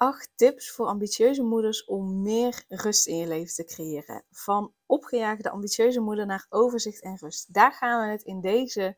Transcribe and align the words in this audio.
Acht 0.00 0.32
tips 0.36 0.70
voor 0.70 0.86
ambitieuze 0.86 1.42
moeders 1.42 1.84
om 1.84 2.22
meer 2.22 2.64
rust 2.68 3.06
in 3.06 3.16
je 3.16 3.26
leven 3.26 3.54
te 3.54 3.64
creëren. 3.64 4.24
Van 4.30 4.74
opgejaagde 4.86 5.50
ambitieuze 5.50 6.00
moeder 6.00 6.26
naar 6.26 6.46
overzicht 6.48 7.02
en 7.02 7.16
rust. 7.16 7.54
Daar 7.54 7.72
gaan 7.72 8.06
we 8.06 8.12
het 8.12 8.22
in 8.22 8.40
deze 8.40 8.96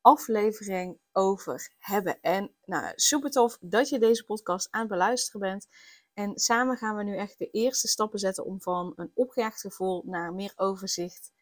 aflevering 0.00 0.98
over 1.12 1.72
hebben. 1.78 2.20
En 2.20 2.54
nou, 2.64 2.92
super 2.94 3.30
tof 3.30 3.58
dat 3.60 3.88
je 3.88 3.98
deze 3.98 4.24
podcast 4.24 4.68
aan 4.70 4.80
het 4.80 4.88
beluisteren 4.88 5.40
bent. 5.40 5.68
En 6.12 6.38
samen 6.38 6.76
gaan 6.76 6.96
we 6.96 7.02
nu 7.02 7.16
echt 7.16 7.38
de 7.38 7.50
eerste 7.50 7.88
stappen 7.88 8.18
zetten 8.18 8.44
om 8.44 8.60
van 8.60 8.92
een 8.96 9.10
opgejaagd 9.14 9.60
gevoel 9.60 10.02
naar 10.06 10.34
meer 10.34 10.52
overzicht 10.56 11.32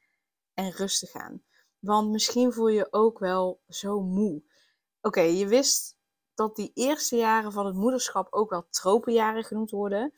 en 0.55 0.71
rust 0.71 0.99
te 0.99 1.07
gaan. 1.07 1.43
Want 1.79 2.11
misschien 2.11 2.53
voel 2.53 2.69
je 2.69 2.77
je 2.77 2.93
ook 2.93 3.19
wel 3.19 3.61
zo 3.69 4.01
moe. 4.01 4.43
Oké, 5.01 5.21
je 5.21 5.47
wist 5.47 5.97
dat 6.47 6.57
die 6.57 6.71
eerste 6.75 7.17
jaren 7.17 7.53
van 7.53 7.67
het 7.67 7.75
moederschap 7.75 8.27
ook 8.31 8.51
wel 8.51 8.67
tropenjaren 8.71 9.45
genoemd 9.45 9.71
worden. 9.71 10.13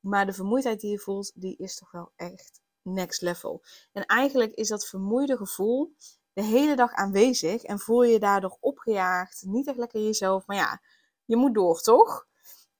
Maar 0.00 0.26
de 0.26 0.32
vermoeidheid 0.32 0.80
die 0.80 0.90
je 0.90 0.98
voelt, 0.98 1.32
die 1.34 1.56
is 1.56 1.76
toch 1.76 1.90
wel 1.90 2.12
echt 2.16 2.60
next 2.82 3.22
level. 3.22 3.62
En 3.92 4.04
eigenlijk 4.06 4.54
is 4.54 4.68
dat 4.68 4.88
vermoeide 4.88 5.36
gevoel 5.36 5.94
de 6.32 6.42
hele 6.42 6.76
dag 6.76 6.92
aanwezig 6.92 7.62
en 7.62 7.78
voel 7.78 8.02
je 8.02 8.12
je 8.12 8.18
daardoor 8.18 8.56
opgejaagd, 8.60 9.42
niet 9.46 9.66
echt 9.66 9.76
lekker 9.76 10.00
jezelf. 10.00 10.46
Maar 10.46 10.56
ja, 10.56 10.80
je 11.24 11.36
moet 11.36 11.54
door, 11.54 11.80
toch? 11.80 12.26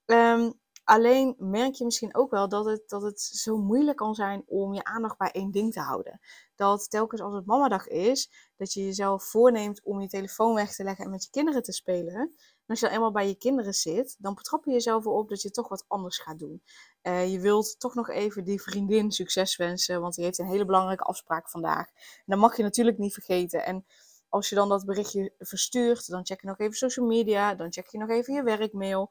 Um, 0.06 0.60
Alleen 0.88 1.34
merk 1.38 1.74
je 1.74 1.84
misschien 1.84 2.14
ook 2.14 2.30
wel 2.30 2.48
dat 2.48 2.64
het, 2.64 2.88
dat 2.88 3.02
het 3.02 3.20
zo 3.20 3.56
moeilijk 3.56 3.96
kan 3.96 4.14
zijn 4.14 4.42
om 4.46 4.74
je 4.74 4.84
aandacht 4.84 5.18
bij 5.18 5.30
één 5.30 5.50
ding 5.50 5.72
te 5.72 5.80
houden. 5.80 6.20
Dat 6.56 6.90
telkens 6.90 7.20
als 7.20 7.34
het 7.34 7.46
mamadag 7.46 7.86
is, 7.86 8.30
dat 8.56 8.72
je 8.72 8.84
jezelf 8.84 9.24
voorneemt 9.24 9.82
om 9.82 10.00
je 10.00 10.08
telefoon 10.08 10.54
weg 10.54 10.74
te 10.74 10.84
leggen 10.84 11.04
en 11.04 11.10
met 11.10 11.24
je 11.24 11.30
kinderen 11.30 11.62
te 11.62 11.72
spelen. 11.72 12.14
En 12.14 12.32
als 12.66 12.80
je 12.80 12.86
dan 12.86 12.94
eenmaal 12.94 13.12
bij 13.12 13.28
je 13.28 13.34
kinderen 13.34 13.72
zit, 13.72 14.16
dan 14.18 14.34
betrap 14.34 14.64
je 14.64 14.70
jezelf 14.70 15.04
erop 15.04 15.28
dat 15.28 15.42
je 15.42 15.50
toch 15.50 15.68
wat 15.68 15.84
anders 15.88 16.18
gaat 16.18 16.38
doen. 16.38 16.62
Uh, 17.02 17.32
je 17.32 17.40
wilt 17.40 17.80
toch 17.80 17.94
nog 17.94 18.10
even 18.10 18.44
die 18.44 18.62
vriendin 18.62 19.10
succes 19.12 19.56
wensen, 19.56 20.00
want 20.00 20.14
die 20.14 20.24
heeft 20.24 20.38
een 20.38 20.46
hele 20.46 20.64
belangrijke 20.64 21.04
afspraak 21.04 21.50
vandaag. 21.50 21.86
Dat 22.26 22.38
mag 22.38 22.56
je 22.56 22.62
natuurlijk 22.62 22.98
niet 22.98 23.12
vergeten. 23.12 23.64
En 23.64 23.84
als 24.28 24.48
je 24.48 24.54
dan 24.54 24.68
dat 24.68 24.84
berichtje 24.84 25.32
verstuurt, 25.38 26.08
dan 26.08 26.26
check 26.26 26.40
je 26.40 26.46
nog 26.46 26.58
even 26.58 26.76
social 26.76 27.06
media, 27.06 27.54
dan 27.54 27.72
check 27.72 27.86
je 27.86 27.98
nog 27.98 28.08
even 28.08 28.34
je 28.34 28.42
werkmail. 28.42 29.10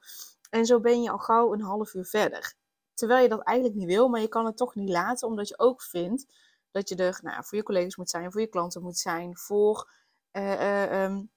En 0.49 0.65
zo 0.65 0.79
ben 0.79 1.01
je 1.01 1.11
al 1.11 1.17
gauw 1.17 1.53
een 1.53 1.61
half 1.61 1.93
uur 1.93 2.05
verder. 2.05 2.53
Terwijl 2.93 3.23
je 3.23 3.29
dat 3.29 3.43
eigenlijk 3.43 3.77
niet 3.77 3.87
wil, 3.87 4.07
maar 4.07 4.21
je 4.21 4.27
kan 4.27 4.45
het 4.45 4.57
toch 4.57 4.75
niet 4.75 4.89
laten, 4.89 5.27
omdat 5.27 5.47
je 5.47 5.59
ook 5.59 5.81
vindt 5.81 6.25
dat 6.71 6.89
je 6.89 6.95
er 6.95 7.19
nou, 7.21 7.43
voor 7.45 7.57
je 7.57 7.63
collega's 7.63 7.95
moet 7.95 8.09
zijn, 8.09 8.31
voor 8.31 8.41
je 8.41 8.47
klanten 8.47 8.81
moet 8.81 8.97
zijn, 8.97 9.37
voor 9.37 9.91
uh, 10.31 10.61
uh, 10.61 11.03
um, 11.03 11.31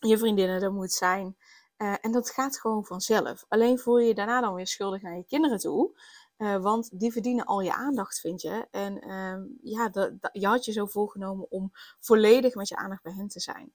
je 0.00 0.18
vriendinnen 0.18 0.62
er 0.62 0.72
moet 0.72 0.92
zijn. 0.92 1.36
Uh, 1.76 1.94
en 2.00 2.12
dat 2.12 2.30
gaat 2.30 2.60
gewoon 2.60 2.84
vanzelf. 2.84 3.44
Alleen 3.48 3.78
voel 3.78 3.98
je 3.98 4.06
je 4.06 4.14
daarna 4.14 4.40
dan 4.40 4.54
weer 4.54 4.66
schuldig 4.66 5.02
naar 5.02 5.16
je 5.16 5.24
kinderen 5.24 5.58
toe. 5.58 6.00
want 6.36 7.00
die 7.00 7.12
verdienen 7.12 7.44
al 7.44 7.60
je 7.60 7.72
aandacht, 7.72 8.20
vind 8.20 8.40
je. 8.40 8.66
En 8.70 9.00
ehm, 9.00 9.42
ja, 9.62 9.90
je 10.32 10.46
had 10.46 10.64
je 10.64 10.72
zo 10.72 10.86
voorgenomen 10.86 11.50
om 11.50 11.70
volledig 12.00 12.54
met 12.54 12.68
je 12.68 12.76
aandacht 12.76 13.02
bij 13.02 13.12
hen 13.12 13.28
te 13.28 13.40
zijn. 13.40 13.72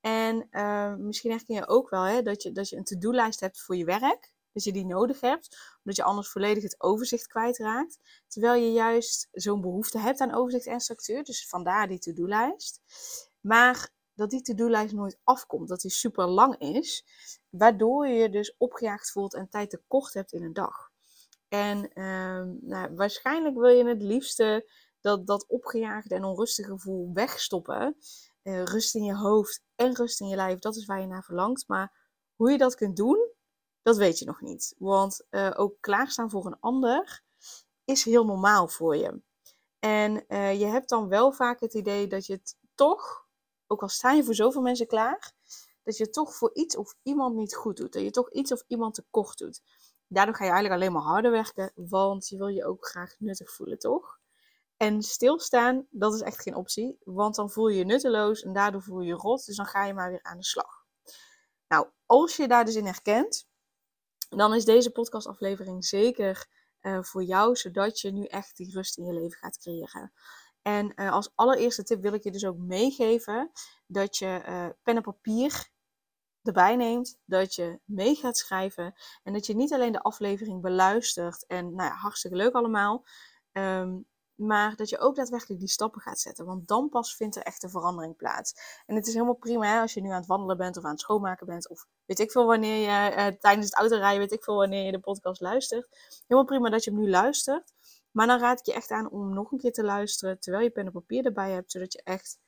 En 0.00 0.46
uh, 0.50 0.94
misschien 0.94 1.30
herken 1.30 1.54
je 1.54 1.68
ook 1.68 1.90
wel 1.90 2.02
hè, 2.02 2.22
dat, 2.22 2.42
je, 2.42 2.52
dat 2.52 2.68
je 2.68 2.76
een 2.76 2.84
to-do-lijst 2.84 3.40
hebt 3.40 3.60
voor 3.60 3.76
je 3.76 3.84
werk. 3.84 4.36
Dat 4.52 4.64
je 4.64 4.72
die 4.72 4.86
nodig 4.86 5.20
hebt, 5.20 5.76
omdat 5.76 5.96
je 5.96 6.02
anders 6.02 6.28
volledig 6.28 6.62
het 6.62 6.80
overzicht 6.82 7.26
kwijtraakt. 7.26 7.98
Terwijl 8.26 8.62
je 8.62 8.72
juist 8.72 9.28
zo'n 9.32 9.60
behoefte 9.60 9.98
hebt 9.98 10.20
aan 10.20 10.34
overzicht 10.34 10.66
en 10.66 10.80
structuur. 10.80 11.24
Dus 11.24 11.48
vandaar 11.48 11.88
die 11.88 11.98
to-do-lijst. 11.98 12.80
Maar 13.40 13.90
dat 14.14 14.30
die 14.30 14.42
to-do-lijst 14.42 14.94
nooit 14.94 15.18
afkomt, 15.24 15.68
dat 15.68 15.80
die 15.80 15.90
super 15.90 16.26
lang 16.26 16.58
is. 16.58 17.04
Waardoor 17.48 18.06
je 18.06 18.14
je 18.14 18.30
dus 18.30 18.54
opgejaagd 18.56 19.10
voelt 19.10 19.34
en 19.34 19.48
tijd 19.48 19.70
tekort 19.70 20.14
hebt 20.14 20.32
in 20.32 20.42
een 20.42 20.52
dag. 20.52 20.90
En 21.48 21.90
uh, 21.94 22.42
nou, 22.60 22.94
waarschijnlijk 22.94 23.56
wil 23.56 23.68
je 23.68 23.84
het 23.84 24.02
liefste 24.02 24.70
dat, 25.00 25.26
dat 25.26 25.46
opgejaagde 25.48 26.14
en 26.14 26.24
onrustige 26.24 26.70
gevoel 26.70 27.12
wegstoppen. 27.12 27.96
Uh, 28.48 28.64
rust 28.64 28.94
in 28.94 29.04
je 29.04 29.14
hoofd 29.14 29.62
en 29.74 29.94
rust 29.94 30.20
in 30.20 30.28
je 30.28 30.36
lijf, 30.36 30.58
dat 30.58 30.76
is 30.76 30.86
waar 30.86 31.00
je 31.00 31.06
naar 31.06 31.24
verlangt. 31.24 31.64
Maar 31.66 31.92
hoe 32.34 32.50
je 32.50 32.58
dat 32.58 32.74
kunt 32.74 32.96
doen, 32.96 33.32
dat 33.82 33.96
weet 33.96 34.18
je 34.18 34.24
nog 34.24 34.40
niet. 34.40 34.74
Want 34.78 35.26
uh, 35.30 35.50
ook 35.56 35.76
klaarstaan 35.80 36.30
voor 36.30 36.46
een 36.46 36.60
ander 36.60 37.22
is 37.84 38.04
heel 38.04 38.24
normaal 38.24 38.68
voor 38.68 38.96
je. 38.96 39.22
En 39.78 40.24
uh, 40.28 40.60
je 40.60 40.66
hebt 40.66 40.88
dan 40.88 41.08
wel 41.08 41.32
vaak 41.32 41.60
het 41.60 41.74
idee 41.74 42.06
dat 42.06 42.26
je 42.26 42.32
het 42.32 42.56
toch, 42.74 43.26
ook 43.66 43.82
al 43.82 43.88
sta 43.88 44.12
je 44.12 44.24
voor 44.24 44.34
zoveel 44.34 44.62
mensen 44.62 44.86
klaar, 44.86 45.32
dat 45.82 45.96
je 45.96 46.04
het 46.04 46.12
toch 46.12 46.34
voor 46.34 46.50
iets 46.54 46.76
of 46.76 46.94
iemand 47.02 47.36
niet 47.36 47.54
goed 47.54 47.76
doet. 47.76 47.92
Dat 47.92 48.02
je 48.02 48.10
toch 48.10 48.30
iets 48.30 48.52
of 48.52 48.64
iemand 48.66 48.94
tekort 48.94 49.38
doet. 49.38 49.62
Daardoor 50.06 50.34
ga 50.34 50.44
je 50.44 50.50
eigenlijk 50.50 50.80
alleen 50.80 50.92
maar 50.92 51.12
harder 51.12 51.30
werken, 51.30 51.72
want 51.74 52.28
je 52.28 52.36
wil 52.36 52.48
je 52.48 52.64
ook 52.64 52.86
graag 52.86 53.14
nuttig 53.18 53.52
voelen, 53.52 53.78
toch? 53.78 54.17
En 54.78 55.02
stilstaan, 55.02 55.86
dat 55.90 56.14
is 56.14 56.20
echt 56.20 56.42
geen 56.42 56.54
optie, 56.54 56.98
want 57.04 57.34
dan 57.34 57.50
voel 57.50 57.68
je 57.68 57.78
je 57.78 57.84
nutteloos 57.84 58.42
en 58.42 58.52
daardoor 58.52 58.82
voel 58.82 59.00
je 59.00 59.06
je 59.06 59.14
rot, 59.14 59.46
dus 59.46 59.56
dan 59.56 59.66
ga 59.66 59.84
je 59.84 59.94
maar 59.94 60.10
weer 60.10 60.22
aan 60.22 60.36
de 60.36 60.44
slag. 60.44 60.86
Nou, 61.68 61.88
als 62.06 62.36
je 62.36 62.48
daar 62.48 62.64
dus 62.64 62.74
in 62.74 62.84
herkent, 62.84 63.48
dan 64.28 64.54
is 64.54 64.64
deze 64.64 64.90
podcastaflevering 64.90 65.84
zeker 65.84 66.46
uh, 66.82 67.02
voor 67.02 67.22
jou, 67.22 67.56
zodat 67.56 68.00
je 68.00 68.10
nu 68.10 68.24
echt 68.24 68.56
die 68.56 68.72
rust 68.72 68.98
in 68.98 69.04
je 69.04 69.12
leven 69.12 69.38
gaat 69.38 69.58
creëren. 69.58 70.12
En 70.62 70.92
uh, 70.96 71.12
als 71.12 71.32
allereerste 71.34 71.82
tip 71.82 72.02
wil 72.02 72.12
ik 72.12 72.24
je 72.24 72.30
dus 72.30 72.46
ook 72.46 72.58
meegeven 72.58 73.50
dat 73.86 74.16
je 74.16 74.42
uh, 74.48 74.68
pen 74.82 74.96
en 74.96 75.02
papier 75.02 75.68
erbij 76.42 76.76
neemt, 76.76 77.18
dat 77.24 77.54
je 77.54 77.80
mee 77.84 78.14
gaat 78.14 78.38
schrijven 78.38 78.94
en 79.22 79.32
dat 79.32 79.46
je 79.46 79.54
niet 79.54 79.72
alleen 79.72 79.92
de 79.92 80.02
aflevering 80.02 80.62
beluistert 80.62 81.46
en 81.46 81.74
nou 81.74 81.88
ja, 81.88 81.94
hartstikke 81.94 82.36
leuk 82.36 82.52
allemaal, 82.54 83.06
um, 83.52 84.06
maar 84.38 84.76
dat 84.76 84.88
je 84.88 84.98
ook 84.98 85.16
daadwerkelijk 85.16 85.60
die 85.60 85.68
stappen 85.68 86.00
gaat 86.00 86.20
zetten. 86.20 86.44
Want 86.44 86.68
dan 86.68 86.88
pas 86.88 87.16
vindt 87.16 87.36
er 87.36 87.42
echt 87.42 87.62
een 87.62 87.70
verandering 87.70 88.16
plaats. 88.16 88.82
En 88.86 88.94
het 88.94 89.06
is 89.06 89.12
helemaal 89.12 89.34
prima 89.34 89.80
als 89.80 89.94
je 89.94 90.00
nu 90.00 90.08
aan 90.08 90.16
het 90.16 90.26
wandelen 90.26 90.56
bent 90.56 90.76
of 90.76 90.84
aan 90.84 90.90
het 90.90 91.00
schoonmaken 91.00 91.46
bent. 91.46 91.68
Of 91.68 91.86
weet 92.04 92.18
ik 92.18 92.30
veel 92.30 92.46
wanneer 92.46 92.76
je 92.76 93.16
uh, 93.16 93.26
tijdens 93.26 93.66
het 93.66 93.74
autorijden, 93.74 94.18
weet 94.18 94.32
ik 94.32 94.44
veel 94.44 94.56
wanneer 94.56 94.84
je 94.84 94.92
de 94.92 95.00
podcast 95.00 95.40
luistert. 95.40 95.88
Helemaal 96.26 96.50
prima 96.50 96.70
dat 96.70 96.84
je 96.84 96.90
hem 96.90 97.00
nu 97.00 97.10
luistert. 97.10 97.72
Maar 98.10 98.26
dan 98.26 98.38
raad 98.38 98.58
ik 98.58 98.66
je 98.66 98.72
echt 98.72 98.90
aan 98.90 99.10
om 99.10 99.34
nog 99.34 99.52
een 99.52 99.58
keer 99.58 99.72
te 99.72 99.84
luisteren 99.84 100.40
terwijl 100.40 100.64
je 100.64 100.70
pen 100.70 100.86
en 100.86 100.92
papier 100.92 101.24
erbij 101.24 101.50
hebt. 101.50 101.70
Zodat 101.70 101.92
je 101.92 102.02
echt 102.02 102.38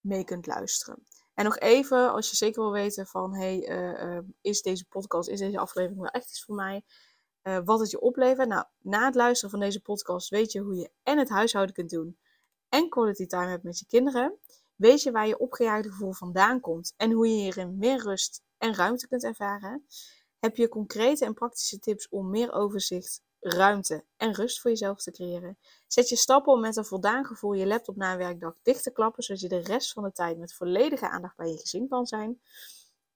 mee 0.00 0.24
kunt 0.24 0.46
luisteren. 0.46 1.06
En 1.34 1.44
nog 1.44 1.58
even, 1.58 2.12
als 2.12 2.30
je 2.30 2.36
zeker 2.36 2.62
wil 2.62 2.72
weten 2.72 3.06
van, 3.06 3.34
hey, 3.34 3.68
uh, 3.68 4.14
uh, 4.14 4.18
is 4.40 4.62
deze 4.62 4.86
podcast, 4.88 5.28
is 5.28 5.38
deze 5.38 5.58
aflevering 5.58 6.00
wel 6.00 6.10
echt 6.10 6.28
iets 6.28 6.44
voor 6.44 6.54
mij? 6.54 6.84
Uh, 7.42 7.58
wat 7.64 7.80
het 7.80 7.90
je 7.90 8.00
oplevert. 8.00 8.48
Nou, 8.48 8.64
na 8.78 9.04
het 9.04 9.14
luisteren 9.14 9.50
van 9.50 9.60
deze 9.60 9.80
podcast 9.80 10.28
weet 10.28 10.52
je 10.52 10.60
hoe 10.60 10.74
je 10.74 10.90
en 11.02 11.18
het 11.18 11.28
huishouden 11.28 11.74
kunt 11.74 11.90
doen 11.90 12.16
en 12.68 12.88
quality 12.88 13.26
time 13.26 13.46
hebt 13.46 13.62
met 13.62 13.78
je 13.78 13.86
kinderen. 13.86 14.38
Weet 14.76 15.02
je 15.02 15.10
waar 15.10 15.26
je 15.26 15.38
opgejaagde 15.38 15.90
gevoel 15.90 16.12
vandaan 16.12 16.60
komt 16.60 16.94
en 16.96 17.10
hoe 17.10 17.28
je 17.28 17.34
hierin 17.34 17.76
meer 17.78 18.02
rust 18.02 18.42
en 18.58 18.74
ruimte 18.74 19.08
kunt 19.08 19.24
ervaren. 19.24 19.86
Heb 20.38 20.56
je 20.56 20.68
concrete 20.68 21.24
en 21.24 21.34
praktische 21.34 21.78
tips 21.78 22.08
om 22.08 22.30
meer 22.30 22.52
overzicht, 22.52 23.22
ruimte 23.40 24.04
en 24.16 24.34
rust 24.34 24.60
voor 24.60 24.70
jezelf 24.70 25.02
te 25.02 25.10
creëren? 25.10 25.58
Zet 25.86 26.08
je 26.08 26.16
stappen 26.16 26.52
om 26.52 26.60
met 26.60 26.76
een 26.76 26.84
voldaan 26.84 27.24
gevoel 27.24 27.52
je 27.52 27.66
laptop 27.66 27.96
na 27.96 28.12
een 28.12 28.18
werkdag 28.18 28.54
dicht 28.62 28.82
te 28.82 28.92
klappen, 28.92 29.22
zodat 29.22 29.42
je 29.42 29.48
de 29.48 29.62
rest 29.62 29.92
van 29.92 30.02
de 30.02 30.12
tijd 30.12 30.38
met 30.38 30.54
volledige 30.54 31.08
aandacht 31.08 31.36
bij 31.36 31.48
je 31.48 31.58
gezin 31.58 31.88
kan 31.88 32.06
zijn? 32.06 32.40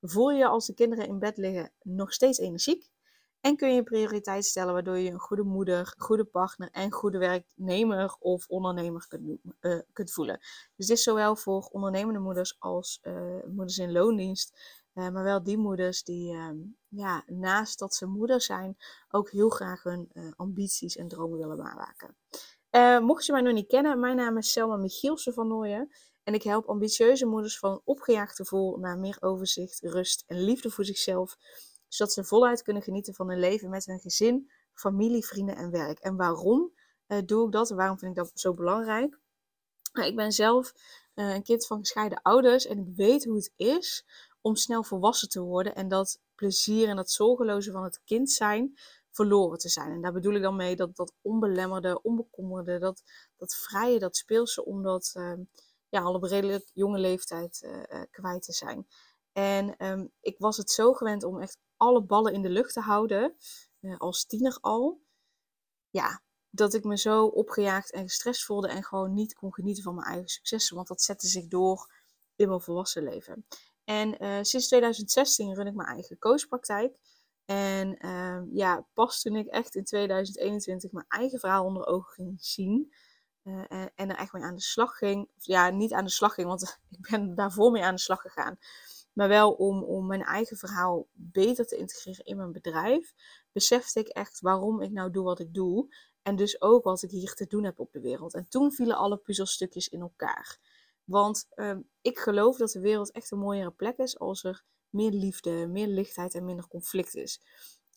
Voel 0.00 0.30
je 0.30 0.46
als 0.46 0.66
de 0.66 0.74
kinderen 0.74 1.06
in 1.06 1.18
bed 1.18 1.36
liggen 1.36 1.72
nog 1.82 2.12
steeds 2.12 2.38
energiek? 2.38 2.90
En 3.46 3.56
kun 3.56 3.74
je 3.74 3.82
prioriteit 3.82 4.44
stellen 4.44 4.72
waardoor 4.72 4.98
je 4.98 5.10
een 5.10 5.18
goede 5.18 5.42
moeder, 5.42 5.94
goede 5.98 6.24
partner 6.24 6.68
en 6.70 6.92
goede 6.92 7.18
werknemer 7.18 8.16
of 8.18 8.46
ondernemer 8.48 9.06
kunt, 9.08 9.38
uh, 9.60 9.80
kunt 9.92 10.12
voelen. 10.12 10.38
Dus 10.76 10.86
dit 10.86 10.96
is 10.96 11.02
zowel 11.02 11.36
voor 11.36 11.68
ondernemende 11.72 12.18
moeders 12.18 12.56
als 12.58 12.98
uh, 13.02 13.44
moeders 13.46 13.78
in 13.78 13.92
loondienst. 13.92 14.58
Uh, 14.94 15.08
maar 15.08 15.24
wel 15.24 15.42
die 15.42 15.58
moeders 15.58 16.02
die 16.02 16.32
ehm, 16.32 16.56
ja, 16.88 17.22
naast 17.26 17.78
dat 17.78 17.94
ze 17.94 18.06
moeder 18.06 18.42
zijn, 18.42 18.76
ook 19.10 19.30
heel 19.30 19.48
graag 19.48 19.82
hun 19.82 20.10
ambities 20.36 20.96
en 20.96 21.08
dromen 21.08 21.38
willen 21.38 21.56
waarmaken. 21.56 22.16
mocht 23.04 23.26
je 23.26 23.32
mij 23.32 23.40
nog 23.40 23.54
niet 23.54 23.68
kennen, 23.68 24.00
mijn 24.00 24.16
naam 24.16 24.36
is 24.36 24.52
Selma 24.52 24.76
Michielsen 24.76 25.34
van 25.34 25.48
Nooyen. 25.48 25.90
En 26.22 26.34
ik 26.34 26.42
help 26.42 26.66
ambitieuze 26.68 27.26
moeders 27.26 27.58
van 27.58 27.80
opgejaagd 27.84 28.36
gevoel 28.36 28.76
naar 28.76 28.98
meer 28.98 29.16
overzicht, 29.20 29.80
rust 29.80 30.24
en 30.26 30.40
liefde 30.40 30.70
voor 30.70 30.84
zichzelf 30.84 31.36
zodat 31.96 32.12
ze 32.12 32.24
voluit 32.24 32.62
kunnen 32.62 32.82
genieten 32.82 33.14
van 33.14 33.28
hun 33.28 33.38
leven 33.38 33.70
met 33.70 33.86
hun 33.86 34.00
gezin, 34.00 34.50
familie, 34.74 35.26
vrienden 35.26 35.56
en 35.56 35.70
werk. 35.70 35.98
En 35.98 36.16
waarom 36.16 36.72
doe 37.24 37.46
ik 37.46 37.52
dat 37.52 37.70
en 37.70 37.76
waarom 37.76 37.98
vind 37.98 38.10
ik 38.10 38.16
dat 38.16 38.30
zo 38.34 38.54
belangrijk? 38.54 39.18
Nou, 39.92 40.08
ik 40.08 40.16
ben 40.16 40.32
zelf 40.32 40.72
een 41.14 41.42
kind 41.42 41.66
van 41.66 41.78
gescheiden 41.78 42.22
ouders 42.22 42.66
en 42.66 42.78
ik 42.78 42.96
weet 42.96 43.24
hoe 43.24 43.36
het 43.36 43.52
is 43.56 44.04
om 44.40 44.56
snel 44.56 44.82
volwassen 44.82 45.28
te 45.28 45.40
worden 45.40 45.74
en 45.74 45.88
dat 45.88 46.20
plezier 46.34 46.88
en 46.88 46.96
dat 46.96 47.10
zorgeloze 47.10 47.70
van 47.72 47.84
het 47.84 48.00
kind 48.04 48.30
zijn 48.30 48.78
verloren 49.10 49.58
te 49.58 49.68
zijn. 49.68 49.90
En 49.90 50.00
daar 50.00 50.12
bedoel 50.12 50.34
ik 50.34 50.42
dan 50.42 50.56
mee 50.56 50.76
dat 50.76 50.96
dat 50.96 51.12
onbelemmerde, 51.22 52.02
onbekommerde, 52.02 52.78
dat, 52.78 53.02
dat 53.36 53.54
vrije, 53.54 53.98
dat 53.98 54.16
speelse, 54.16 54.64
om 54.64 54.82
dat 54.82 55.12
uh, 55.16 55.32
ja, 55.88 56.00
al 56.00 56.14
op 56.14 56.22
redelijk 56.22 56.70
jonge 56.72 56.98
leeftijd 56.98 57.62
uh, 57.62 58.02
kwijt 58.10 58.42
te 58.42 58.52
zijn. 58.52 58.86
En 59.32 59.86
um, 59.86 60.12
ik 60.20 60.38
was 60.38 60.56
het 60.56 60.70
zo 60.70 60.92
gewend 60.92 61.24
om 61.24 61.40
echt 61.40 61.58
alle 61.76 62.02
ballen 62.02 62.32
in 62.32 62.42
de 62.42 62.48
lucht 62.48 62.72
te 62.72 62.80
houden, 62.80 63.36
uh, 63.80 63.98
als 63.98 64.24
tiener 64.24 64.58
al. 64.60 65.00
Ja, 65.90 66.22
dat 66.50 66.74
ik 66.74 66.84
me 66.84 66.98
zo 66.98 67.24
opgejaagd 67.24 67.92
en 67.92 68.02
gestrest 68.02 68.44
voelde 68.44 68.68
en 68.68 68.84
gewoon 68.84 69.14
niet 69.14 69.34
kon 69.34 69.54
genieten 69.54 69.82
van 69.82 69.94
mijn 69.94 70.06
eigen 70.06 70.28
successen. 70.28 70.76
Want 70.76 70.88
dat 70.88 71.02
zette 71.02 71.26
zich 71.26 71.46
door 71.46 71.92
in 72.36 72.48
mijn 72.48 72.60
volwassen 72.60 73.02
leven. 73.02 73.46
En 73.84 74.24
uh, 74.24 74.38
sinds 74.42 74.66
2016 74.66 75.54
run 75.54 75.66
ik 75.66 75.74
mijn 75.74 75.88
eigen 75.88 76.18
coachpraktijk. 76.18 76.98
En 77.44 78.06
uh, 78.06 78.42
ja, 78.52 78.86
pas 78.92 79.20
toen 79.20 79.36
ik 79.36 79.46
echt 79.46 79.74
in 79.74 79.84
2021 79.84 80.92
mijn 80.92 81.06
eigen 81.08 81.38
verhaal 81.38 81.64
onder 81.64 81.86
ogen 81.86 82.12
ging 82.12 82.36
zien. 82.38 82.94
En, 83.42 83.92
en, 83.94 84.10
er 84.10 84.16
echt 84.16 84.32
mee 84.32 84.42
aan 84.42 84.54
de 84.54 84.60
slag 84.60 84.98
ging. 84.98 85.28
Ja, 85.36 85.70
niet 85.70 85.92
aan 85.92 86.04
de 86.04 86.10
slag 86.10 86.34
ging, 86.34 86.48
want 86.48 86.62
ik 86.90 87.10
ben 87.10 87.34
daarvoor 87.34 87.70
mee 87.70 87.84
aan 87.84 87.94
de 87.94 88.00
slag 88.00 88.20
gegaan. 88.20 88.58
Maar 89.16 89.28
wel 89.28 89.52
om, 89.52 89.82
om 89.82 90.06
mijn 90.06 90.22
eigen 90.22 90.56
verhaal 90.56 91.06
beter 91.12 91.66
te 91.66 91.76
integreren 91.76 92.24
in 92.24 92.36
mijn 92.36 92.52
bedrijf. 92.52 93.14
Besefte 93.52 94.00
ik 94.00 94.08
echt 94.08 94.40
waarom 94.40 94.82
ik 94.82 94.90
nou 94.90 95.10
doe 95.10 95.24
wat 95.24 95.38
ik 95.38 95.54
doe. 95.54 95.94
En 96.22 96.36
dus 96.36 96.60
ook 96.60 96.84
wat 96.84 97.02
ik 97.02 97.10
hier 97.10 97.34
te 97.34 97.46
doen 97.46 97.64
heb 97.64 97.78
op 97.78 97.92
de 97.92 98.00
wereld. 98.00 98.34
En 98.34 98.48
toen 98.48 98.72
vielen 98.72 98.96
alle 98.96 99.16
puzzelstukjes 99.16 99.88
in 99.88 100.00
elkaar. 100.00 100.58
Want 101.04 101.46
uh, 101.54 101.76
ik 102.00 102.18
geloof 102.18 102.56
dat 102.56 102.70
de 102.70 102.80
wereld 102.80 103.10
echt 103.10 103.30
een 103.30 103.38
mooiere 103.38 103.70
plek 103.70 103.96
is 103.96 104.18
als 104.18 104.44
er 104.44 104.64
meer 104.90 105.10
liefde, 105.10 105.66
meer 105.66 105.86
lichtheid 105.86 106.34
en 106.34 106.44
minder 106.44 106.68
conflict 106.68 107.14
is. 107.14 107.40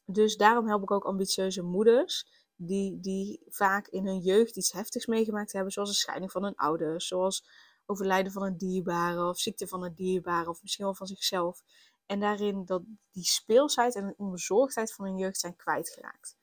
Dus 0.05 0.37
daarom 0.37 0.67
help 0.67 0.81
ik 0.81 0.91
ook 0.91 1.05
ambitieuze 1.05 1.61
moeders 1.61 2.27
die, 2.55 2.99
die 2.99 3.41
vaak 3.47 3.87
in 3.87 4.05
hun 4.05 4.19
jeugd 4.19 4.57
iets 4.57 4.71
heftigs 4.71 5.05
meegemaakt 5.05 5.51
hebben, 5.51 5.71
zoals 5.71 5.89
een 5.89 5.95
scheiding 5.95 6.31
van 6.31 6.43
een 6.43 6.55
ouder, 6.55 7.01
zoals 7.01 7.45
overlijden 7.89 8.31
van 8.31 8.43
een 8.43 8.57
dierbare 8.57 9.29
of 9.29 9.39
ziekte 9.39 9.67
van 9.67 9.83
een 9.83 9.95
dierbare 9.95 10.49
of 10.49 10.61
misschien 10.61 10.85
wel 10.85 10.95
van 10.95 11.07
zichzelf. 11.07 11.61
En 12.05 12.19
daarin 12.19 12.65
dat 12.65 12.81
die 13.11 13.23
speelsheid 13.23 13.95
en 13.95 14.13
onbezorgdheid 14.17 14.93
van 14.93 15.05
hun 15.05 15.17
jeugd 15.17 15.39
zijn 15.39 15.55
kwijtgeraakt. 15.55 16.37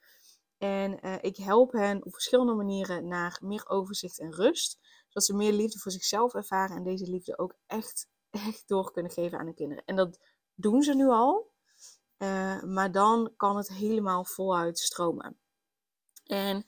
En 0.58 1.06
uh, 1.06 1.14
ik 1.20 1.36
help 1.36 1.72
hen 1.72 2.04
op 2.04 2.12
verschillende 2.12 2.54
manieren 2.54 3.08
naar 3.08 3.38
meer 3.42 3.68
overzicht 3.68 4.18
en 4.18 4.34
rust, 4.34 4.78
zodat 5.06 5.24
ze 5.24 5.34
meer 5.34 5.52
liefde 5.52 5.78
voor 5.78 5.92
zichzelf 5.92 6.34
ervaren 6.34 6.76
en 6.76 6.84
deze 6.84 7.10
liefde 7.10 7.38
ook 7.38 7.54
echt, 7.66 8.08
echt 8.30 8.68
door 8.68 8.92
kunnen 8.92 9.12
geven 9.12 9.38
aan 9.38 9.46
hun 9.46 9.54
kinderen. 9.54 9.84
En 9.84 9.96
dat 9.96 10.18
doen 10.54 10.82
ze 10.82 10.94
nu 10.94 11.08
al. 11.08 11.54
Uh, 12.18 12.62
maar 12.62 12.92
dan 12.92 13.32
kan 13.36 13.56
het 13.56 13.68
helemaal 13.68 14.24
voluit 14.24 14.78
stromen. 14.78 15.38
En 16.24 16.64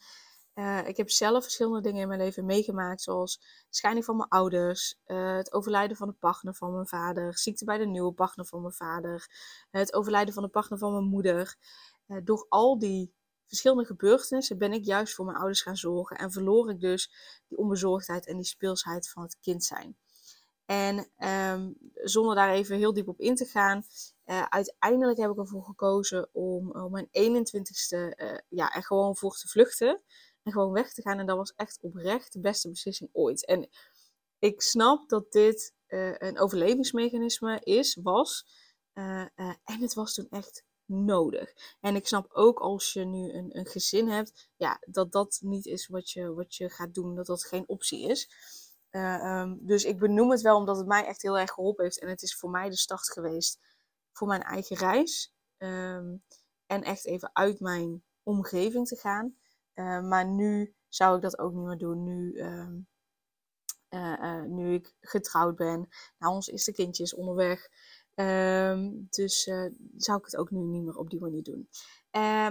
uh, 0.59 0.87
ik 0.87 0.97
heb 0.97 1.11
zelf 1.11 1.43
verschillende 1.43 1.81
dingen 1.81 2.03
in 2.03 2.09
mijn 2.09 2.21
leven 2.21 2.45
meegemaakt, 2.45 3.03
zoals 3.03 3.41
scheiding 3.71 4.05
van 4.05 4.17
mijn 4.17 4.29
ouders, 4.29 4.99
uh, 5.07 5.37
het 5.37 5.53
overlijden 5.53 5.97
van 5.97 6.09
de 6.09 6.15
partner 6.15 6.55
van 6.55 6.73
mijn 6.73 6.87
vader, 6.87 7.39
ziekte 7.39 7.65
bij 7.65 7.79
de 7.79 7.87
nieuwe 7.87 8.13
partner 8.13 8.47
van 8.47 8.61
mijn 8.61 8.75
vader, 8.75 9.29
het 9.71 9.95
overlijden 9.95 10.35
van 10.35 10.43
de 10.43 10.49
partner 10.49 10.79
van 10.79 10.93
mijn 10.93 11.05
moeder. 11.05 11.57
door 12.25 12.47
al 12.49 12.79
die 12.79 13.13
verschillende 13.47 13.85
gebeurtenissen 13.85 14.59
ben 14.59 14.73
ik 14.73 14.85
juist 14.85 15.15
voor 15.15 15.25
mijn 15.25 15.37
ouders 15.37 15.63
gaan 15.63 15.77
zorgen 15.77 16.17
en 16.17 16.33
verloor 16.33 16.71
ik 16.71 16.81
dus 16.81 17.13
die 17.49 17.59
onbezorgdheid 17.59 18.27
en 18.27 18.37
die 18.37 18.47
speelsheid 18.47 19.09
van 19.09 19.23
het 19.23 19.39
kind 19.41 19.65
zijn. 19.65 19.97
En 20.67 21.11
um, 21.53 21.77
zonder 21.95 22.35
daar 22.35 22.51
even 22.51 22.77
heel 22.77 22.93
diep 22.93 23.09
op 23.09 23.21
in 23.21 23.35
te 23.35 23.45
gaan, 23.45 23.85
uiteindelijk 24.49 25.19
heb 25.19 25.31
ik 25.31 25.39
ervoor 25.39 25.65
gekozen 25.65 26.29
om 26.33 26.91
mijn 26.91 27.09
21ste 27.09 28.23
uh, 28.23 28.39
ja, 28.49 28.75
er 28.75 28.83
gewoon 28.83 29.17
voor 29.17 29.37
te 29.37 29.49
vluchten. 29.49 30.03
En 30.49 30.55
gewoon 30.55 30.73
weg 30.73 30.93
te 30.93 31.03
gaan. 31.03 31.19
En 31.19 31.27
dat 31.27 31.37
was 31.37 31.53
echt 31.57 31.79
oprecht 31.81 32.33
de 32.33 32.41
beste 32.41 32.69
beslissing 32.69 33.11
ooit. 33.13 33.47
En 33.47 33.69
ik 34.39 34.61
snap 34.61 35.09
dat 35.09 35.33
dit 35.33 35.75
uh, 35.89 36.15
een 36.19 36.39
overlevingsmechanisme 36.39 37.61
is, 37.61 37.99
was. 38.03 38.47
en 38.95 39.81
het 39.81 39.95
was 39.95 40.15
toen 40.15 40.27
echt 40.31 40.65
nodig. 40.85 41.53
En 41.81 41.97
ik 41.97 42.07
snap 42.07 42.33
ook 42.33 42.59
als 42.59 42.93
je 42.93 43.05
nu 43.05 43.33
een, 43.33 43.59
een 43.59 43.67
gezin 43.67 44.09
hebt, 44.09 44.49
ja, 44.57 44.81
dat 44.87 45.13
dat 45.13 45.39
niet 45.43 45.67
is 45.67 45.87
wat 45.87 46.11
je, 46.11 46.35
wat 46.35 46.55
je 46.55 46.71
gaat 46.71 46.95
doen. 46.95 47.15
Dat 47.15 47.27
dat 47.27 47.45
geen 47.45 47.69
optie 47.69 48.09
is. 48.09 48.31
Um, 48.91 49.59
dus 49.67 49.85
ik 49.85 49.99
benoem 49.99 50.31
het 50.31 50.41
wel 50.41 50.57
omdat 50.57 50.77
het 50.77 50.87
mij 50.87 51.05
echt 51.07 51.23
heel 51.23 51.39
erg 51.39 51.51
geholpen 51.51 51.85
heeft. 51.85 52.01
En 52.01 52.09
het 52.09 52.23
is 52.23 52.37
voor 52.37 52.51
mij 52.51 52.69
de 52.69 52.77
start 52.77 53.13
geweest 53.13 53.59
voor 54.13 54.29
mijn 54.29 54.43
eigen 54.43 54.77
reis. 54.77 55.33
Um, 55.59 56.23
en 56.67 56.83
echt 56.83 57.07
even 57.07 57.31
uit 57.33 57.61
mijn 57.61 58.05
omgeving 58.23 58.87
te 58.87 58.97
gaan. 58.97 59.37
Uh, 59.79 60.01
maar 60.01 60.27
nu 60.27 60.75
zou 60.89 61.17
ik 61.17 61.23
dat 61.23 61.39
ook 61.39 61.53
niet 61.53 61.65
meer 61.65 61.79
doen. 61.79 62.03
Nu, 62.03 62.41
um, 62.41 62.87
uh, 63.91 64.19
uh, 64.23 64.43
nu 64.43 64.75
ik 64.75 64.95
getrouwd 65.01 65.57
ben. 65.57 65.89
Nou, 66.19 66.35
ons 66.35 66.49
eerste 66.49 66.73
kindje 66.73 67.03
is 67.03 67.15
onderweg. 67.15 67.69
dus 69.11 69.43
zou 69.97 70.19
ik 70.19 70.25
het 70.25 70.37
ook 70.37 70.51
nu 70.51 70.61
niet 70.61 70.83
meer 70.83 70.97
op 70.97 71.11
die 71.11 71.21
manier 71.21 71.43
doen. 71.43 71.69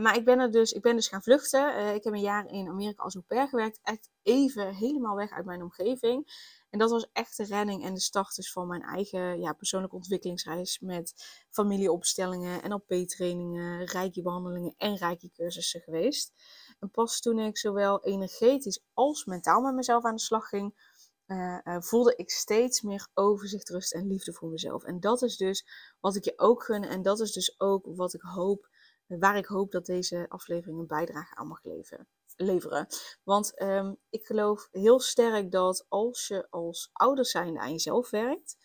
Maar 0.02 0.16
ik 0.16 0.26
ben, 0.26 0.40
er 0.40 0.52
dus, 0.52 0.72
ik 0.72 0.82
ben 0.82 0.96
dus 0.96 1.08
gaan 1.08 1.22
vluchten. 1.22 1.96
Ik 1.96 2.04
heb 2.04 2.14
een 2.14 2.20
jaar 2.20 2.52
in 2.52 2.68
Amerika 2.68 3.04
als 3.04 3.16
au 3.16 3.24
pair 3.28 3.48
gewerkt. 3.48 3.80
Echt 3.84 4.10
even 4.24 4.76
helemaal 4.76 5.16
weg 5.16 5.32
uit 5.32 5.46
mijn 5.46 5.62
omgeving. 5.62 6.26
En 6.70 6.80
dat 6.80 6.90
was 6.90 7.10
echt 7.14 7.38
de 7.38 7.44
redding 7.44 7.84
en 7.84 7.94
de 7.94 8.00
start 8.00 8.36
dus 8.36 8.52
van 8.52 8.68
mijn 8.68 8.82
eigen 8.82 9.40
ja, 9.40 9.54
persoonlijke 9.54 9.96
ontwikkelingsreis. 9.96 10.80
Met 10.80 11.14
familieopstellingen, 11.50 12.70
NLP-trainingen, 12.70 13.86
reiki-behandelingen 13.86 14.74
en 14.78 14.96
reiki-cursussen 14.96 15.82
geweest. 15.82 16.34
En 16.80 16.92
pas 16.92 17.20
toen 17.20 17.40
ik 17.40 17.58
zowel 17.58 18.04
energetisch 18.04 18.84
als 18.94 19.26
mentaal 19.26 19.62
met 19.62 19.74
mezelf 19.74 20.04
aan 20.04 20.16
de 20.16 20.22
slag 20.22 20.50
ging... 20.50 20.96
Uh, 21.28 21.58
voelde 21.80 22.16
ik 22.16 22.30
steeds 22.30 22.82
meer 22.82 23.08
overzicht, 23.14 23.70
rust 23.70 23.94
en 23.94 24.08
liefde 24.08 24.34
voor 24.34 24.50
mezelf. 24.50 24.84
En 24.84 25.00
dat 25.00 25.22
is 25.22 25.38
dus 25.38 25.66
wat 26.00 26.16
ik 26.16 26.24
je 26.24 26.34
ook 26.36 26.64
gun. 26.64 26.84
En 26.84 27.02
dat 27.02 27.20
is 27.20 27.32
dus 27.32 27.60
ook 27.60 27.86
wat 27.86 28.14
ik 28.14 28.22
hoop 28.22 28.70
waar 29.08 29.38
ik 29.38 29.46
hoop 29.46 29.72
dat 29.72 29.86
deze 29.86 30.26
aflevering 30.30 30.80
een 30.80 30.88
bijdrage 30.88 31.36
aan 31.36 31.48
mag 31.48 31.64
leveren. 31.64 32.08
leveren. 32.36 32.88
Want 33.24 33.62
um, 33.62 33.98
ik 34.10 34.26
geloof 34.26 34.68
heel 34.72 35.00
sterk 35.00 35.52
dat 35.52 35.86
als 35.88 36.28
je 36.28 36.48
als 36.50 36.90
ouder 36.94 37.26
zijnde 37.26 37.60
aan 37.60 37.72
jezelf 37.72 38.10
werkt, 38.10 38.58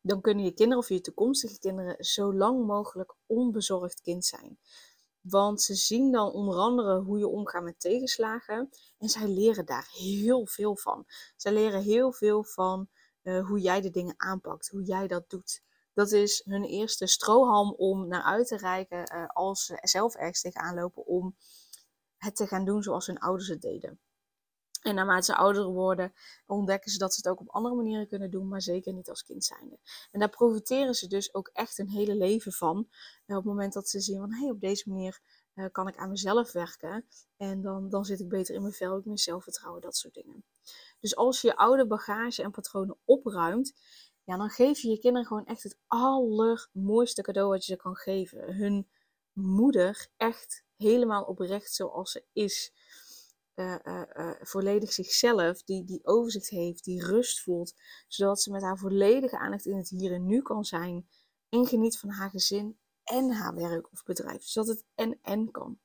dan 0.00 0.20
kunnen 0.20 0.44
je 0.44 0.52
kinderen 0.52 0.82
of 0.82 0.88
je 0.88 1.00
toekomstige 1.00 1.58
kinderen 1.58 2.04
zo 2.04 2.34
lang 2.34 2.66
mogelijk 2.66 3.14
onbezorgd 3.26 4.00
kind 4.00 4.24
zijn. 4.24 4.58
Want 5.24 5.62
ze 5.62 5.74
zien 5.74 6.12
dan 6.12 6.32
onder 6.32 6.56
andere 6.56 7.00
hoe 7.00 7.18
je 7.18 7.28
omgaat 7.28 7.62
met 7.62 7.80
tegenslagen. 7.80 8.70
En 8.98 9.08
zij 9.08 9.28
leren 9.28 9.66
daar 9.66 9.88
heel 9.92 10.46
veel 10.46 10.76
van. 10.76 11.04
Zij 11.36 11.52
leren 11.52 11.82
heel 11.82 12.12
veel 12.12 12.44
van 12.44 12.88
uh, 13.22 13.46
hoe 13.46 13.60
jij 13.60 13.80
de 13.80 13.90
dingen 13.90 14.14
aanpakt, 14.16 14.68
hoe 14.68 14.82
jij 14.82 15.06
dat 15.06 15.30
doet. 15.30 15.62
Dat 15.92 16.12
is 16.12 16.42
hun 16.44 16.64
eerste 16.64 17.06
strohalm 17.06 17.72
om 17.72 18.08
naar 18.08 18.22
uit 18.22 18.46
te 18.46 18.56
reiken 18.56 19.14
uh, 19.14 19.26
als 19.26 19.64
ze 19.64 19.78
zelf 19.80 20.14
ergens 20.14 20.40
tegenaan 20.40 20.74
lopen 20.74 21.06
om 21.06 21.36
het 22.16 22.36
te 22.36 22.46
gaan 22.46 22.64
doen 22.64 22.82
zoals 22.82 23.06
hun 23.06 23.18
ouders 23.18 23.48
het 23.48 23.60
deden. 23.60 24.00
En 24.84 24.94
naarmate 24.94 25.24
ze 25.24 25.36
ouder 25.36 25.64
worden, 25.66 26.12
ontdekken 26.46 26.90
ze 26.90 26.98
dat 26.98 27.14
ze 27.14 27.20
het 27.22 27.28
ook 27.28 27.40
op 27.40 27.50
andere 27.50 27.74
manieren 27.74 28.08
kunnen 28.08 28.30
doen, 28.30 28.48
maar 28.48 28.62
zeker 28.62 28.92
niet 28.92 29.08
als 29.08 29.22
kind 29.22 29.44
zijnde. 29.44 29.78
En 30.10 30.20
daar 30.20 30.28
profiteren 30.28 30.94
ze 30.94 31.08
dus 31.08 31.34
ook 31.34 31.50
echt 31.52 31.78
een 31.78 31.88
hele 31.88 32.14
leven 32.14 32.52
van. 32.52 32.76
En 33.26 33.36
op 33.36 33.42
het 33.42 33.52
moment 33.52 33.72
dat 33.72 33.88
ze 33.88 34.00
zien 34.00 34.18
van, 34.18 34.32
hé, 34.32 34.40
hey, 34.40 34.50
op 34.50 34.60
deze 34.60 34.88
manier 34.88 35.20
uh, 35.54 35.66
kan 35.72 35.88
ik 35.88 35.96
aan 35.96 36.10
mezelf 36.10 36.52
werken. 36.52 37.06
En 37.36 37.62
dan, 37.62 37.88
dan 37.88 38.04
zit 38.04 38.20
ik 38.20 38.28
beter 38.28 38.54
in 38.54 38.60
mijn 38.60 38.72
vel, 38.72 38.98
ik 38.98 39.04
mijn 39.04 39.18
zelfvertrouwen, 39.18 39.80
dat 39.82 39.96
soort 39.96 40.14
dingen. 40.14 40.44
Dus 41.00 41.16
als 41.16 41.40
je 41.40 41.48
je 41.48 41.56
oude 41.56 41.86
bagage 41.86 42.42
en 42.42 42.50
patronen 42.50 42.96
opruimt, 43.04 43.74
ja, 44.24 44.36
dan 44.36 44.50
geef 44.50 44.78
je 44.78 44.88
je 44.88 44.98
kinderen 44.98 45.26
gewoon 45.26 45.46
echt 45.46 45.62
het 45.62 45.78
allermooiste 45.86 47.22
cadeau 47.22 47.48
wat 47.48 47.64
je 47.64 47.72
ze 47.72 47.78
kan 47.78 47.96
geven. 47.96 48.54
Hun 48.54 48.88
moeder 49.32 50.08
echt 50.16 50.64
helemaal 50.76 51.24
oprecht 51.24 51.72
zoals 51.72 52.10
ze 52.10 52.24
is. 52.32 52.73
Uh, 53.54 53.74
uh, 53.84 54.02
uh, 54.16 54.30
volledig 54.40 54.92
zichzelf, 54.92 55.62
die, 55.62 55.84
die 55.84 56.06
overzicht 56.06 56.48
heeft, 56.48 56.84
die 56.84 57.04
rust 57.04 57.40
voelt, 57.40 57.74
zodat 58.08 58.40
ze 58.40 58.50
met 58.50 58.62
haar 58.62 58.78
volledige 58.78 59.38
aandacht 59.38 59.66
in 59.66 59.76
het 59.76 59.88
hier 59.88 60.12
en 60.12 60.26
nu 60.26 60.42
kan 60.42 60.64
zijn 60.64 61.08
en 61.48 61.66
geniet 61.66 61.98
van 61.98 62.08
haar 62.08 62.30
gezin 62.30 62.78
en 63.04 63.30
haar 63.30 63.54
werk 63.54 63.92
of 63.92 64.02
bedrijf, 64.02 64.42
zodat 64.42 64.68
het 64.68 64.84
en 64.94 65.18
en 65.22 65.50
kan. 65.50 65.78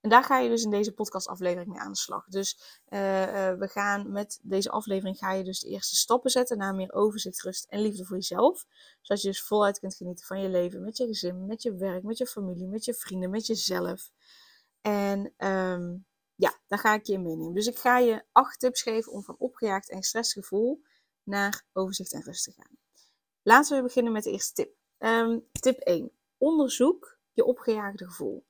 En 0.00 0.12
daar 0.12 0.24
ga 0.24 0.38
je 0.38 0.48
dus 0.48 0.62
in 0.62 0.70
deze 0.70 0.92
podcastaflevering 0.92 1.70
mee 1.70 1.80
aan 1.80 1.92
de 1.92 1.98
slag. 1.98 2.24
Dus 2.26 2.80
we 2.88 3.68
gaan 3.70 4.12
met 4.12 4.38
deze 4.42 4.70
aflevering 4.70 5.18
ga 5.18 5.32
je 5.32 5.44
dus 5.44 5.60
de 5.60 5.68
eerste 5.68 5.96
stappen 5.96 6.30
zetten 6.30 6.58
naar 6.58 6.74
meer 6.74 6.92
overzicht, 6.92 7.42
rust 7.42 7.66
en 7.68 7.80
liefde 7.80 8.04
voor 8.04 8.16
jezelf. 8.16 8.66
Zodat 9.00 9.22
je 9.22 9.28
dus 9.28 9.42
voluit 9.42 9.78
kunt 9.78 9.96
genieten 9.96 10.26
van 10.26 10.40
je 10.40 10.48
leven 10.48 10.82
met 10.82 10.96
je 10.96 11.06
gezin, 11.06 11.46
met 11.46 11.62
je 11.62 11.74
werk, 11.74 12.02
met 12.02 12.18
je 12.18 12.26
familie, 12.26 12.68
met 12.68 12.84
je 12.84 12.94
vrienden, 12.94 13.30
met 13.30 13.46
jezelf. 13.46 14.10
En 14.80 15.32
ehm, 15.36 15.96
ja, 16.36 16.58
daar 16.66 16.78
ga 16.78 16.94
ik 16.94 17.06
je 17.06 17.12
in 17.12 17.22
meenemen. 17.22 17.54
Dus 17.54 17.66
ik 17.66 17.78
ga 17.78 17.98
je 17.98 18.24
acht 18.32 18.60
tips 18.60 18.82
geven 18.82 19.12
om 19.12 19.22
van 19.22 19.34
opgejaagd 19.38 19.90
en 19.90 20.02
stressgevoel 20.02 20.82
naar 21.22 21.64
overzicht 21.72 22.12
en 22.12 22.22
rust 22.22 22.44
te 22.44 22.52
gaan. 22.52 22.78
Laten 23.42 23.76
we 23.76 23.82
beginnen 23.82 24.12
met 24.12 24.24
de 24.24 24.30
eerste 24.30 24.52
tip. 24.52 24.74
Ehm, 24.98 25.38
tip 25.52 25.78
1. 25.78 26.12
Onderzoek 26.38 27.18
je 27.32 27.44
opgejaagde 27.44 28.04
gevoel. 28.04 28.46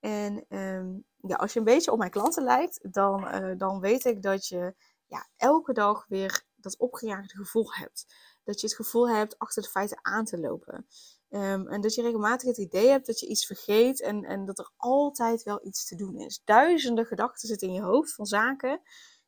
En 0.00 0.44
ehm, 0.48 0.98
ja, 1.16 1.36
als 1.36 1.52
je 1.52 1.58
een 1.58 1.64
beetje 1.64 1.92
op 1.92 1.98
mijn 1.98 2.10
klanten 2.10 2.44
lijkt, 2.44 2.92
dan, 2.92 3.24
uh, 3.24 3.58
dan 3.58 3.80
weet 3.80 4.04
ik 4.04 4.22
dat 4.22 4.46
je 4.46 4.74
ja, 5.06 5.28
elke 5.36 5.72
dag 5.72 6.06
weer 6.06 6.44
dat 6.54 6.78
opgejaagde 6.78 7.36
gevoel 7.36 7.72
hebt. 7.74 8.06
Dat 8.44 8.60
je 8.60 8.66
het 8.66 8.76
gevoel 8.76 9.08
hebt 9.08 9.38
achter 9.38 9.62
de 9.62 9.68
feiten 9.68 9.98
aan 10.02 10.24
te 10.24 10.38
lopen. 10.38 10.86
Ehm, 11.28 11.66
en 11.66 11.80
dat 11.80 11.94
je 11.94 12.02
regelmatig 12.02 12.48
het 12.48 12.58
idee 12.58 12.88
hebt 12.88 13.06
dat 13.06 13.20
je 13.20 13.26
iets 13.26 13.46
vergeet 13.46 14.02
en, 14.02 14.24
en 14.24 14.44
dat 14.44 14.58
er 14.58 14.70
altijd 14.76 15.42
wel 15.42 15.66
iets 15.66 15.84
te 15.84 15.96
doen 15.96 16.18
is. 16.18 16.40
Duizenden 16.44 17.06
gedachten 17.06 17.48
zitten 17.48 17.68
in 17.68 17.74
je 17.74 17.82
hoofd 17.82 18.14
van 18.14 18.26
zaken 18.26 18.80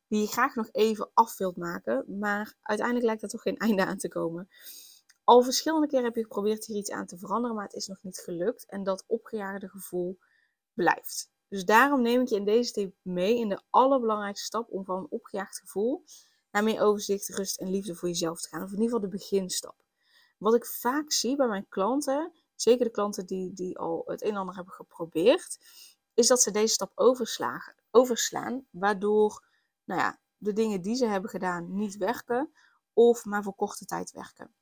die 0.07 0.21
je 0.21 0.27
graag 0.27 0.55
nog 0.55 0.69
even 0.71 1.09
af 1.13 1.37
wilt 1.37 1.57
maken, 1.57 2.19
maar 2.19 2.55
uiteindelijk 2.61 3.07
lijkt 3.07 3.21
er 3.21 3.29
toch 3.29 3.41
geen 3.41 3.57
einde 3.67 3.85
aan 3.85 3.97
te 3.97 4.07
komen. 4.07 4.49
Al 5.23 5.43
verschillende 5.43 5.87
keren 5.87 6.05
heb 6.05 6.15
je 6.15 6.21
geprobeerd 6.21 6.65
hier 6.65 6.77
iets 6.77 6.91
aan 6.91 7.05
te 7.05 7.17
veranderen, 7.17 7.55
maar 7.55 7.65
het 7.65 7.73
is 7.73 7.87
nog 7.87 8.03
niet 8.03 8.19
gelukt 8.19 8.65
en 8.65 8.83
dat 8.83 9.03
opgejaagde 9.07 9.69
gevoel 9.69 10.19
blijft. 10.73 11.31
Dus 11.47 11.65
daarom 11.65 12.01
neem 12.01 12.21
ik 12.21 12.27
je 12.27 12.35
in 12.35 12.45
deze 12.45 12.71
tip 12.71 12.95
mee 13.01 13.37
in 13.37 13.49
de 13.49 13.61
allerbelangrijkste 13.69 14.45
stap 14.45 14.71
om 14.71 14.85
van 14.85 14.97
een 14.97 15.07
opgejaagd 15.09 15.59
gevoel 15.59 16.03
naar 16.51 16.63
meer 16.63 16.81
overzicht, 16.81 17.27
rust 17.27 17.59
en 17.59 17.69
liefde 17.69 17.95
voor 17.95 18.07
jezelf 18.07 18.41
te 18.41 18.47
gaan. 18.47 18.63
Of 18.63 18.71
in 18.71 18.81
ieder 18.81 18.85
geval 18.85 19.09
de 19.09 19.17
beginstap. 19.17 19.88
Wat 20.39 20.55
ik 20.55 20.65
vaak 20.65 21.11
zie 21.11 21.35
bij 21.35 21.47
mijn 21.47 21.67
klanten, 21.69 22.33
zeker 22.55 22.85
de 22.85 22.91
klanten 22.91 23.25
die, 23.25 23.53
die 23.53 23.77
al 23.77 24.03
het 24.05 24.21
een 24.21 24.29
en 24.29 24.35
ander 24.35 24.55
hebben 24.55 24.73
geprobeerd, 24.73 25.57
is 26.13 26.27
dat 26.27 26.41
ze 26.41 26.51
deze 26.51 26.73
stap 26.73 26.91
overslaan, 27.91 28.65
waardoor 28.69 29.45
nou 29.83 29.99
ja, 30.01 30.19
de 30.37 30.53
dingen 30.53 30.81
die 30.81 30.95
ze 30.95 31.05
hebben 31.05 31.29
gedaan 31.29 31.75
niet 31.75 31.97
werken 31.97 32.53
of 32.93 33.25
maar 33.25 33.43
voor 33.43 33.55
korte 33.55 33.85
tijd 33.85 34.11
werken. 34.11 34.53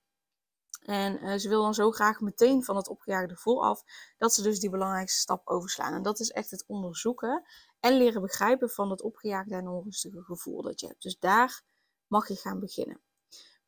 En 0.81 1.23
uh, 1.23 1.37
ze 1.37 1.49
wil 1.49 1.61
dan 1.61 1.73
zo 1.73 1.91
graag 1.91 2.19
meteen 2.19 2.63
van 2.63 2.75
het 2.75 2.87
opgejaagde 2.87 3.35
gevoel 3.35 3.65
af, 3.65 3.83
dat 4.17 4.33
ze 4.33 4.41
dus 4.41 4.59
die 4.59 4.69
belangrijkste 4.69 5.19
stap 5.19 5.47
overslaan. 5.47 5.93
En 5.93 6.01
dat 6.01 6.19
is 6.19 6.31
echt 6.31 6.51
het 6.51 6.63
onderzoeken 6.67 7.43
en 7.79 7.97
leren 7.97 8.21
begrijpen 8.21 8.69
van 8.69 8.89
het 8.89 9.01
opgejaagde 9.01 9.55
en 9.55 9.67
onrustige 9.67 10.23
gevoel 10.23 10.61
dat 10.61 10.79
je 10.79 10.87
hebt. 10.87 11.01
Dus 11.01 11.19
daar 11.19 11.63
mag 12.07 12.27
je 12.27 12.35
gaan 12.35 12.59
beginnen. 12.59 13.01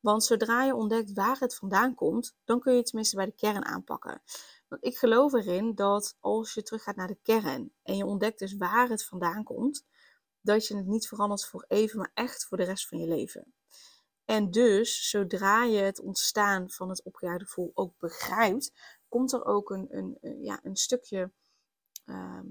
Want 0.00 0.24
zodra 0.24 0.64
je 0.64 0.74
ontdekt 0.74 1.12
waar 1.12 1.38
het 1.38 1.54
vandaan 1.54 1.94
komt, 1.94 2.34
dan 2.44 2.60
kun 2.60 2.72
je 2.72 2.78
het 2.78 2.86
tenminste 2.86 3.16
bij 3.16 3.26
de 3.26 3.34
kern 3.34 3.64
aanpakken. 3.64 4.22
Want 4.68 4.84
ik 4.84 4.96
geloof 4.96 5.32
erin 5.32 5.74
dat 5.74 6.16
als 6.20 6.54
je 6.54 6.62
terug 6.62 6.82
gaat 6.82 6.96
naar 6.96 7.06
de 7.06 7.18
kern 7.22 7.72
en 7.82 7.96
je 7.96 8.06
ontdekt 8.06 8.38
dus 8.38 8.56
waar 8.56 8.88
het 8.88 9.04
vandaan 9.04 9.44
komt, 9.44 9.84
dat 10.40 10.66
je 10.66 10.76
het 10.76 10.86
niet 10.86 11.08
verandert 11.08 11.46
voor 11.46 11.64
even, 11.68 11.98
maar 11.98 12.10
echt 12.14 12.44
voor 12.44 12.56
de 12.56 12.64
rest 12.64 12.88
van 12.88 12.98
je 12.98 13.06
leven. 13.06 13.54
En 14.24 14.50
dus, 14.50 15.10
zodra 15.10 15.64
je 15.64 15.78
het 15.78 16.00
ontstaan 16.00 16.70
van 16.70 16.88
het 16.88 17.02
opgejaagde 17.02 17.44
gevoel 17.44 17.70
ook 17.74 17.98
begrijpt, 17.98 18.72
komt 19.08 19.32
er 19.32 19.44
ook 19.44 19.70
een, 19.70 19.86
een, 19.90 20.18
ja, 20.42 20.60
een 20.62 20.76
stukje. 20.76 21.30
Ehm, 22.04 22.46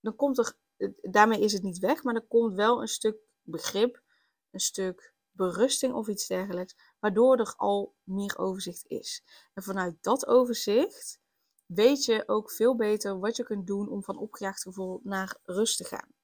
dan 0.00 0.16
komt 0.16 0.38
er, 0.38 0.56
daarmee 1.02 1.40
is 1.40 1.52
het 1.52 1.62
niet 1.62 1.78
weg, 1.78 2.02
maar 2.02 2.14
er 2.14 2.26
komt 2.28 2.54
wel 2.54 2.80
een 2.80 2.88
stuk 2.88 3.16
begrip, 3.42 4.02
een 4.50 4.60
stuk 4.60 5.14
berusting 5.36 5.94
of 5.94 6.08
iets 6.08 6.26
dergelijks, 6.26 6.76
waardoor 7.00 7.38
er 7.38 7.54
al 7.56 7.94
meer 8.02 8.38
overzicht 8.38 8.84
is. 8.86 9.24
En 9.54 9.62
vanuit 9.62 9.96
dat 10.00 10.26
overzicht 10.26 11.20
weet 11.66 12.04
je 12.04 12.22
ook 12.26 12.50
veel 12.50 12.76
beter 12.76 13.18
wat 13.18 13.36
je 13.36 13.44
kunt 13.44 13.66
doen 13.66 13.88
om 13.88 14.02
van 14.02 14.18
opgejaagd 14.18 14.62
gevoel 14.62 15.00
naar 15.02 15.36
rust 15.44 15.76
te 15.76 15.84
gaan. 15.84 16.14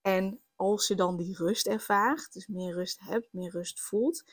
En 0.00 0.40
als 0.54 0.88
je 0.88 0.94
dan 0.94 1.16
die 1.16 1.36
rust 1.36 1.66
ervaart, 1.66 2.32
dus 2.32 2.46
meer 2.46 2.74
rust 2.74 3.00
hebt, 3.00 3.32
meer 3.32 3.50
rust 3.50 3.80
voelt, 3.80 4.24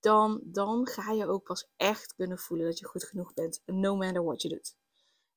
dan, 0.00 0.40
dan 0.44 0.86
ga 0.86 1.12
je 1.12 1.26
ook 1.26 1.44
pas 1.44 1.68
echt 1.76 2.14
kunnen 2.14 2.38
voelen 2.38 2.66
dat 2.66 2.78
je 2.78 2.86
goed 2.86 3.04
genoeg 3.04 3.34
bent, 3.34 3.62
no 3.66 3.96
matter 3.96 4.24
what 4.24 4.42
je 4.42 4.48
doet. 4.48 4.76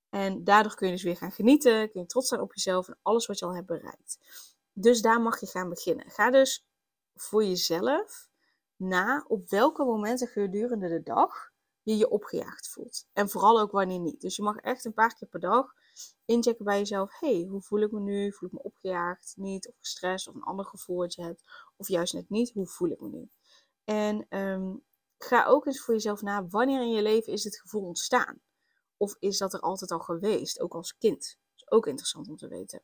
En 0.09 0.43
daardoor 0.43 0.75
kun 0.75 0.87
je 0.87 0.93
dus 0.93 1.03
weer 1.03 1.17
gaan 1.17 1.31
genieten, 1.31 1.91
kun 1.91 2.01
je 2.01 2.07
trots 2.07 2.27
zijn 2.27 2.41
op 2.41 2.53
jezelf 2.53 2.87
en 2.87 2.97
alles 3.01 3.25
wat 3.25 3.39
je 3.39 3.45
al 3.45 3.55
hebt 3.55 3.67
bereikt. 3.67 4.19
Dus 4.73 5.01
daar 5.01 5.21
mag 5.21 5.39
je 5.39 5.47
gaan 5.47 5.69
beginnen. 5.69 6.09
Ga 6.09 6.31
dus 6.31 6.65
voor 7.15 7.43
jezelf 7.43 8.29
na 8.75 9.25
op 9.27 9.49
welke 9.49 9.83
momenten 9.83 10.27
gedurende 10.27 10.87
de 10.87 11.03
dag 11.03 11.51
je 11.83 11.97
je 11.97 12.09
opgejaagd 12.09 12.69
voelt. 12.69 13.05
En 13.13 13.29
vooral 13.29 13.59
ook 13.59 13.71
wanneer 13.71 13.99
niet. 13.99 14.21
Dus 14.21 14.35
je 14.35 14.43
mag 14.43 14.57
echt 14.57 14.85
een 14.85 14.93
paar 14.93 15.15
keer 15.15 15.27
per 15.27 15.39
dag 15.39 15.73
inchecken 16.25 16.65
bij 16.65 16.77
jezelf. 16.77 17.19
hey, 17.19 17.45
hoe 17.49 17.61
voel 17.61 17.79
ik 17.79 17.91
me 17.91 17.99
nu? 17.99 18.33
Voel 18.33 18.49
ik 18.49 18.55
me 18.55 18.63
opgejaagd, 18.63 19.33
niet? 19.37 19.67
Of 19.67 19.75
gestrest 19.79 20.27
of 20.27 20.35
een 20.35 20.43
ander 20.43 20.65
gevoel 20.65 20.97
dat 20.97 21.13
je 21.13 21.21
hebt. 21.21 21.43
Of 21.75 21.87
juist 21.87 22.13
net 22.13 22.29
niet. 22.29 22.51
Hoe 22.51 22.67
voel 22.67 22.89
ik 22.89 22.99
me 22.99 23.09
nu? 23.09 23.29
En 23.83 24.25
ehm, 24.29 24.75
ga 25.17 25.45
ook 25.45 25.65
eens 25.65 25.81
voor 25.81 25.93
jezelf 25.93 26.21
na. 26.21 26.47
Wanneer 26.47 26.81
in 26.81 26.91
je 26.91 27.01
leven 27.01 27.33
is 27.33 27.43
dit 27.43 27.59
gevoel 27.59 27.83
ontstaan? 27.83 28.41
Of 28.97 29.15
is 29.19 29.37
dat 29.37 29.53
er 29.53 29.59
altijd 29.59 29.91
al 29.91 29.99
geweest? 29.99 30.59
Ook 30.59 30.73
als 30.73 30.97
kind. 30.97 31.37
Dat 31.55 31.67
is 31.67 31.71
ook 31.71 31.87
interessant 31.87 32.27
om 32.27 32.37
te 32.37 32.47
weten. 32.47 32.81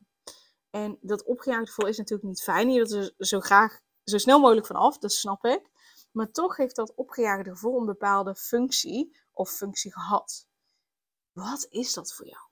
En 0.70 0.98
dat 1.00 1.24
opgejaagd 1.24 1.68
gevoel 1.68 1.88
is 1.88 1.98
natuurlijk 1.98 2.28
niet 2.28 2.42
fijn. 2.42 2.70
Je 2.70 2.76
wilt 2.76 2.92
er 2.92 3.14
zo 3.26 3.40
graag 3.40 3.80
zo 4.10 4.18
snel 4.18 4.40
mogelijk 4.40 4.66
vanaf, 4.66 4.98
dat 4.98 5.12
snap 5.12 5.44
ik. 5.44 5.70
Maar 6.12 6.30
toch 6.30 6.56
heeft 6.56 6.76
dat 6.76 6.94
opgejaagde 6.94 7.50
gevoel 7.50 7.78
een 7.78 7.86
bepaalde 7.86 8.34
functie 8.34 9.16
of 9.32 9.50
functie 9.50 9.92
gehad. 9.92 10.48
Wat 11.32 11.66
is 11.70 11.94
dat 11.94 12.12
voor 12.12 12.26
jou? 12.26 12.48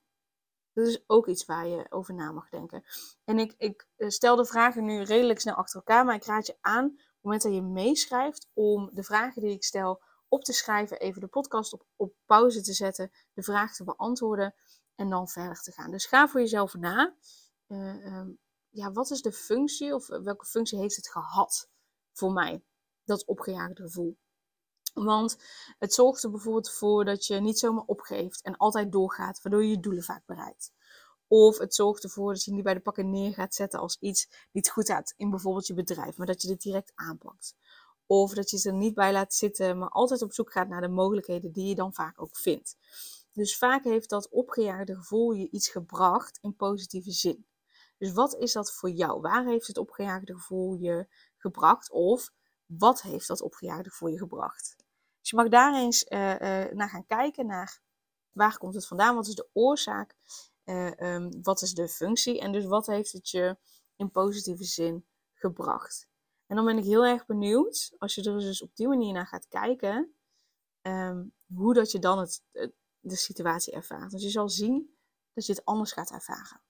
Dat 0.73 0.87
is 0.87 1.03
ook 1.07 1.27
iets 1.27 1.45
waar 1.45 1.67
je 1.67 1.87
over 1.89 2.15
na 2.15 2.33
mag 2.33 2.49
denken. 2.49 2.85
En 3.25 3.39
ik, 3.39 3.55
ik 3.59 3.89
eh, 3.97 4.09
stel 4.09 4.37
de 4.37 4.45
vragen 4.45 4.85
nu 4.85 5.03
redelijk 5.03 5.41
snel 5.41 5.55
achter 5.55 5.77
elkaar, 5.77 6.05
maar 6.05 6.15
ik 6.15 6.25
raad 6.25 6.47
je 6.47 6.57
aan, 6.61 6.85
op 6.85 6.93
het 6.95 7.23
moment 7.23 7.43
dat 7.43 7.55
je 7.55 7.63
meeschrijft, 7.63 8.49
om 8.53 8.91
de 8.93 9.03
vragen 9.03 9.43
die 9.43 9.51
ik 9.51 9.65
stel 9.65 10.03
op 10.29 10.45
te 10.45 10.53
schrijven, 10.53 10.99
even 10.99 11.21
de 11.21 11.27
podcast 11.27 11.77
op, 11.97 12.15
pauze 12.27 12.61
te 12.61 12.73
zetten, 12.73 13.11
de 13.33 13.43
vraag 13.43 13.75
te 13.75 13.85
beantwoorden 13.85 14.55
en 14.95 15.11
dan 15.11 15.29
verder 15.29 15.63
te 15.63 15.73
gaan. 15.73 15.91
Dus 15.91 16.07
ga 16.07 16.29
voor 16.29 16.41
jezelf 16.41 16.75
na. 16.75 17.15
Uh, 17.69 18.27
ja, 18.79 18.93
wat 18.93 19.11
is 19.11 19.23
de 19.23 19.33
functie 19.33 19.95
of 19.95 20.07
welke 20.07 20.47
functie 20.47 20.79
heeft 20.79 20.97
het 20.97 21.09
gehad 21.09 21.69
voor 22.13 22.33
mij, 22.33 22.63
dat 23.05 23.25
opgejaagde 23.25 23.83
gevoel? 23.83 24.17
Want 24.95 25.37
het 25.79 25.95
zorgt 25.95 26.23
er 26.23 26.31
bijvoorbeeld 26.31 26.71
voor 26.71 27.05
dat 27.05 27.27
je 27.27 27.41
niet 27.41 27.59
zomaar 27.59 27.85
opgeeft 27.87 28.43
en 28.43 28.57
altijd 28.57 28.93
doorgaat, 28.93 29.43
waardoor 29.43 29.63
je 29.63 29.71
je 29.71 29.81
doelen 29.81 30.03
vaak 30.03 30.27
bereikt. 30.27 30.73
Of 31.27 31.59
het 31.59 31.75
zorgt 31.75 32.05
ervoor 32.05 32.33
dat 32.33 32.45
je 32.45 32.53
niet 32.53 32.63
bij 32.63 32.75
de 32.75 32.81
pakken 32.81 33.11
neer 33.11 33.35
gaat 33.35 33.55
zetten 33.55 33.81
als 33.81 33.97
iets 34.01 34.29
niet 34.53 34.71
goed 34.71 34.89
gaat 34.89 35.15
in 35.17 35.31
bijvoorbeeld 35.31 35.67
je 35.67 35.75
bedrijf, 35.75 36.17
maar 36.17 36.27
dat 36.27 36.43
je 36.43 36.49
dit 36.49 36.63
direct 36.63 36.93
aanpakt. 36.95 37.57
Of 38.07 38.35
dat 38.35 38.51
je 38.51 38.57
het 38.57 38.65
er 38.67 38.75
niet 38.75 38.95
bij 38.95 39.13
laat 39.13 39.35
zitten, 39.35 39.79
maar 39.79 39.89
altijd 39.89 40.23
op 40.23 40.33
zoek 40.33 40.53
gaat 40.53 40.69
naar 40.69 40.81
de 40.81 40.89
mogelijkheden 40.89 41.53
die 41.53 41.67
je 41.67 41.75
dan 41.75 41.95
vaak 41.95 42.23
ook 42.23 42.37
vindt. 42.37 42.77
Dus 43.33 43.59
vaak 43.59 43.85
heeft 43.85 44.09
dat 44.09 44.29
opgejaagde 44.29 44.95
gevoel 44.95 45.33
je 45.33 45.51
iets 45.51 45.69
gebracht 45.69 46.39
in 46.43 46.57
positieve 46.57 47.11
zin. 47.11 47.47
Dus 47.99 48.13
wat 48.13 48.35
is 48.35 48.53
dat 48.53 48.73
voor 48.73 48.91
jou? 48.91 49.21
Waar 49.21 49.45
heeft 49.45 49.67
het 49.67 49.79
opgejaagde 49.79 50.35
gevoel 50.35 50.75
je 50.75 51.07
gebracht? 51.37 51.91
Of 51.91 52.31
wat 52.67 53.03
heeft 53.03 53.27
dat 53.27 53.41
opgejaagde 53.41 53.91
gevoel 53.91 54.09
je 54.09 54.19
gebracht? 54.19 54.77
Dus 55.21 55.31
je 55.31 55.37
mag 55.37 55.49
daar 55.49 55.75
eens 55.75 56.07
uh, 56.09 56.19
uh, 56.19 56.73
naar 56.73 56.89
gaan 56.89 57.07
kijken, 57.07 57.47
naar 57.47 57.81
waar 58.33 58.59
komt 58.59 58.75
het 58.75 58.87
vandaan? 58.87 59.15
Wat 59.15 59.27
is 59.27 59.35
de 59.35 59.49
oorzaak? 59.53 60.15
Uh, 60.65 60.91
um, 60.91 61.43
wat 61.43 61.63
is 61.63 61.75
de 61.75 61.89
functie? 61.89 62.41
En 62.41 62.53
dus 62.53 62.65
wat 62.65 62.87
heeft 62.87 63.13
het 63.13 63.31
je 63.31 63.57
in 63.97 64.11
positieve 64.11 64.65
zin 64.65 65.07
gebracht? 65.35 66.09
En 66.47 66.57
dan 66.57 66.65
ben 66.65 66.79
ik 66.79 66.85
heel 66.85 67.05
erg 67.05 67.27
benieuwd, 67.27 67.95
als 67.99 68.15
je 68.15 68.23
er 68.23 68.39
dus 68.39 68.63
op 68.63 68.77
die 68.77 68.89
manier 68.89 69.13
naar 69.13 69.27
gaat 69.27 69.49
kijken, 69.49 70.15
um, 70.83 71.35
hoe 71.55 71.75
dat 71.75 71.91
je 71.91 71.99
dan 71.99 72.19
het, 72.19 72.43
de 73.01 73.17
situatie 73.17 73.73
ervaart. 73.73 74.11
Dus 74.11 74.23
je 74.23 74.31
zal 74.31 74.49
zien 74.49 74.99
dat 75.33 75.47
je 75.47 75.53
het 75.53 75.65
anders 75.65 75.93
gaat 75.93 76.11
ervaren. 76.11 76.61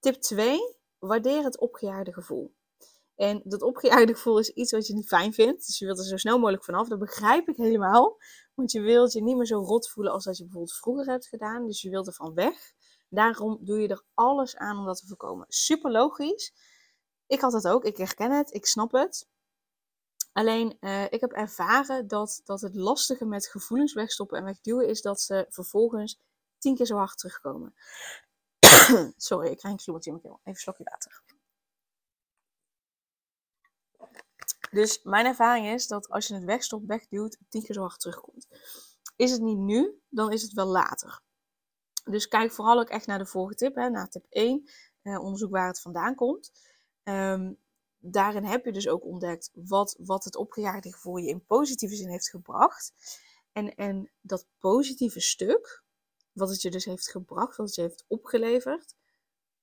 Tip 0.00 0.14
2. 0.14 0.76
Waardeer 0.98 1.42
het 1.44 1.58
opgejaagde 1.58 2.12
gevoel. 2.12 2.54
En 3.14 3.40
dat 3.44 3.62
opgejaagde 3.62 4.14
gevoel 4.14 4.38
is 4.38 4.48
iets 4.48 4.72
wat 4.72 4.86
je 4.86 4.94
niet 4.94 5.08
fijn 5.08 5.32
vindt. 5.32 5.66
Dus 5.66 5.78
je 5.78 5.84
wilt 5.84 5.98
er 5.98 6.04
zo 6.04 6.16
snel 6.16 6.38
mogelijk 6.38 6.64
vanaf. 6.64 6.88
Dat 6.88 6.98
begrijp 6.98 7.48
ik 7.48 7.56
helemaal. 7.56 8.16
Want 8.54 8.72
je 8.72 8.80
wilt 8.80 9.12
je 9.12 9.22
niet 9.22 9.36
meer 9.36 9.46
zo 9.46 9.58
rot 9.58 9.90
voelen 9.90 10.12
als 10.12 10.24
dat 10.24 10.36
je 10.36 10.42
bijvoorbeeld 10.42 10.76
vroeger 10.76 11.06
hebt 11.06 11.26
gedaan. 11.26 11.66
Dus 11.66 11.82
je 11.82 11.90
wilt 11.90 12.06
er 12.06 12.12
van 12.12 12.34
weg. 12.34 12.72
Daarom 13.08 13.58
doe 13.60 13.80
je 13.80 13.88
er 13.88 14.04
alles 14.14 14.56
aan 14.56 14.78
om 14.78 14.84
dat 14.84 14.98
te 14.98 15.06
voorkomen. 15.06 15.46
Super 15.48 15.90
logisch. 15.90 16.54
Ik 17.26 17.40
had 17.40 17.52
het 17.52 17.68
ook. 17.68 17.84
Ik 17.84 17.96
herken 17.96 18.30
het. 18.30 18.54
Ik 18.54 18.66
snap 18.66 18.92
het. 18.92 19.28
Alleen, 20.32 20.76
uh, 20.80 21.04
ik 21.04 21.20
heb 21.20 21.32
ervaren 21.32 22.06
dat, 22.06 22.40
dat 22.44 22.60
het 22.60 22.74
lastige 22.74 23.24
met 23.24 23.46
gevoelens 23.46 23.92
wegstoppen 23.92 24.38
en 24.38 24.44
wegduwen 24.44 24.88
is 24.88 25.02
dat 25.02 25.20
ze 25.20 25.46
vervolgens 25.48 26.18
tien 26.58 26.76
keer 26.76 26.86
zo 26.86 26.96
hard 26.96 27.18
terugkomen. 27.18 27.74
Sorry, 29.16 29.48
ik 29.50 29.58
krijg 29.58 29.74
een 29.74 29.80
kriebeltje 29.80 30.10
in 30.10 30.18
mijn 30.22 30.22
keel. 30.22 30.40
Even 30.40 30.52
een 30.52 30.56
slokje 30.56 30.84
water. 30.84 31.22
Dus 34.70 35.02
mijn 35.02 35.26
ervaring 35.26 35.66
is 35.66 35.86
dat 35.86 36.08
als 36.08 36.26
je 36.26 36.34
het 36.34 36.44
wegstopt, 36.44 36.86
wegduwt, 36.86 37.36
het 37.38 37.50
tien 37.50 37.62
keer 37.62 37.74
zo 37.74 37.80
hard 37.80 38.00
terugkomt. 38.00 38.48
Is 39.16 39.30
het 39.30 39.40
niet 39.40 39.58
nu, 39.58 40.00
dan 40.08 40.32
is 40.32 40.42
het 40.42 40.52
wel 40.52 40.66
later. 40.66 41.20
Dus 42.04 42.28
kijk 42.28 42.52
vooral 42.52 42.78
ook 42.78 42.88
echt 42.88 43.06
naar 43.06 43.18
de 43.18 43.26
vorige 43.26 43.54
tip, 43.54 43.74
hè, 43.74 43.90
naar 43.90 44.08
tip 44.08 44.26
1. 44.28 44.68
onderzoek 45.02 45.50
waar 45.50 45.66
het 45.66 45.80
vandaan 45.80 46.14
komt. 46.14 46.52
Um, 47.04 47.58
daarin 47.98 48.44
heb 48.44 48.64
je 48.64 48.72
dus 48.72 48.88
ook 48.88 49.04
ontdekt 49.04 49.50
wat, 49.54 49.96
wat 49.98 50.24
het 50.24 50.36
opgejaagde 50.36 50.92
gevoel 50.92 51.16
je 51.16 51.28
in 51.28 51.44
positieve 51.44 51.94
zin 51.94 52.08
heeft 52.08 52.30
gebracht. 52.30 52.92
En, 53.52 53.74
en 53.74 54.10
dat 54.20 54.46
positieve 54.58 55.20
stuk, 55.20 55.82
wat 56.32 56.48
het 56.48 56.62
je 56.62 56.70
dus 56.70 56.84
heeft 56.84 57.10
gebracht, 57.10 57.56
wat 57.56 57.66
het 57.66 57.74
je 57.74 57.82
heeft 57.82 58.04
opgeleverd, 58.08 58.94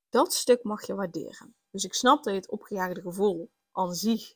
dat 0.09 0.33
stuk 0.33 0.63
mag 0.63 0.87
je 0.87 0.95
waarderen. 0.95 1.55
Dus 1.69 1.83
ik 1.83 1.93
snap 1.93 2.23
dat 2.23 2.33
je 2.33 2.39
het 2.39 2.49
opgejaagde 2.49 3.01
gevoel 3.01 3.51
aan 3.71 3.93
zich 3.93 4.35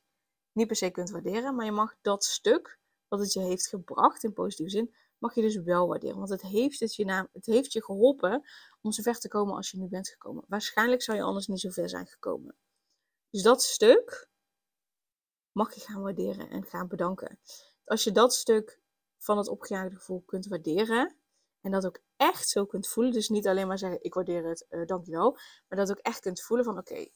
niet 0.51 0.67
per 0.67 0.75
se 0.75 0.89
kunt 0.89 1.09
waarderen, 1.09 1.55
maar 1.55 1.65
je 1.65 1.71
mag 1.71 1.95
dat 2.01 2.23
stuk 2.23 2.79
wat 3.07 3.19
het 3.19 3.33
je 3.33 3.39
heeft 3.39 3.67
gebracht 3.67 4.23
in 4.23 4.33
positieve 4.33 4.71
zin, 4.71 4.95
mag 5.17 5.35
je 5.35 5.41
dus 5.41 5.55
wel 5.55 5.87
waarderen. 5.87 6.17
Want 6.17 6.29
het 6.29 6.41
heeft, 6.41 6.95
je 6.95 7.05
naam, 7.05 7.27
het 7.31 7.45
heeft 7.45 7.73
je 7.73 7.83
geholpen 7.83 8.43
om 8.81 8.91
zo 8.91 9.01
ver 9.01 9.19
te 9.19 9.27
komen 9.27 9.55
als 9.55 9.71
je 9.71 9.77
nu 9.77 9.87
bent 9.87 10.09
gekomen. 10.09 10.43
Waarschijnlijk 10.47 11.01
zou 11.01 11.17
je 11.17 11.23
anders 11.23 11.47
niet 11.47 11.59
zo 11.59 11.69
ver 11.69 11.89
zijn 11.89 12.07
gekomen. 12.07 12.55
Dus 13.29 13.41
dat 13.41 13.63
stuk 13.63 14.29
mag 15.51 15.73
je 15.73 15.81
gaan 15.81 16.01
waarderen 16.01 16.49
en 16.49 16.63
gaan 16.63 16.87
bedanken. 16.87 17.39
Als 17.85 18.03
je 18.03 18.11
dat 18.11 18.33
stuk 18.33 18.79
van 19.17 19.37
het 19.37 19.47
opgejaagde 19.47 19.95
gevoel 19.95 20.23
kunt 20.25 20.47
waarderen 20.47 21.15
en 21.61 21.71
dat 21.71 21.85
ook 21.85 21.99
echt 22.15 22.49
zo 22.49 22.65
kunt 22.65 22.87
voelen, 22.87 23.13
dus 23.13 23.29
niet 23.29 23.47
alleen 23.47 23.67
maar 23.67 23.77
zeggen 23.77 24.03
ik 24.03 24.13
waardeer 24.13 24.45
het, 24.45 24.65
uh, 24.69 24.85
dankjewel, 24.85 25.31
maar 25.67 25.77
dat 25.77 25.91
ook 25.91 25.97
echt 25.97 26.19
kunt 26.19 26.41
voelen 26.41 26.65
van 26.65 26.77
oké, 26.77 27.09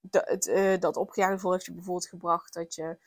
dat, 0.00 0.46
uh, 0.46 0.78
dat 0.78 0.96
opgejaagde 0.96 1.34
gevoel 1.34 1.52
heeft 1.52 1.64
je 1.64 1.72
bijvoorbeeld 1.72 2.08
gebracht 2.08 2.54
dat 2.54 2.74
je 2.74 2.98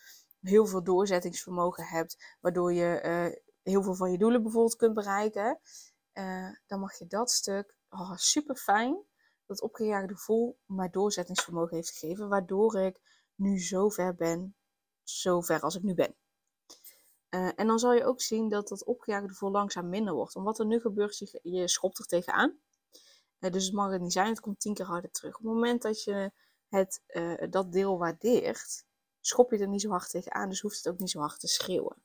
heel 0.42 0.66
veel 0.66 0.84
doorzettingsvermogen 0.84 1.84
hebt, 1.84 2.38
waardoor 2.40 2.74
je 2.74 3.02
uh, 3.06 3.42
heel 3.62 3.84
veel 3.84 3.96
van 3.96 4.12
je 4.12 4.18
doelen 4.18 4.44
bijvoorbeeld 4.44 4.76
kunt 4.76 4.94
bereiken, 4.94 5.60
dan 6.68 6.80
mag 6.80 6.98
je 6.98 7.08
dat 7.08 7.32
stuk, 7.32 7.76
oh, 7.90 8.16
super 8.16 8.56
fijn, 8.56 9.06
dat 9.46 9.62
opgejaagde 9.62 10.14
gevoel 10.14 10.60
mij 10.66 10.90
doorzettingsvermogen 10.90 11.76
heeft 11.76 11.90
gegeven, 11.90 12.30
waardoor 12.30 12.80
ik 12.80 13.00
nu 13.36 13.60
zo 13.62 13.90
ver 13.90 14.16
ben, 14.16 14.56
zo 15.04 15.42
ver 15.42 15.62
als 15.62 15.76
ik 15.76 15.84
nu 15.84 15.94
ben. 15.94 16.16
Uh, 17.30 17.50
en 17.56 17.68
dan 17.68 17.80
zal 17.80 17.94
je 17.94 18.06
ook 18.06 18.22
zien 18.22 18.50
dat 18.50 18.68
dat 18.68 18.84
opgejaagde 18.84 19.28
gevoel 19.28 19.52
langzaam 19.52 19.90
minder 19.90 20.14
wordt. 20.14 20.34
Want 20.34 20.46
wat 20.46 20.60
er 20.60 20.66
nu 20.66 20.80
gebeurt, 20.80 21.40
je, 21.42 21.68
schopt 21.68 22.00
er 22.00 22.06
tegenaan. 22.06 22.60
Uh, 23.40 23.52
dus 23.52 23.66
het 23.66 23.74
mag 23.74 23.92
het 23.92 24.02
niet 24.02 24.14
zijn, 24.14 24.28
het 24.28 24.40
komt 24.40 24.60
tien 24.60 24.74
keer 24.74 24.86
harder 24.86 25.12
terug. 25.12 25.38
Op 25.38 25.44
het 25.44 25.54
moment 25.54 25.82
dat 25.82 26.04
je 26.04 26.32
het, 26.68 27.02
uh, 27.08 27.44
dat 27.50 27.72
deel 27.72 27.98
waardeert, 27.98 28.86
schop 29.20 29.52
je 29.52 29.58
er 29.58 29.68
niet 29.68 29.82
zo 29.82 29.90
hard 29.90 30.10
tegenaan, 30.10 30.50
dus 30.50 30.62
hoeft 30.62 30.78
het 30.78 30.94
ook 30.94 31.00
niet 31.00 31.10
zo 31.10 31.20
hard 31.20 31.40
te 31.40 31.48
schreeuwen. 31.48 32.04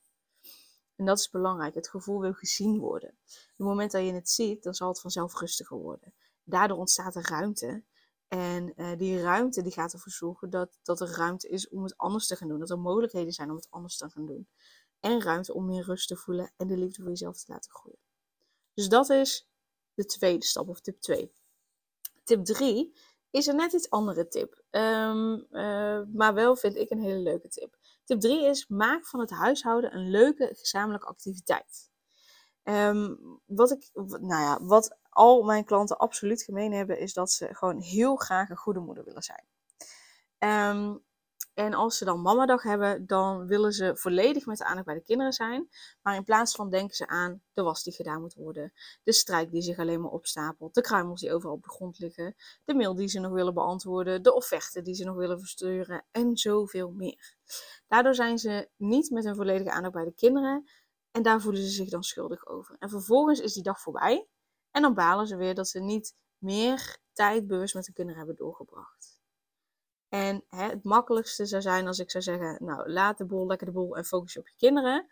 En 0.97 1.05
dat 1.05 1.19
is 1.19 1.31
belangrijk. 1.31 1.75
Het 1.75 1.89
gevoel 1.89 2.21
wil 2.21 2.33
gezien 2.33 2.79
worden. 2.79 3.11
Op 3.11 3.57
het 3.57 3.67
moment 3.67 3.91
dat 3.91 4.05
je 4.05 4.13
het 4.13 4.31
ziet, 4.31 4.63
dan 4.63 4.75
zal 4.75 4.89
het 4.89 5.01
vanzelf 5.01 5.41
rustiger 5.41 5.77
worden 5.77 6.15
daardoor 6.45 6.79
ontstaat 6.79 7.15
er 7.15 7.29
ruimte. 7.29 7.83
En 8.29 8.75
die 8.99 9.21
ruimte 9.21 9.63
die 9.63 9.73
gaat 9.73 9.93
ervoor 9.93 10.13
zorgen 10.13 10.51
dat, 10.51 10.79
dat 10.83 11.01
er 11.01 11.09
ruimte 11.09 11.49
is 11.49 11.69
om 11.69 11.83
het 11.83 11.97
anders 11.97 12.27
te 12.27 12.37
gaan 12.37 12.49
doen. 12.49 12.59
Dat 12.59 12.71
er 12.71 12.79
mogelijkheden 12.79 13.33
zijn 13.33 13.51
om 13.51 13.57
het 13.57 13.71
anders 13.71 13.97
te 13.97 14.11
gaan 14.11 14.27
doen. 14.27 14.49
En 15.05 15.23
ruimte 15.23 15.55
om 15.55 15.67
meer 15.67 15.85
rust 15.85 16.09
te 16.09 16.17
voelen 16.17 16.53
en 16.57 16.67
de 16.67 16.77
liefde 16.77 17.03
voor 17.03 17.11
jezelf 17.11 17.39
te 17.39 17.53
laten 17.53 17.71
groeien. 17.71 17.99
Dus 18.75 18.89
dat 18.89 19.11
is 19.11 19.49
de 19.95 20.05
tweede 20.05 20.45
stap, 20.45 20.69
of 20.69 20.81
tip 20.81 21.01
2. 21.01 21.33
Tip 22.23 22.45
3 22.45 22.97
is 23.31 23.47
een 23.47 23.57
net 23.57 23.73
iets 23.73 23.91
andere 23.91 24.29
tip. 24.29 24.63
Um, 24.71 25.47
uh, 25.51 26.01
maar 26.13 26.35
wel 26.35 26.57
vind 26.57 26.77
ik 26.77 26.91
een 26.91 27.01
hele 27.01 27.19
leuke 27.19 27.49
tip. 27.49 27.77
Tip 28.05 28.21
3 28.21 28.45
is: 28.45 28.67
maak 28.69 29.07
van 29.07 29.21
het 29.21 29.31
huishouden 29.31 29.95
een 29.95 30.11
leuke 30.11 30.51
gezamenlijke 30.55 31.07
activiteit. 31.07 31.91
Um, 32.63 33.41
wat, 33.47 33.71
ik, 33.71 33.91
nou 33.95 34.43
ja, 34.43 34.65
wat 34.65 34.99
al 35.09 35.43
mijn 35.43 35.65
klanten 35.65 35.99
absoluut 35.99 36.43
gemeen 36.43 36.73
hebben, 36.73 36.99
is 36.99 37.13
dat 37.13 37.31
ze 37.31 37.55
gewoon 37.55 37.81
heel 37.81 38.17
graag 38.17 38.49
een 38.49 38.57
goede 38.57 38.81
moeder 38.81 39.05
willen 39.05 39.23
zijn. 39.23 39.47
Um, 40.77 41.05
en 41.55 41.75
als 41.75 41.99
ze 41.99 42.05
dan 42.05 42.23
mamadag 42.23 42.63
hebben, 42.63 43.07
dan 43.07 43.47
willen 43.47 43.73
ze 43.73 43.97
volledig 43.97 44.47
met 44.47 44.59
de 44.59 44.65
aandacht 44.65 44.87
bij 44.87 44.95
de 44.95 45.03
kinderen 45.03 45.33
zijn. 45.33 45.69
Maar 46.03 46.15
in 46.15 46.25
plaats 46.25 46.55
van 46.55 46.71
denken 46.71 46.97
ze 46.97 47.07
aan 47.07 47.43
de 47.53 47.63
was 47.63 47.83
die 47.83 47.93
gedaan 47.93 48.21
moet 48.21 48.35
worden, 48.35 48.73
de 49.03 49.13
strijk 49.13 49.51
die 49.51 49.63
zich 49.63 49.79
alleen 49.79 50.01
maar 50.01 50.11
opstapelt, 50.11 50.75
de 50.75 50.81
kruimels 50.81 51.21
die 51.21 51.33
overal 51.33 51.55
op 51.55 51.63
de 51.63 51.71
grond 51.71 51.99
liggen, 51.99 52.35
de 52.65 52.75
mail 52.75 52.95
die 52.95 53.09
ze 53.09 53.21
nog 53.21 53.33
willen 53.33 53.55
beantwoorden, 53.55 54.23
de 54.23 54.35
offerte 54.35 54.83
die 54.83 54.95
ze 54.95 55.05
nog 55.05 55.17
willen 55.17 55.39
versturen 55.39 56.05
en 56.11 56.37
zoveel 56.37 56.91
meer. 56.91 57.37
Daardoor 57.87 58.15
zijn 58.15 58.39
ze 58.39 58.69
niet 58.77 59.11
met 59.11 59.25
hun 59.25 59.35
volledige 59.35 59.71
aandacht 59.71 59.95
bij 59.95 60.05
de 60.05 60.15
kinderen 60.15 60.71
en 61.11 61.23
daar 61.23 61.41
voelen 61.41 61.63
ze 61.63 61.69
zich 61.69 61.89
dan 61.89 62.03
schuldig 62.03 62.47
over. 62.47 62.77
En 62.79 62.89
vervolgens 62.89 63.41
is 63.41 63.55
die 63.55 63.63
dag 63.63 63.81
voorbij 63.81 64.29
en 64.71 64.83
dan 64.83 64.95
balen 64.95 65.27
ze 65.27 65.37
weer 65.37 65.55
dat 65.55 65.69
ze 65.69 65.81
niet 65.81 66.15
meer 66.39 66.99
tijd 67.13 67.47
bewust 67.47 67.75
met 67.75 67.85
de 67.85 67.93
kinderen 67.93 68.19
hebben 68.19 68.37
doorgebracht. 68.37 69.14
En 70.15 70.45
hè, 70.49 70.69
het 70.69 70.85
makkelijkste 70.85 71.47
zou 71.47 71.63
zijn 71.63 71.87
als 71.87 71.99
ik 71.99 72.11
zou 72.11 72.23
zeggen, 72.25 72.65
nou 72.65 72.91
laat 72.91 73.19
de 73.19 73.25
boel 73.25 73.47
lekker 73.47 73.67
de 73.67 73.73
boel 73.73 73.97
en 73.97 74.05
focus 74.05 74.33
je 74.33 74.39
op 74.39 74.49
je 74.49 74.55
kinderen. 74.57 75.07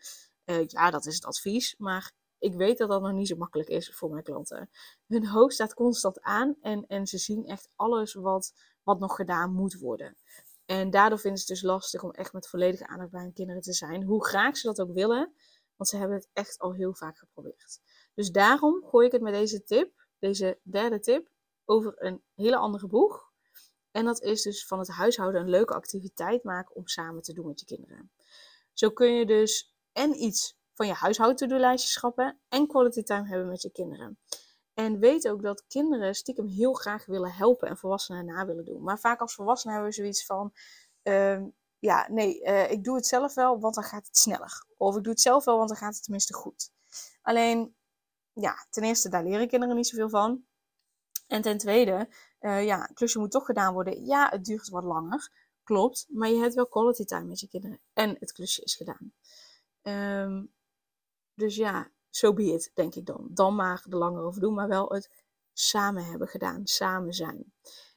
Uh, 0.44 0.66
ja, 0.66 0.90
dat 0.90 1.06
is 1.06 1.14
het 1.14 1.24
advies, 1.24 1.74
maar 1.78 2.12
ik 2.38 2.54
weet 2.54 2.78
dat 2.78 2.88
dat 2.88 3.02
nog 3.02 3.12
niet 3.12 3.28
zo 3.28 3.36
makkelijk 3.36 3.68
is 3.68 3.94
voor 3.94 4.10
mijn 4.10 4.22
klanten. 4.22 4.70
Hun 5.06 5.26
hoofd 5.26 5.54
staat 5.54 5.74
constant 5.74 6.20
aan 6.20 6.56
en, 6.60 6.86
en 6.86 7.06
ze 7.06 7.18
zien 7.18 7.46
echt 7.46 7.68
alles 7.76 8.14
wat, 8.14 8.52
wat 8.82 8.98
nog 8.98 9.14
gedaan 9.14 9.52
moet 9.52 9.78
worden. 9.78 10.16
En 10.64 10.90
daardoor 10.90 11.18
vinden 11.18 11.40
ze 11.40 11.52
het 11.52 11.60
dus 11.60 11.70
lastig 11.70 12.02
om 12.02 12.10
echt 12.10 12.32
met 12.32 12.48
volledige 12.48 12.86
aandacht 12.86 13.10
bij 13.10 13.22
hun 13.22 13.32
kinderen 13.32 13.62
te 13.62 13.72
zijn. 13.72 14.02
Hoe 14.02 14.24
graag 14.24 14.56
ze 14.56 14.66
dat 14.66 14.80
ook 14.80 14.92
willen, 14.92 15.32
want 15.76 15.90
ze 15.90 15.96
hebben 15.96 16.16
het 16.16 16.28
echt 16.32 16.58
al 16.58 16.72
heel 16.72 16.94
vaak 16.94 17.18
geprobeerd. 17.18 17.80
Dus 18.14 18.30
daarom 18.30 18.84
gooi 18.84 19.06
ik 19.06 19.12
het 19.12 19.22
met 19.22 19.34
deze 19.34 19.62
tip, 19.62 20.06
deze 20.18 20.58
derde 20.62 21.00
tip, 21.00 21.28
over 21.64 21.92
een 21.96 22.22
hele 22.34 22.56
andere 22.56 22.86
boeg. 22.86 23.31
En 23.92 24.04
dat 24.04 24.22
is 24.22 24.42
dus 24.42 24.66
van 24.66 24.78
het 24.78 24.88
huishouden 24.88 25.40
een 25.40 25.48
leuke 25.48 25.74
activiteit 25.74 26.44
maken 26.44 26.76
om 26.76 26.86
samen 26.86 27.22
te 27.22 27.32
doen 27.32 27.46
met 27.46 27.60
je 27.60 27.66
kinderen. 27.66 28.12
Zo 28.72 28.90
kun 28.90 29.14
je 29.14 29.26
dus 29.26 29.76
en 29.92 30.22
iets 30.22 30.60
van 30.72 30.86
je 30.86 30.92
huishouden 30.92 31.36
to-do-lijstje 31.36 31.90
schrappen 31.90 32.40
en 32.48 32.66
quality 32.66 33.02
time 33.02 33.28
hebben 33.28 33.48
met 33.48 33.62
je 33.62 33.70
kinderen. 33.70 34.18
En 34.74 34.98
weet 34.98 35.28
ook 35.28 35.42
dat 35.42 35.66
kinderen 35.66 36.14
stiekem 36.14 36.46
heel 36.46 36.72
graag 36.72 37.06
willen 37.06 37.32
helpen 37.32 37.68
en 37.68 37.76
volwassenen 37.76 38.24
na 38.24 38.46
willen 38.46 38.64
doen. 38.64 38.82
Maar 38.82 38.98
vaak 38.98 39.20
als 39.20 39.34
volwassenen 39.34 39.74
hebben 39.74 39.94
we 39.94 40.00
zoiets 40.00 40.26
van: 40.26 40.52
uh, 41.02 41.40
ja, 41.78 42.06
nee, 42.10 42.40
uh, 42.40 42.70
ik 42.70 42.84
doe 42.84 42.96
het 42.96 43.06
zelf 43.06 43.34
wel, 43.34 43.60
want 43.60 43.74
dan 43.74 43.84
gaat 43.84 44.06
het 44.06 44.16
sneller. 44.16 44.64
Of 44.76 44.96
ik 44.96 45.02
doe 45.02 45.12
het 45.12 45.20
zelf 45.20 45.44
wel, 45.44 45.56
want 45.56 45.68
dan 45.68 45.78
gaat 45.78 45.94
het 45.94 46.02
tenminste 46.02 46.34
goed. 46.34 46.70
Alleen 47.22 47.74
ja, 48.32 48.66
ten 48.70 48.82
eerste, 48.82 49.08
daar 49.08 49.24
leren 49.24 49.48
kinderen 49.48 49.76
niet 49.76 49.86
zoveel 49.86 50.08
van. 50.08 50.44
En 51.26 51.42
ten 51.42 51.58
tweede, 51.58 52.08
uh, 52.42 52.64
ja, 52.64 52.86
klusje 52.86 53.18
moet 53.18 53.30
toch 53.30 53.44
gedaan 53.44 53.72
worden. 53.72 54.04
Ja, 54.04 54.28
het 54.30 54.44
duurt 54.44 54.68
wat 54.68 54.84
langer. 54.84 55.30
Klopt. 55.62 56.06
Maar 56.08 56.28
je 56.28 56.40
hebt 56.40 56.54
wel 56.54 56.66
quality 56.66 57.04
time 57.04 57.24
met 57.24 57.40
je 57.40 57.48
kinderen. 57.48 57.80
En 57.92 58.16
het 58.18 58.32
klusje 58.32 58.62
is 58.62 58.74
gedaan. 58.74 59.12
Um, 59.82 60.52
dus 61.34 61.56
ja, 61.56 61.90
zo 62.10 62.26
so 62.26 62.32
be 62.32 62.70
denk 62.74 62.94
ik 62.94 63.06
dan. 63.06 63.28
Dan 63.30 63.54
maar 63.54 63.84
er 63.90 63.96
langer 63.96 64.22
over 64.22 64.40
doen. 64.40 64.54
Maar 64.54 64.68
wel 64.68 64.88
het 64.88 65.10
samen 65.52 66.04
hebben 66.04 66.28
gedaan. 66.28 66.66
Samen 66.66 67.12
zijn. 67.12 67.52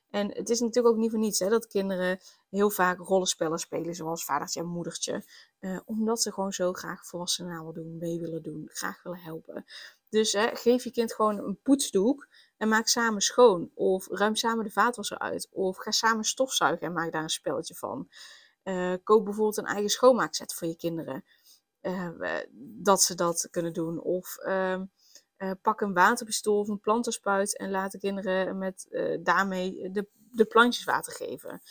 En 0.09 0.35
het 0.35 0.49
is 0.49 0.59
natuurlijk 0.59 0.95
ook 0.95 1.01
niet 1.01 1.11
voor 1.11 1.19
niets 1.19 1.39
hè, 1.39 1.49
dat 1.49 1.67
kinderen 1.67 2.19
heel 2.49 2.69
vaak 2.69 2.99
rollenspellen 2.99 3.59
spelen, 3.59 3.95
zoals 3.95 4.25
vadertje 4.25 4.59
en 4.59 4.67
moedertje. 4.67 5.25
Uh, 5.59 5.79
omdat 5.85 6.21
ze 6.21 6.33
gewoon 6.33 6.53
zo 6.53 6.73
graag 6.73 7.05
volwassenen 7.05 7.59
willen 7.59 7.73
doen, 7.73 7.97
mee 7.97 8.19
willen 8.19 8.43
doen, 8.43 8.69
graag 8.71 9.03
willen 9.03 9.19
helpen. 9.19 9.65
Dus 10.15 10.31
hè, 10.31 10.55
geef 10.55 10.83
je 10.83 10.91
kind 10.91 11.13
gewoon 11.13 11.37
een 11.37 11.59
poetsdoek 11.61 12.27
en 12.57 12.67
maak 12.67 12.87
samen 12.87 13.21
schoon. 13.21 13.71
Of 13.73 14.07
ruim 14.07 14.35
samen 14.35 14.63
de 14.63 14.71
vaatwasser 14.71 15.19
uit. 15.19 15.47
Of 15.51 15.77
ga 15.77 15.91
samen 15.91 16.23
stofzuigen 16.23 16.87
en 16.87 16.93
maak 16.93 17.11
daar 17.11 17.23
een 17.23 17.29
spelletje 17.29 17.75
van. 17.75 18.09
Uh, 18.63 18.93
koop 19.03 19.23
bijvoorbeeld 19.25 19.57
een 19.57 19.65
eigen 19.65 19.89
schoonmaakset 19.89 20.53
voor 20.53 20.67
je 20.67 20.75
kinderen. 20.75 21.25
Uh, 21.81 22.09
dat 22.59 23.01
ze 23.01 23.15
dat 23.15 23.47
kunnen 23.51 23.73
doen. 23.73 24.01
Of 24.01 24.37
uh, 24.45 24.81
pak 25.61 25.81
een 25.81 25.93
waterpistool 25.93 26.59
of 26.59 26.67
een 26.67 26.79
plantenspuit 26.79 27.57
en 27.57 27.71
laat 27.71 27.91
de 27.91 27.99
kinderen 27.99 28.57
met, 28.57 28.87
daarmee 29.19 29.91
de, 29.91 30.07
de 30.31 30.45
plantjes 30.45 30.83
water 30.83 31.13
geven. 31.13 31.61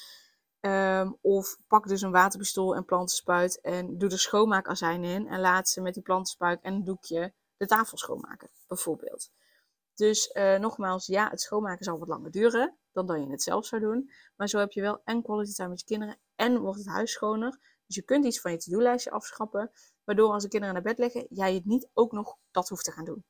Um, 0.61 1.19
of 1.21 1.57
pak 1.69 1.89
dus 1.89 2.03
een 2.03 2.11
waterpistool 2.11 2.77
en 2.77 2.85
plantenspuit 2.85 3.61
en 3.61 3.99
doe 3.99 4.11
er 4.11 4.19
schoonmaakazijn 4.19 5.05
in. 5.05 5.29
En 5.29 5.41
laat 5.41 5.69
ze 5.69 5.81
met 5.81 5.95
die 5.95 6.03
plantenspuit 6.03 6.61
en 6.63 6.75
een 6.75 6.85
doekje 6.85 7.33
de 7.57 7.67
tafel 7.67 7.99
schoonmaken, 7.99 8.51
bijvoorbeeld. 8.67 9.31
Dus 9.95 10.31
uh, 10.35 10.59
nogmaals, 10.59 11.07
ja, 11.07 11.31
het 11.31 11.41
schoonmaken 11.41 11.85
zal 11.85 11.99
wat 11.99 12.09
langer 12.09 12.31
duren 12.31 12.77
dan 12.93 13.07
dat 13.07 13.17
je 13.17 13.31
het 13.31 13.43
zelf 13.43 13.67
zou 13.67 13.81
doen. 13.81 14.11
Maar 14.37 14.49
zo 14.49 14.59
heb 14.59 14.73
je 14.73 14.81
wel 14.81 15.01
en 15.05 15.23
quality 15.23 15.53
time 15.53 15.69
met 15.69 15.81
je 15.81 15.87
kinderen 15.87 16.19
en 16.35 16.59
wordt 16.61 16.79
het 16.79 16.89
huis 16.89 17.13
schoner. 17.13 17.59
Dus 17.87 17.97
je 17.97 18.03
kunt 18.03 18.25
iets 18.25 18.41
van 18.41 18.51
je 18.51 18.57
to-do-lijstje 18.57 19.11
afschrappen, 19.11 19.71
waardoor 20.05 20.33
als 20.33 20.43
de 20.43 20.49
kinderen 20.49 20.75
naar 20.75 20.83
bed 20.83 20.99
liggen, 20.99 21.27
jij 21.29 21.55
het 21.55 21.65
niet 21.65 21.89
ook 21.93 22.13
nog 22.13 22.37
dat 22.51 22.69
hoeft 22.69 22.85
te 22.85 22.93
gaan 22.93 23.05
doen. 23.05 23.25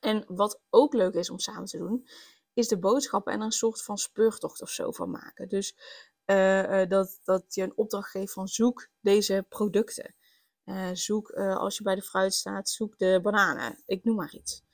En 0.00 0.24
wat 0.28 0.60
ook 0.70 0.94
leuk 0.94 1.14
is 1.14 1.30
om 1.30 1.38
samen 1.38 1.64
te 1.64 1.78
doen, 1.78 2.08
is 2.52 2.68
de 2.68 2.78
boodschappen 2.78 3.32
en 3.32 3.38
er 3.38 3.44
een 3.44 3.52
soort 3.52 3.82
van 3.82 3.98
speurtocht 3.98 4.62
of 4.62 4.70
zo 4.70 4.92
van 4.92 5.10
maken. 5.10 5.48
Dus 5.48 5.76
uh, 6.26 6.80
uh, 6.80 6.88
dat, 6.88 7.20
dat 7.24 7.54
je 7.54 7.62
een 7.62 7.76
opdracht 7.76 8.10
geeft 8.10 8.32
van 8.32 8.48
zoek 8.48 8.88
deze 9.00 9.46
producten. 9.48 10.14
Uh, 10.66 10.88
zoek, 10.92 11.30
als 11.32 11.76
je 11.76 11.82
bij 11.82 11.94
de 11.94 12.02
fruit 12.02 12.34
staat, 12.34 12.68
zoek 12.68 12.98
de 12.98 13.20
bananen. 13.22 13.82
Ik 13.86 14.04
noem 14.04 14.16
maar 14.16 14.34
iets. 14.34 14.64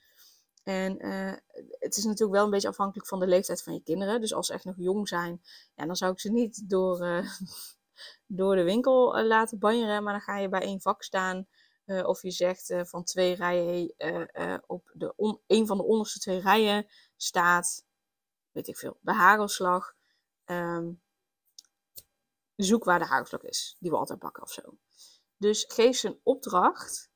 En 0.63 1.05
uh, 1.05 1.33
het 1.79 1.97
is 1.97 2.03
natuurlijk 2.03 2.31
wel 2.31 2.43
een 2.43 2.49
beetje 2.49 2.67
afhankelijk 2.67 3.07
van 3.07 3.19
de 3.19 3.27
leeftijd 3.27 3.63
van 3.63 3.73
je 3.73 3.83
kinderen. 3.83 4.21
Dus 4.21 4.33
als 4.33 4.47
ze 4.47 4.53
echt 4.53 4.65
nog 4.65 4.75
jong 4.77 5.07
zijn, 5.07 5.41
ja, 5.75 5.85
dan 5.85 5.95
zou 5.95 6.11
ik 6.11 6.19
ze 6.19 6.31
niet 6.31 6.69
door, 6.69 6.97
door 8.27 8.55
de 8.55 8.63
winkel 8.63 9.23
laten 9.23 9.59
banjeren. 9.59 10.03
Maar 10.03 10.13
dan 10.13 10.21
ga 10.21 10.37
je 10.37 10.49
bij 10.49 10.61
één 10.61 10.81
vak 10.81 11.03
staan. 11.03 11.47
of 11.85 12.21
je 12.21 12.31
zegt 12.31 12.73
van 12.81 13.03
twee 13.03 13.35
rijen 13.35 13.93
op 14.67 14.91
de 14.93 15.13
on, 15.15 15.39
een 15.47 15.67
van 15.67 15.77
de 15.77 15.83
onderste 15.83 16.19
twee 16.19 16.39
rijen 16.39 16.87
staat, 17.15 17.85
weet 18.51 18.67
ik 18.67 18.77
veel, 18.77 18.97
de 19.01 19.13
hagelslag. 19.13 19.95
Um, 20.45 21.01
zoek 22.55 22.83
waar 22.83 22.99
de 22.99 23.05
hagelslag 23.05 23.41
is, 23.41 23.75
die 23.79 23.91
we 23.91 23.97
altijd 23.97 24.19
pakken 24.19 24.43
of 24.43 24.51
zo. 24.51 24.61
Dus 25.43 25.65
geef 25.67 25.97
ze 25.97 26.07
een 26.07 26.19
opdracht 26.23 27.09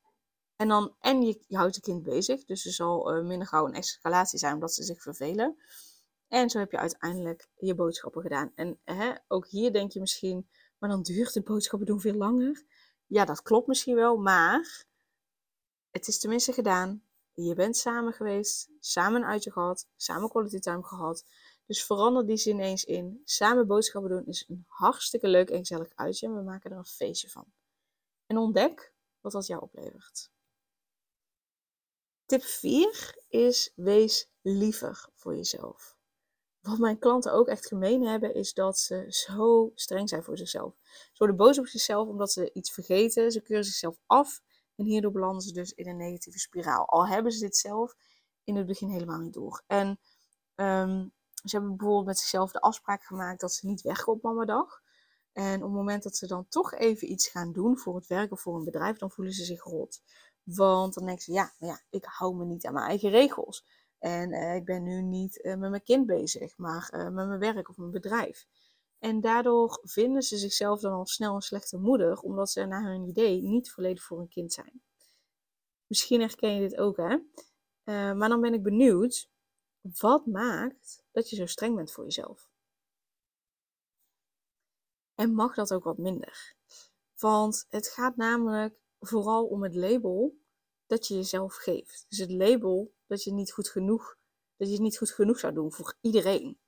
en, 0.55 0.67
dan, 0.67 0.95
en 0.99 1.21
je, 1.21 1.39
houdt 1.47 1.75
je 1.75 1.81
kind 1.81 2.03
bezig. 2.03 2.45
Dus 2.45 2.65
er 2.65 2.71
zal 2.71 3.17
uh, 3.17 3.25
minder 3.25 3.47
gauw 3.47 3.67
een 3.67 3.73
escalatie 3.73 4.39
zijn 4.39 4.53
omdat 4.53 4.73
ze 4.73 4.83
zich 4.83 5.01
vervelen. 5.01 5.57
En 6.27 6.49
zo 6.49 6.59
heb 6.59 6.71
je 6.71 6.77
uiteindelijk 6.77 7.49
je 7.55 7.75
boodschappen 7.75 8.21
gedaan. 8.21 8.51
En 8.55 8.79
hè, 8.83 9.13
ook 9.27 9.47
hier 9.47 9.73
denk 9.73 9.91
je 9.91 9.99
misschien, 9.99 10.49
maar 10.77 10.89
dan 10.89 11.01
duurt 11.01 11.33
het 11.33 11.43
boodschappen 11.43 11.87
doen 11.87 11.99
veel 11.99 12.13
langer. 12.13 12.63
Ja, 13.05 13.25
dat 13.25 13.41
klopt 13.41 13.67
misschien 13.67 13.95
wel, 13.95 14.17
maar 14.17 14.85
het 15.91 16.07
is 16.07 16.19
tenminste 16.19 16.53
gedaan. 16.53 17.03
Je 17.33 17.55
bent 17.55 17.77
samen 17.77 18.13
geweest, 18.13 18.69
samen 18.79 19.21
een 19.21 19.27
uitje 19.27 19.51
gehad, 19.51 19.87
samen 19.95 20.29
quality 20.29 20.59
time 20.59 20.83
gehad. 20.83 21.25
Dus 21.65 21.85
verander 21.85 22.25
die 22.25 22.37
zin 22.37 22.59
eens 22.59 22.83
in. 22.83 23.21
Samen 23.23 23.67
boodschappen 23.67 24.11
doen 24.11 24.25
is 24.25 24.45
een 24.47 24.65
hartstikke 24.67 25.27
leuk 25.27 25.49
en 25.49 25.57
gezellig 25.57 25.91
uitje. 25.95 26.27
En 26.27 26.35
we 26.35 26.41
maken 26.41 26.71
er 26.71 26.77
een 26.77 26.85
feestje 26.85 27.29
van. 27.29 27.45
En 28.27 28.37
ontdek 28.37 28.93
wat 29.21 29.31
dat 29.31 29.47
jou 29.47 29.61
oplevert. 29.61 30.31
Tip 32.25 32.43
4 32.43 33.23
is 33.27 33.71
wees 33.75 34.29
liever 34.41 35.09
voor 35.13 35.35
jezelf. 35.35 35.97
Wat 36.61 36.77
mijn 36.77 36.99
klanten 36.99 37.33
ook 37.33 37.47
echt 37.47 37.67
gemeen 37.67 38.05
hebben, 38.05 38.33
is 38.33 38.53
dat 38.53 38.77
ze 38.79 39.05
zo 39.07 39.71
streng 39.75 40.09
zijn 40.09 40.23
voor 40.23 40.37
zichzelf. 40.37 40.75
Ze 40.83 41.17
worden 41.17 41.35
boos 41.35 41.59
op 41.59 41.67
zichzelf 41.67 42.07
omdat 42.07 42.31
ze 42.31 42.53
iets 42.53 42.71
vergeten. 42.71 43.31
Ze 43.31 43.41
keuren 43.41 43.65
zichzelf 43.65 43.99
af. 44.05 44.41
En 44.75 44.85
hierdoor 44.85 45.11
belanden 45.11 45.41
ze 45.41 45.51
dus 45.51 45.73
in 45.73 45.87
een 45.87 45.97
negatieve 45.97 46.39
spiraal. 46.39 46.85
Al 46.85 47.07
hebben 47.07 47.31
ze 47.31 47.39
dit 47.39 47.57
zelf 47.57 47.95
in 48.43 48.55
het 48.55 48.65
begin 48.65 48.89
helemaal 48.89 49.19
niet 49.19 49.33
door. 49.33 49.63
En 49.67 49.87
um, 50.55 51.13
ze 51.43 51.55
hebben 51.55 51.77
bijvoorbeeld 51.77 52.05
met 52.05 52.17
zichzelf 52.17 52.51
de 52.51 52.61
afspraak 52.61 53.03
gemaakt 53.03 53.39
dat 53.39 53.53
ze 53.53 53.67
niet 53.67 53.81
weggaan 53.81 54.13
op 54.13 54.21
mamadag. 54.21 54.81
En 55.37 55.55
op 55.55 55.61
het 55.61 55.71
moment 55.71 56.03
dat 56.03 56.15
ze 56.15 56.27
dan 56.27 56.47
toch 56.49 56.73
even 56.73 57.11
iets 57.11 57.27
gaan 57.27 57.51
doen 57.51 57.77
voor 57.77 57.95
het 57.95 58.07
werk 58.07 58.31
of 58.31 58.41
voor 58.41 58.55
een 58.55 58.63
bedrijf, 58.63 58.97
dan 58.97 59.11
voelen 59.11 59.33
ze 59.33 59.43
zich 59.43 59.63
rot. 59.63 60.01
Want 60.43 60.93
dan 60.93 61.05
denken 61.05 61.23
ze, 61.23 61.31
ja, 61.31 61.53
maar 61.59 61.69
ja, 61.69 61.81
ik 61.89 62.05
hou 62.05 62.35
me 62.35 62.45
niet 62.45 62.65
aan 62.65 62.73
mijn 62.73 62.87
eigen 62.87 63.09
regels. 63.09 63.65
En 63.99 64.33
uh, 64.33 64.55
ik 64.55 64.65
ben 64.65 64.83
nu 64.83 65.01
niet 65.01 65.37
uh, 65.43 65.55
met 65.55 65.69
mijn 65.69 65.83
kind 65.83 66.05
bezig, 66.05 66.57
maar 66.57 66.89
uh, 66.93 67.03
met 67.03 67.27
mijn 67.27 67.39
werk 67.39 67.69
of 67.69 67.77
mijn 67.77 67.91
bedrijf. 67.91 68.45
En 68.99 69.21
daardoor 69.21 69.79
vinden 69.83 70.21
ze 70.21 70.37
zichzelf 70.37 70.79
dan 70.79 70.93
al 70.93 71.05
snel 71.05 71.35
een 71.35 71.41
slechte 71.41 71.77
moeder, 71.77 72.19
omdat 72.19 72.49
ze 72.49 72.65
naar 72.65 72.91
hun 72.91 73.03
idee 73.03 73.41
niet 73.41 73.71
volledig 73.71 74.03
voor 74.03 74.19
een 74.19 74.29
kind 74.29 74.53
zijn. 74.53 74.81
Misschien 75.87 76.19
herken 76.19 76.53
je 76.53 76.59
dit 76.59 76.77
ook, 76.77 76.97
hè? 76.97 77.17
maar 78.13 78.29
dan 78.29 78.41
ben 78.41 78.53
ik 78.53 78.63
benieuwd, 78.63 79.29
wat 79.81 80.25
maakt 80.25 81.03
dat 81.11 81.29
je 81.29 81.35
zo 81.35 81.45
streng 81.45 81.75
bent 81.75 81.91
voor 81.91 82.03
jezelf? 82.03 82.46
En 85.17 85.33
mag 85.33 85.55
dat 85.55 85.73
ook 85.73 85.83
wat 85.83 85.97
minder? 85.97 86.55
Want 87.19 87.65
het 87.69 87.87
gaat 87.87 88.15
namelijk 88.15 88.79
vooral 88.99 89.45
om 89.45 89.63
het 89.63 89.75
label 89.75 90.37
dat 90.85 91.07
je 91.07 91.15
jezelf 91.15 91.55
geeft. 91.55 92.05
Dus 92.09 92.17
het 92.17 92.31
label 92.31 92.93
dat 93.07 93.23
je 93.23 93.33
niet 93.33 93.51
goed 93.51 93.69
genoeg, 93.69 94.17
dat 94.57 94.67
je 94.67 94.73
het 94.73 94.83
niet 94.83 94.97
goed 94.97 95.11
genoeg 95.11 95.39
zou 95.39 95.53
doen 95.53 95.71
voor 95.71 95.97
iedereen. 96.01 96.59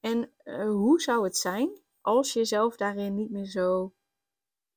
En 0.00 0.32
uh, 0.44 0.70
hoe 0.70 1.00
zou 1.00 1.24
het 1.24 1.36
zijn 1.36 1.82
als 2.00 2.32
je 2.32 2.38
jezelf 2.38 2.76
daarin 2.76 3.14
niet 3.14 3.30
meer 3.30 3.46
zo 3.46 3.94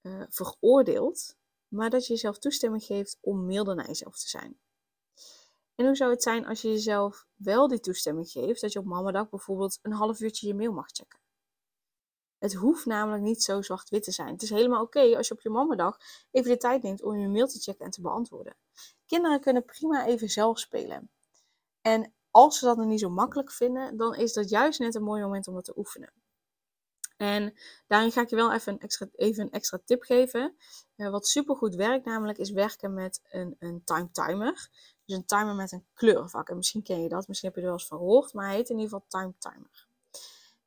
uh, 0.01 0.23
veroordeelt, 0.29 1.35
maar 1.67 1.89
dat 1.89 2.05
je 2.05 2.13
jezelf 2.13 2.39
toestemming 2.39 2.83
geeft 2.83 3.17
om 3.21 3.45
milder 3.45 3.75
naar 3.75 3.87
jezelf 3.87 4.17
te 4.17 4.29
zijn? 4.29 4.59
En 5.75 5.85
hoe 5.85 5.95
zou 5.95 6.11
het 6.11 6.23
zijn 6.23 6.45
als 6.45 6.61
je 6.61 6.69
jezelf 6.69 7.27
wel 7.35 7.67
die 7.67 7.79
toestemming 7.79 8.29
geeft, 8.29 8.61
dat 8.61 8.71
je 8.73 8.79
op 8.79 8.85
mamadag 8.85 9.29
bijvoorbeeld 9.29 9.79
een 9.81 9.93
half 9.93 10.19
uurtje 10.19 10.47
je 10.47 10.53
mail 10.53 10.71
mag 10.71 10.89
checken? 10.91 11.22
Het 12.43 12.53
hoeft 12.53 12.85
namelijk 12.85 13.23
niet 13.23 13.43
zo 13.43 13.61
zwart-wit 13.61 14.03
te 14.03 14.11
zijn. 14.11 14.27
Het 14.27 14.41
is 14.41 14.49
helemaal 14.49 14.81
oké 14.81 15.17
als 15.17 15.27
je 15.27 15.33
op 15.33 15.41
je 15.41 15.49
mamadag 15.49 15.97
even 16.31 16.51
de 16.51 16.57
tijd 16.57 16.83
neemt 16.83 17.03
om 17.03 17.17
je 17.17 17.27
mail 17.27 17.47
te 17.47 17.59
checken 17.59 17.85
en 17.85 17.91
te 17.91 18.01
beantwoorden. 18.01 18.55
Kinderen 19.05 19.39
kunnen 19.39 19.65
prima 19.65 20.05
even 20.05 20.29
zelf 20.29 20.59
spelen. 20.59 21.09
En 21.81 22.13
als 22.31 22.59
ze 22.59 22.65
dat 22.65 22.77
nog 22.77 22.85
niet 22.85 22.99
zo 22.99 23.09
makkelijk 23.09 23.51
vinden, 23.51 23.97
dan 23.97 24.15
is 24.15 24.33
dat 24.33 24.49
juist 24.49 24.79
net 24.79 24.95
een 24.95 25.03
mooi 25.03 25.21
moment 25.21 25.47
om 25.47 25.53
dat 25.53 25.63
te 25.63 25.77
oefenen. 25.77 26.13
En 27.17 27.53
daarin 27.87 28.11
ga 28.11 28.21
ik 28.21 28.29
je 28.29 28.35
wel 28.35 28.53
even 28.53 28.73
een 28.73 28.79
extra, 28.79 29.07
even 29.15 29.43
een 29.43 29.51
extra 29.51 29.79
tip 29.85 30.03
geven. 30.03 30.55
Uh, 30.95 31.09
wat 31.09 31.27
supergoed 31.27 31.75
werkt 31.75 32.05
namelijk 32.05 32.37
is 32.37 32.51
werken 32.51 32.93
met 32.93 33.21
een, 33.23 33.55
een 33.59 33.83
time 33.83 34.11
timer. 34.11 34.69
Dus 35.05 35.15
een 35.15 35.25
timer 35.25 35.55
met 35.55 35.71
een 35.71 35.85
kleurenvak. 35.93 36.49
En 36.49 36.55
misschien 36.55 36.83
ken 36.83 37.01
je 37.01 37.09
dat, 37.09 37.27
misschien 37.27 37.49
heb 37.49 37.57
je 37.57 37.63
er 37.63 37.71
wel 37.71 37.79
eens 37.79 37.87
van 37.87 37.97
gehoord, 37.97 38.33
maar 38.33 38.45
hij 38.45 38.55
heet 38.55 38.69
in 38.69 38.79
ieder 38.79 38.91
geval 38.91 39.05
time 39.07 39.33
timer. 39.37 39.82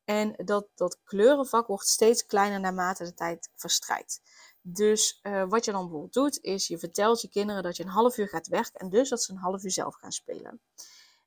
En 0.07 0.35
dat, 0.45 0.69
dat 0.75 1.01
kleurenvak 1.05 1.67
wordt 1.67 1.87
steeds 1.87 2.27
kleiner 2.27 2.61
naarmate 2.61 3.05
de 3.05 3.15
tijd 3.15 3.51
verstrijkt. 3.55 4.21
Dus 4.63 5.21
uh, 5.23 5.45
wat 5.49 5.65
je 5.65 5.73
dan 5.73 5.81
bijvoorbeeld 5.83 6.13
doet, 6.13 6.39
is 6.43 6.67
je 6.67 6.79
vertelt 6.79 7.21
je 7.21 7.29
kinderen 7.29 7.63
dat 7.63 7.77
je 7.77 7.83
een 7.83 7.89
half 7.89 8.19
uur 8.19 8.29
gaat 8.29 8.47
werken 8.47 8.81
en 8.81 8.89
dus 8.91 9.09
dat 9.09 9.23
ze 9.23 9.33
een 9.33 9.39
half 9.39 9.65
uur 9.65 9.71
zelf 9.71 9.95
gaan 9.95 10.13
spelen. 10.13 10.61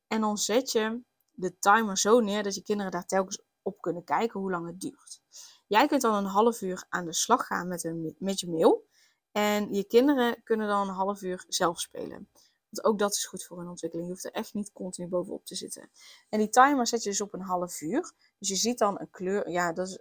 En 0.08 0.22
dan 0.22 0.38
zet 0.38 0.72
je 0.72 1.02
de 1.32 1.60
timer 1.60 1.98
zo 1.98 2.20
neer 2.20 2.44
dat 2.44 2.56
je 2.56 2.64
kinderen 2.64 2.92
daar 2.92 3.06
telkens 3.06 3.42
op 3.62 3.82
kunnen 3.82 4.04
kijken 4.04 4.40
hoe 4.40 4.52
lang 4.52 4.68
het 4.68 4.82
duurt. 4.82 5.22
Jij 5.68 5.88
kunt 5.88 6.02
dan 6.02 6.16
een 6.16 6.26
half 6.26 6.62
uur 6.62 6.86
aan 6.90 7.06
de 7.06 7.14
slag 7.14 7.46
gaan 7.46 7.68
met, 7.68 7.84
een, 7.84 8.16
met 8.20 8.40
je 8.40 8.50
mail. 8.50 8.88
En 9.32 9.74
je 9.74 9.84
kinderen 9.84 10.44
kunnen 10.44 10.68
dan 10.68 10.88
een 10.88 10.96
half 10.96 11.22
uur 11.22 11.44
zelf 11.48 11.80
spelen. 11.80 12.30
Ook 12.82 13.00
dat 13.00 13.12
is 13.12 13.26
goed 13.26 13.44
voor 13.44 13.60
een 13.60 13.68
ontwikkeling. 13.68 14.08
Je 14.08 14.14
hoeft 14.14 14.26
er 14.26 14.32
echt 14.32 14.54
niet 14.54 14.72
continu 14.72 15.08
bovenop 15.08 15.46
te 15.46 15.56
zitten. 15.56 15.90
En 16.30 16.40
die 16.40 16.50
timer 16.50 16.88
zet 16.88 17.04
je 17.04 17.10
dus 17.10 17.22
op 17.22 17.34
een 17.34 17.42
half 17.42 17.82
uur. 17.82 18.12
Dus 18.38 18.50
je 18.50 18.56
ziet 18.56 18.78
dan 18.78 19.00
een 19.00 19.10
kleur. 19.10 19.50
Ja, 19.50 19.74
dat 19.74 19.88
is, 19.88 20.00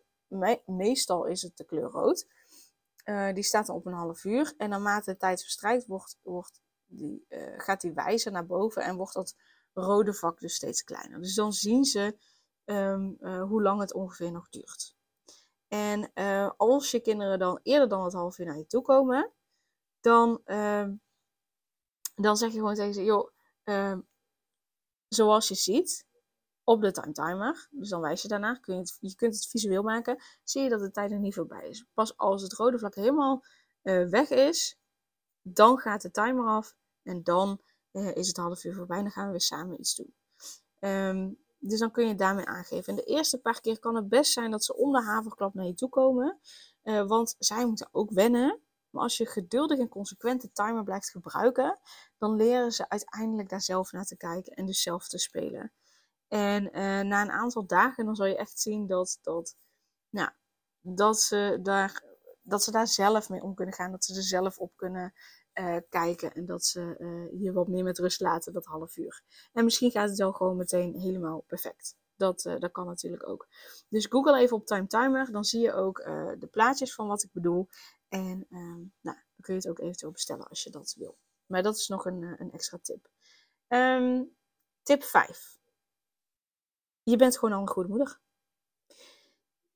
meestal 0.66 1.24
is 1.24 1.42
het 1.42 1.56
de 1.56 1.64
kleur 1.64 1.90
rood. 1.90 2.26
Uh, 3.04 3.32
die 3.32 3.42
staat 3.42 3.66
dan 3.66 3.76
op 3.76 3.86
een 3.86 3.92
half 3.92 4.24
uur. 4.24 4.54
En 4.56 4.68
naarmate 4.68 5.10
de 5.10 5.16
tijd 5.16 5.42
verstrijkt, 5.42 5.86
wordt, 5.86 6.18
wordt 6.22 6.60
die, 6.86 7.26
uh, 7.28 7.54
gaat 7.56 7.80
die 7.80 7.92
wijzer 7.92 8.32
naar 8.32 8.46
boven 8.46 8.82
en 8.82 8.96
wordt 8.96 9.14
dat 9.14 9.36
rode 9.72 10.14
vak 10.14 10.40
dus 10.40 10.54
steeds 10.54 10.84
kleiner. 10.84 11.20
Dus 11.20 11.34
dan 11.34 11.52
zien 11.52 11.84
ze 11.84 12.16
um, 12.64 13.16
uh, 13.20 13.42
hoe 13.42 13.62
lang 13.62 13.80
het 13.80 13.94
ongeveer 13.94 14.32
nog 14.32 14.48
duurt. 14.48 14.96
En 15.68 16.12
als 16.56 16.90
je 16.90 17.00
kinderen 17.00 17.38
dan 17.38 17.60
eerder 17.62 17.88
dan 17.88 18.04
het 18.04 18.12
half 18.12 18.38
uur 18.38 18.46
naar 18.46 18.56
je 18.56 18.66
toe 18.66 18.82
komen, 18.82 19.32
dan 20.00 20.40
ehm, 20.44 20.94
dan 22.20 22.36
zeg 22.36 22.52
je 22.52 22.58
gewoon 22.58 22.74
tegen 22.74 22.94
ze, 22.94 23.04
joh, 23.04 23.30
uh, 23.64 23.98
zoals 25.08 25.48
je 25.48 25.54
ziet 25.54 26.06
op 26.64 26.80
de 26.80 26.92
time 26.92 27.12
timer, 27.12 27.68
dus 27.70 27.88
dan 27.88 28.00
wijs 28.00 28.22
je 28.22 28.28
daarna, 28.28 28.54
kun 28.54 28.76
je, 28.76 28.96
je 29.00 29.14
kunt 29.14 29.34
het 29.34 29.46
visueel 29.46 29.82
maken, 29.82 30.22
zie 30.44 30.62
je 30.62 30.68
dat 30.68 30.80
de 30.80 30.90
tijd 30.90 31.10
er 31.10 31.18
niet 31.18 31.34
voorbij 31.34 31.68
is. 31.68 31.84
Pas 31.94 32.16
als 32.16 32.42
het 32.42 32.52
rode 32.52 32.78
vlak 32.78 32.94
helemaal 32.94 33.44
uh, 33.82 34.08
weg 34.08 34.30
is, 34.30 34.78
dan 35.42 35.78
gaat 35.78 36.02
de 36.02 36.10
timer 36.10 36.46
af 36.46 36.76
en 37.02 37.22
dan 37.22 37.60
uh, 37.92 38.14
is 38.14 38.26
het 38.26 38.36
half 38.36 38.64
uur 38.64 38.74
voorbij 38.74 38.96
en 38.96 39.02
dan 39.02 39.12
gaan 39.12 39.24
we 39.24 39.30
weer 39.30 39.40
samen 39.40 39.80
iets 39.80 39.94
doen. 39.94 40.14
Um, 40.78 41.38
dus 41.58 41.78
dan 41.78 41.90
kun 41.90 42.02
je 42.02 42.08
het 42.08 42.18
daarmee 42.18 42.46
aangeven. 42.46 42.86
En 42.86 42.96
de 42.96 43.04
eerste 43.04 43.38
paar 43.38 43.60
keer 43.60 43.78
kan 43.78 43.94
het 43.94 44.08
best 44.08 44.32
zijn 44.32 44.50
dat 44.50 44.64
ze 44.64 44.76
om 44.76 44.92
de 44.92 45.02
haverklap 45.02 45.54
naar 45.54 45.66
je 45.66 45.74
toe 45.74 45.88
komen. 45.88 46.38
Uh, 46.82 47.06
want 47.06 47.34
zij 47.38 47.66
moeten 47.66 47.88
ook 47.92 48.10
wennen 48.10 48.60
maar 48.90 49.02
als 49.02 49.16
je 49.16 49.26
geduldig 49.26 49.78
en 49.78 49.88
consequent 49.88 50.42
de 50.42 50.52
timer 50.52 50.84
blijft 50.84 51.10
gebruiken, 51.10 51.78
dan 52.18 52.36
leren 52.36 52.72
ze 52.72 52.88
uiteindelijk 52.88 53.48
daar 53.48 53.62
zelf 53.62 53.92
naar 53.92 54.04
te 54.04 54.16
kijken 54.16 54.52
en 54.52 54.66
dus 54.66 54.82
zelf 54.82 55.08
te 55.08 55.18
spelen. 55.18 55.72
En 56.28 56.64
uh, 56.64 56.70
na 57.00 57.22
een 57.22 57.30
aantal 57.30 57.66
dagen 57.66 58.04
dan 58.04 58.16
zal 58.16 58.26
je 58.26 58.36
echt 58.36 58.60
zien 58.60 58.86
dat, 58.86 59.18
dat, 59.22 59.56
nou, 60.10 60.30
dat, 60.80 61.20
ze 61.20 61.58
daar, 61.62 62.02
dat 62.42 62.62
ze 62.62 62.70
daar 62.70 62.86
zelf 62.86 63.28
mee 63.28 63.42
om 63.42 63.54
kunnen 63.54 63.74
gaan. 63.74 63.90
Dat 63.90 64.04
ze 64.04 64.14
er 64.14 64.22
zelf 64.22 64.58
op 64.58 64.72
kunnen 64.76 65.14
uh, 65.54 65.76
kijken. 65.88 66.32
En 66.32 66.46
dat 66.46 66.64
ze 66.64 66.96
uh, 66.98 67.42
je 67.42 67.52
wat 67.52 67.68
meer 67.68 67.84
met 67.84 67.98
rust 67.98 68.20
laten, 68.20 68.52
dat 68.52 68.64
half 68.64 68.96
uur. 68.96 69.22
En 69.52 69.64
misschien 69.64 69.90
gaat 69.90 70.08
het 70.08 70.18
wel 70.18 70.32
gewoon 70.32 70.56
meteen 70.56 70.94
helemaal 70.94 71.44
perfect. 71.46 71.96
Dat, 72.16 72.42
dat 72.42 72.72
kan 72.72 72.86
natuurlijk 72.86 73.28
ook. 73.28 73.48
Dus 73.88 74.06
google 74.06 74.38
even 74.38 74.56
op 74.56 74.66
Time 74.66 74.86
Timer. 74.86 75.32
Dan 75.32 75.44
zie 75.44 75.60
je 75.60 75.72
ook 75.72 75.96
de 76.38 76.48
plaatjes 76.50 76.94
van 76.94 77.06
wat 77.06 77.22
ik 77.22 77.32
bedoel. 77.32 77.68
En 78.08 78.46
um, 78.50 78.92
nou, 79.00 79.16
dan 79.16 79.40
kun 79.40 79.54
je 79.54 79.60
het 79.60 79.68
ook 79.68 79.78
eventueel 79.78 80.12
bestellen 80.12 80.48
als 80.48 80.62
je 80.62 80.70
dat 80.70 80.94
wil. 80.98 81.18
Maar 81.46 81.62
dat 81.62 81.76
is 81.76 81.88
nog 81.88 82.06
een, 82.06 82.22
eh, 82.22 82.32
een 82.36 82.52
extra 82.52 82.78
tip. 82.82 83.08
Um, 83.68 84.36
tip 84.82 85.02
5. 85.02 85.58
Je 87.02 87.16
bent 87.16 87.38
gewoon 87.38 87.54
al 87.54 87.60
een 87.60 87.68
goede 87.68 87.88
moeder. 87.88 88.20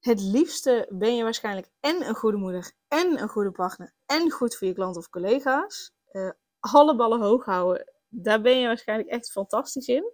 Het 0.01 0.21
liefste 0.21 0.87
ben 0.91 1.17
je 1.17 1.23
waarschijnlijk 1.23 1.71
en 1.81 2.09
een 2.09 2.15
goede 2.15 2.37
moeder 2.37 2.73
en 2.89 3.21
een 3.21 3.29
goede 3.29 3.51
partner 3.51 3.95
en 4.07 4.31
goed 4.31 4.57
voor 4.57 4.67
je 4.67 4.75
klant 4.75 4.97
of 4.97 5.09
collega's. 5.09 5.93
Uh, 6.13 6.31
alle 6.61 6.97
ballen 6.97 7.21
hoog 7.21 7.45
houden, 7.45 7.93
daar 8.09 8.41
ben 8.41 8.59
je 8.59 8.67
waarschijnlijk 8.67 9.09
echt 9.09 9.31
fantastisch 9.31 9.87
in. 9.87 10.13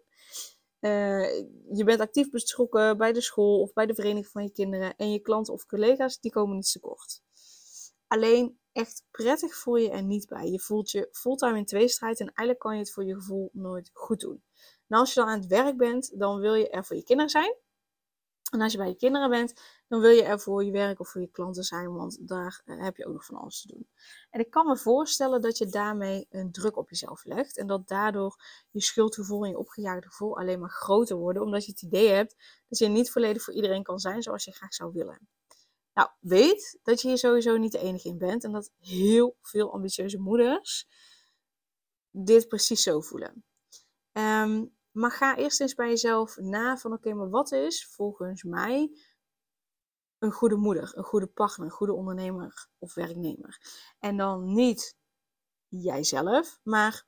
Uh, 0.80 1.38
je 1.72 1.84
bent 1.84 2.00
actief 2.00 2.30
betrokken 2.30 2.96
bij 2.96 3.12
de 3.12 3.20
school 3.20 3.60
of 3.60 3.72
bij 3.72 3.86
de 3.86 3.94
vereniging 3.94 4.26
van 4.26 4.42
je 4.42 4.50
kinderen. 4.50 4.96
En 4.96 5.12
je 5.12 5.18
klanten 5.18 5.52
of 5.52 5.66
collega's, 5.66 6.20
die 6.20 6.30
komen 6.30 6.56
niet 6.56 6.72
tekort. 6.72 7.22
Alleen 8.08 8.58
echt 8.72 9.04
prettig 9.10 9.56
voel 9.56 9.76
je 9.76 9.90
er 9.90 10.02
niet 10.02 10.26
bij. 10.26 10.50
Je 10.50 10.60
voelt 10.60 10.90
je 10.90 11.08
fulltime 11.12 11.58
in 11.58 11.64
tweestrijd 11.64 12.20
en 12.20 12.26
eigenlijk 12.26 12.58
kan 12.58 12.72
je 12.74 12.78
het 12.78 12.92
voor 12.92 13.04
je 13.04 13.14
gevoel 13.14 13.50
nooit 13.52 13.90
goed 13.92 14.20
doen. 14.20 14.42
Als 14.88 15.14
je 15.14 15.20
dan 15.20 15.28
aan 15.28 15.40
het 15.40 15.48
werk 15.48 15.76
bent, 15.76 16.18
dan 16.18 16.40
wil 16.40 16.54
je 16.54 16.70
er 16.70 16.84
voor 16.84 16.96
je 16.96 17.04
kinderen 17.04 17.30
zijn. 17.30 17.56
En 18.50 18.60
als 18.60 18.72
je 18.72 18.78
bij 18.78 18.88
je 18.88 18.96
kinderen 18.96 19.30
bent, 19.30 19.54
dan 19.88 20.00
wil 20.00 20.10
je 20.10 20.22
er 20.22 20.40
voor 20.40 20.64
je 20.64 20.70
werk 20.70 21.00
of 21.00 21.08
voor 21.08 21.20
je 21.20 21.30
klanten 21.30 21.62
zijn, 21.62 21.94
want 21.94 22.28
daar 22.28 22.62
eh, 22.64 22.82
heb 22.82 22.96
je 22.96 23.06
ook 23.06 23.12
nog 23.12 23.24
van 23.24 23.36
alles 23.36 23.60
te 23.60 23.68
doen. 23.68 23.88
En 24.30 24.40
ik 24.40 24.50
kan 24.50 24.66
me 24.66 24.76
voorstellen 24.76 25.40
dat 25.40 25.58
je 25.58 25.66
daarmee 25.66 26.26
een 26.30 26.52
druk 26.52 26.76
op 26.76 26.88
jezelf 26.90 27.24
legt 27.24 27.56
en 27.56 27.66
dat 27.66 27.88
daardoor 27.88 28.42
je 28.70 28.80
schuldgevoel 28.80 29.44
en 29.44 29.50
je 29.50 29.58
opgejaagde 29.58 30.08
gevoel 30.08 30.38
alleen 30.38 30.60
maar 30.60 30.70
groter 30.70 31.16
worden, 31.16 31.42
omdat 31.42 31.64
je 31.64 31.70
het 31.70 31.82
idee 31.82 32.08
hebt 32.08 32.36
dat 32.68 32.78
je 32.78 32.88
niet 32.88 33.10
volledig 33.10 33.42
voor 33.42 33.54
iedereen 33.54 33.82
kan 33.82 33.98
zijn 33.98 34.22
zoals 34.22 34.44
je 34.44 34.52
graag 34.52 34.74
zou 34.74 34.92
willen. 34.92 35.28
Nou, 35.98 36.10
weet 36.20 36.78
dat 36.82 37.00
je 37.00 37.08
hier 37.08 37.18
sowieso 37.18 37.56
niet 37.56 37.72
de 37.72 37.78
enige 37.78 38.08
in 38.08 38.18
bent 38.18 38.44
en 38.44 38.52
dat 38.52 38.72
heel 38.78 39.36
veel 39.40 39.72
ambitieuze 39.72 40.18
moeders 40.18 40.88
dit 42.10 42.48
precies 42.48 42.82
zo 42.82 43.00
voelen. 43.00 43.44
Um, 44.12 44.76
maar 44.90 45.10
ga 45.10 45.36
eerst 45.36 45.60
eens 45.60 45.74
bij 45.74 45.88
jezelf 45.88 46.36
na 46.36 46.76
van 46.76 46.92
oké, 46.92 47.14
maar 47.14 47.30
wat 47.30 47.52
is 47.52 47.86
volgens 47.86 48.42
mij 48.42 48.90
een 50.18 50.32
goede 50.32 50.56
moeder, 50.56 50.96
een 50.96 51.04
goede 51.04 51.26
partner, 51.26 51.66
een 51.66 51.72
goede 51.72 51.92
ondernemer 51.92 52.68
of 52.78 52.94
werknemer? 52.94 53.60
En 53.98 54.16
dan 54.16 54.54
niet 54.54 54.96
jijzelf, 55.68 56.60
maar 56.62 57.06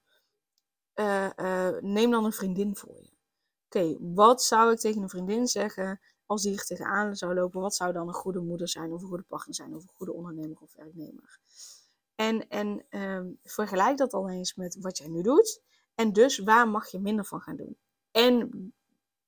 uh, 0.95 1.31
uh, 1.37 1.79
neem 1.81 2.11
dan 2.11 2.25
een 2.25 2.33
vriendin 2.33 2.77
voor 2.77 3.03
je. 3.03 3.13
Oké, 3.67 3.97
wat 4.15 4.43
zou 4.43 4.73
ik 4.73 4.79
tegen 4.79 5.03
een 5.03 5.09
vriendin 5.09 5.47
zeggen 5.47 6.01
als 6.31 6.43
die 6.43 6.57
er 6.57 6.65
tegenaan 6.65 7.17
zou 7.17 7.35
lopen? 7.35 7.61
Wat 7.61 7.75
zou 7.75 7.93
dan 7.93 8.09
een 8.09 8.15
goede 8.15 8.41
moeder 8.41 8.69
zijn, 8.69 8.93
of 8.93 9.03
een 9.03 9.09
goede 9.09 9.23
partner 9.23 9.55
zijn, 9.55 9.75
of 9.75 9.83
een 9.83 9.95
goede 9.95 10.13
ondernemer 10.13 10.61
of 10.61 10.75
werknemer? 10.75 11.39
En, 12.15 12.49
en 12.49 12.87
um, 12.91 13.39
vergelijk 13.43 13.99
dat 13.99 14.11
dan 14.11 14.29
eens 14.29 14.55
met 14.55 14.77
wat 14.81 14.99
jij 14.99 15.09
nu 15.09 15.23
doet. 15.23 15.63
En 15.95 16.13
dus 16.13 16.39
waar 16.39 16.69
mag 16.69 16.91
je 16.91 17.01
minder 17.01 17.25
van 17.25 17.41
gaan 17.41 17.57
doen? 17.57 17.77
En 18.11 18.73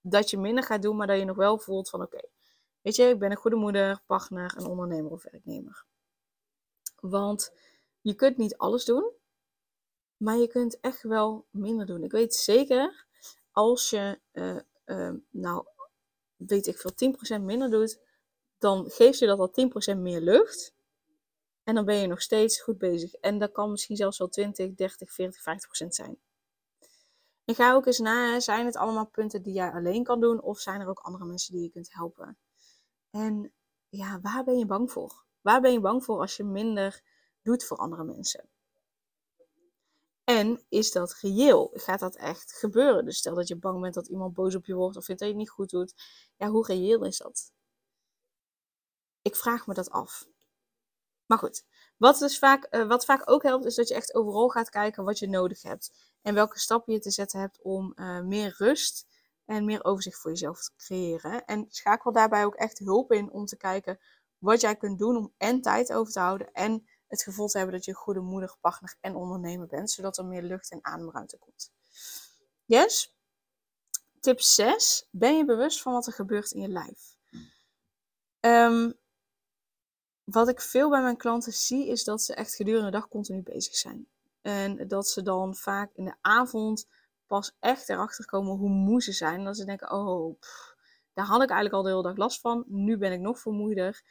dat 0.01 0.31
je 0.31 0.39
minder 0.39 0.65
gaat 0.65 0.83
doen, 0.83 0.97
maar 0.97 1.07
dat 1.07 1.19
je 1.19 1.25
nog 1.25 1.37
wel 1.37 1.59
voelt 1.59 1.91
van 1.91 2.03
oké, 2.03 2.21
weet 2.81 2.97
je, 2.97 3.05
ik 3.05 3.19
ben 3.19 3.31
een 3.31 3.37
goede 3.37 3.57
moeder, 3.57 4.03
partner, 4.07 4.55
een 4.57 4.67
ondernemer 4.67 5.11
of 5.11 5.23
werknemer. 5.23 5.85
Want 7.01 7.53
je 8.01 8.15
kunt 8.15 8.37
niet 8.37 8.57
alles 8.57 8.85
doen, 8.85 9.11
maar 10.17 10.37
je 10.37 10.49
kunt 10.49 10.81
echt 10.81 11.03
wel 11.03 11.47
minder 11.51 11.87
doen. 11.87 12.03
Ik 12.03 12.13
weet 12.13 12.35
zeker, 12.35 13.07
als 13.51 13.91
je, 13.91 14.21
uh, 14.33 14.59
uh, 14.87 15.15
nou, 15.31 15.67
weet 16.47 16.67
ik 16.67 16.79
veel, 16.79 16.93
10% 17.41 17.43
minder 17.43 17.71
doet, 17.71 18.01
dan 18.59 18.91
geeft 18.91 19.19
je 19.19 19.27
dat 19.27 19.39
al 19.39 19.53
10% 19.95 19.99
meer 19.99 20.21
lucht. 20.21 20.75
En 21.65 21.75
dan 21.75 21.85
ben 21.85 21.97
je 21.97 22.07
nog 22.07 22.23
steeds 22.23 22.61
goed 22.61 22.79
bezig. 22.79 23.15
En 23.15 23.39
dat 23.39 23.53
kan 23.53 23.71
misschien 23.71 23.97
zelfs 23.97 24.19
wel 24.19 24.29
20, 24.29 24.75
30, 24.75 25.13
40, 25.13 25.41
50% 25.85 25.89
zijn. 25.89 26.19
En 27.45 27.55
ga 27.55 27.73
ook 27.73 27.87
eens 27.87 27.99
na, 27.99 28.41
zijn 28.41 28.67
het 28.67 28.77
allemaal 28.77 29.07
punten 29.07 29.43
die 29.43 29.53
jij 29.53 29.71
alleen 29.71 30.05
kan 30.05 30.21
doen 30.21 30.43
of 30.43 30.59
zijn 30.59 30.81
er 30.81 30.89
ook 30.89 30.99
andere 30.99 31.25
mensen 31.25 31.53
die 31.55 31.63
je 31.63 31.71
kunt 31.71 31.93
helpen? 31.93 32.39
En 33.11 33.53
ja, 33.89 34.21
waar 34.21 34.45
ben 34.45 34.59
je 34.59 34.67
bang 34.67 34.93
voor? 34.93 35.25
Waar 35.41 35.61
ben 35.61 35.73
je 35.73 35.81
bang 35.81 36.05
voor 36.05 36.21
als 36.21 36.37
je 36.37 36.45
minder 36.45 37.03
doet 37.43 37.65
voor 37.65 37.77
andere 37.77 38.05
mensen? 38.05 38.49
En 40.25 40.65
is 40.69 40.93
dat 40.93 41.19
reëel? 41.21 41.71
Gaat 41.75 42.01
dat 42.01 42.17
echt 42.17 42.53
gebeuren? 42.53 43.05
Dus 43.05 43.17
stel 43.17 43.35
dat 43.35 43.49
je 43.49 43.57
bang 43.57 43.81
bent 43.81 43.95
dat 43.95 44.07
iemand 44.07 44.35
boos 44.35 44.55
op 44.55 44.67
je 44.67 44.75
wordt 44.75 44.97
of 44.97 45.05
vindt 45.05 45.21
dat 45.21 45.31
je 45.31 45.37
het 45.37 45.45
niet 45.45 45.55
goed 45.55 45.71
doet. 45.71 45.95
Ja, 46.37 46.49
hoe 46.49 46.67
reëel 46.67 47.05
is 47.05 47.19
dat? 47.19 47.53
Ik 49.23 49.37
vraag 49.37 49.67
me 49.67 49.75
dat 49.75 49.91
af. 49.91 50.27
Maar 51.27 51.39
goed, 51.39 51.65
wat, 51.97 52.19
dus 52.19 52.39
vaak, 52.39 52.75
uh, 52.75 52.89
wat 52.89 53.05
vaak 53.05 53.31
ook 53.31 53.43
helpt, 53.43 53.65
is 53.65 53.75
dat 53.75 53.89
je 53.89 53.95
echt 53.95 54.15
overal 54.15 54.49
gaat 54.49 54.71
kijken 54.71 55.05
wat 55.05 55.19
je 55.19 55.29
nodig 55.29 55.63
hebt. 55.63 55.93
En 56.23 56.35
welke 56.35 56.59
stappen 56.59 56.93
je 56.93 56.99
te 56.99 57.11
zetten 57.11 57.41
hebt 57.41 57.63
om 57.63 57.93
uh, 57.97 58.21
meer 58.21 58.55
rust 58.59 59.07
en 59.45 59.65
meer 59.65 59.85
overzicht 59.85 60.21
voor 60.21 60.31
jezelf 60.31 60.61
te 60.61 60.71
creëren. 60.77 61.45
En 61.45 61.67
schakel 61.69 62.13
daarbij 62.13 62.45
ook 62.45 62.55
echt 62.55 62.79
hulp 62.79 63.13
in 63.13 63.31
om 63.31 63.45
te 63.45 63.57
kijken 63.57 63.99
wat 64.39 64.61
jij 64.61 64.77
kunt 64.77 64.99
doen 64.99 65.17
om 65.17 65.33
en 65.37 65.61
tijd 65.61 65.93
over 65.93 66.13
te 66.13 66.21
houden 66.21 66.53
en 66.53 66.87
het 67.13 67.23
gevoel 67.23 67.47
te 67.47 67.57
hebben 67.57 67.77
dat 67.77 67.85
je 67.85 67.91
een 67.91 67.97
goede 67.97 68.21
moeder, 68.21 68.57
partner 68.61 68.95
en 69.01 69.15
ondernemer 69.15 69.67
bent, 69.67 69.91
zodat 69.91 70.19
er 70.19 70.25
meer 70.25 70.43
lucht 70.43 70.71
en 70.71 70.85
ademruimte 70.85 71.39
komt. 71.39 71.73
Yes? 72.65 73.15
Tip 74.21 74.41
6. 74.41 75.09
Ben 75.11 75.37
je 75.37 75.45
bewust 75.45 75.83
van 75.83 75.93
wat 75.93 76.07
er 76.07 76.13
gebeurt 76.13 76.51
in 76.51 76.61
je 76.61 76.69
lijf? 76.69 77.17
Um, 78.41 78.95
wat 80.25 80.49
ik 80.49 80.61
veel 80.61 80.91
bij 80.91 81.03
mijn 81.03 81.17
klanten 81.17 81.53
zie, 81.53 81.87
is 81.89 82.05
dat 82.05 82.23
ze 82.23 82.35
echt 82.35 82.55
gedurende 82.55 82.91
de 82.91 82.97
dag 82.97 83.09
continu 83.09 83.43
bezig 83.43 83.75
zijn. 83.75 84.09
En 84.41 84.89
dat 84.89 85.09
ze 85.09 85.23
dan 85.23 85.55
vaak 85.55 85.91
in 85.95 86.05
de 86.05 86.15
avond 86.21 86.87
pas 87.27 87.57
echt 87.61 87.89
erachter 87.89 88.25
komen 88.25 88.57
hoe 88.57 88.69
moe 88.69 89.03
ze 89.03 89.13
zijn. 89.13 89.39
En 89.39 89.45
dat 89.45 89.57
ze 89.57 89.65
denken, 89.65 89.91
oh, 89.91 90.41
daar 91.13 91.27
had 91.27 91.43
ik 91.43 91.51
eigenlijk 91.51 91.75
al 91.75 91.83
de 91.83 91.89
hele 91.89 92.03
dag 92.03 92.17
last 92.17 92.41
van. 92.41 92.65
Nu 92.67 92.97
ben 92.97 93.13
ik 93.13 93.21
nog 93.21 93.39
vermoeider. 93.39 94.03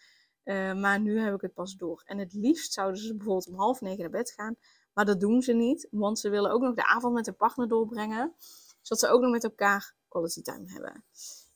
Uh, 0.43 0.73
maar 0.73 0.99
nu 0.99 1.19
heb 1.19 1.33
ik 1.33 1.41
het 1.41 1.53
pas 1.53 1.75
door. 1.75 2.03
En 2.05 2.17
het 2.17 2.33
liefst 2.33 2.73
zouden 2.73 3.01
ze 3.01 3.15
bijvoorbeeld 3.15 3.47
om 3.47 3.55
half 3.55 3.81
negen 3.81 3.99
naar 3.99 4.09
bed 4.09 4.31
gaan. 4.31 4.55
Maar 4.93 5.05
dat 5.05 5.19
doen 5.19 5.41
ze 5.41 5.53
niet, 5.53 5.87
want 5.91 6.19
ze 6.19 6.29
willen 6.29 6.51
ook 6.51 6.61
nog 6.61 6.75
de 6.75 6.87
avond 6.87 7.13
met 7.13 7.25
hun 7.25 7.35
partner 7.35 7.67
doorbrengen. 7.67 8.33
Zodat 8.81 8.99
ze 8.99 9.07
ook 9.07 9.21
nog 9.21 9.31
met 9.31 9.43
elkaar 9.43 9.95
quality 10.07 10.41
time 10.41 10.71
hebben. 10.71 11.03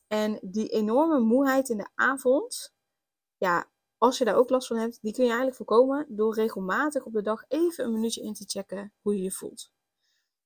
En 0.08 0.40
die 0.42 0.70
enorme 0.70 1.20
moeheid 1.20 1.70
in 1.70 1.78
de 1.78 1.90
avond, 1.96 2.74
ja, 3.38 3.70
als 3.98 4.18
je 4.18 4.26
daar 4.26 4.36
ook 4.36 4.50
last 4.50 4.68
van 4.68 4.78
hebt, 4.78 5.02
die 5.02 5.14
kun 5.14 5.24
je 5.24 5.30
eigenlijk 5.30 5.58
voorkomen 5.58 6.06
door 6.10 6.34
regelmatig 6.34 7.06
op 7.06 7.14
de 7.14 7.22
dag 7.22 7.44
even 7.48 7.86
een 7.86 7.94
minuutje 7.94 8.22
in 8.22 8.34
te 8.34 8.44
checken 8.48 8.94
hoe 9.02 9.16
je 9.16 9.24
je 9.24 9.32
voelt. 9.32 9.72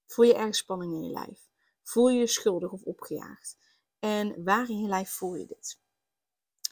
Voel 0.05 0.25
je 0.25 0.33
ergens 0.33 0.57
spanning 0.57 0.93
in 0.93 1.03
je 1.03 1.09
lijf? 1.09 1.49
Voel 1.83 2.09
je 2.09 2.19
je 2.19 2.27
schuldig 2.27 2.71
of 2.71 2.83
opgejaagd? 2.83 3.57
En 3.99 4.43
waar 4.43 4.69
in 4.69 4.79
je 4.79 4.87
lijf 4.87 5.09
voel 5.09 5.35
je 5.35 5.45
dit? 5.45 5.79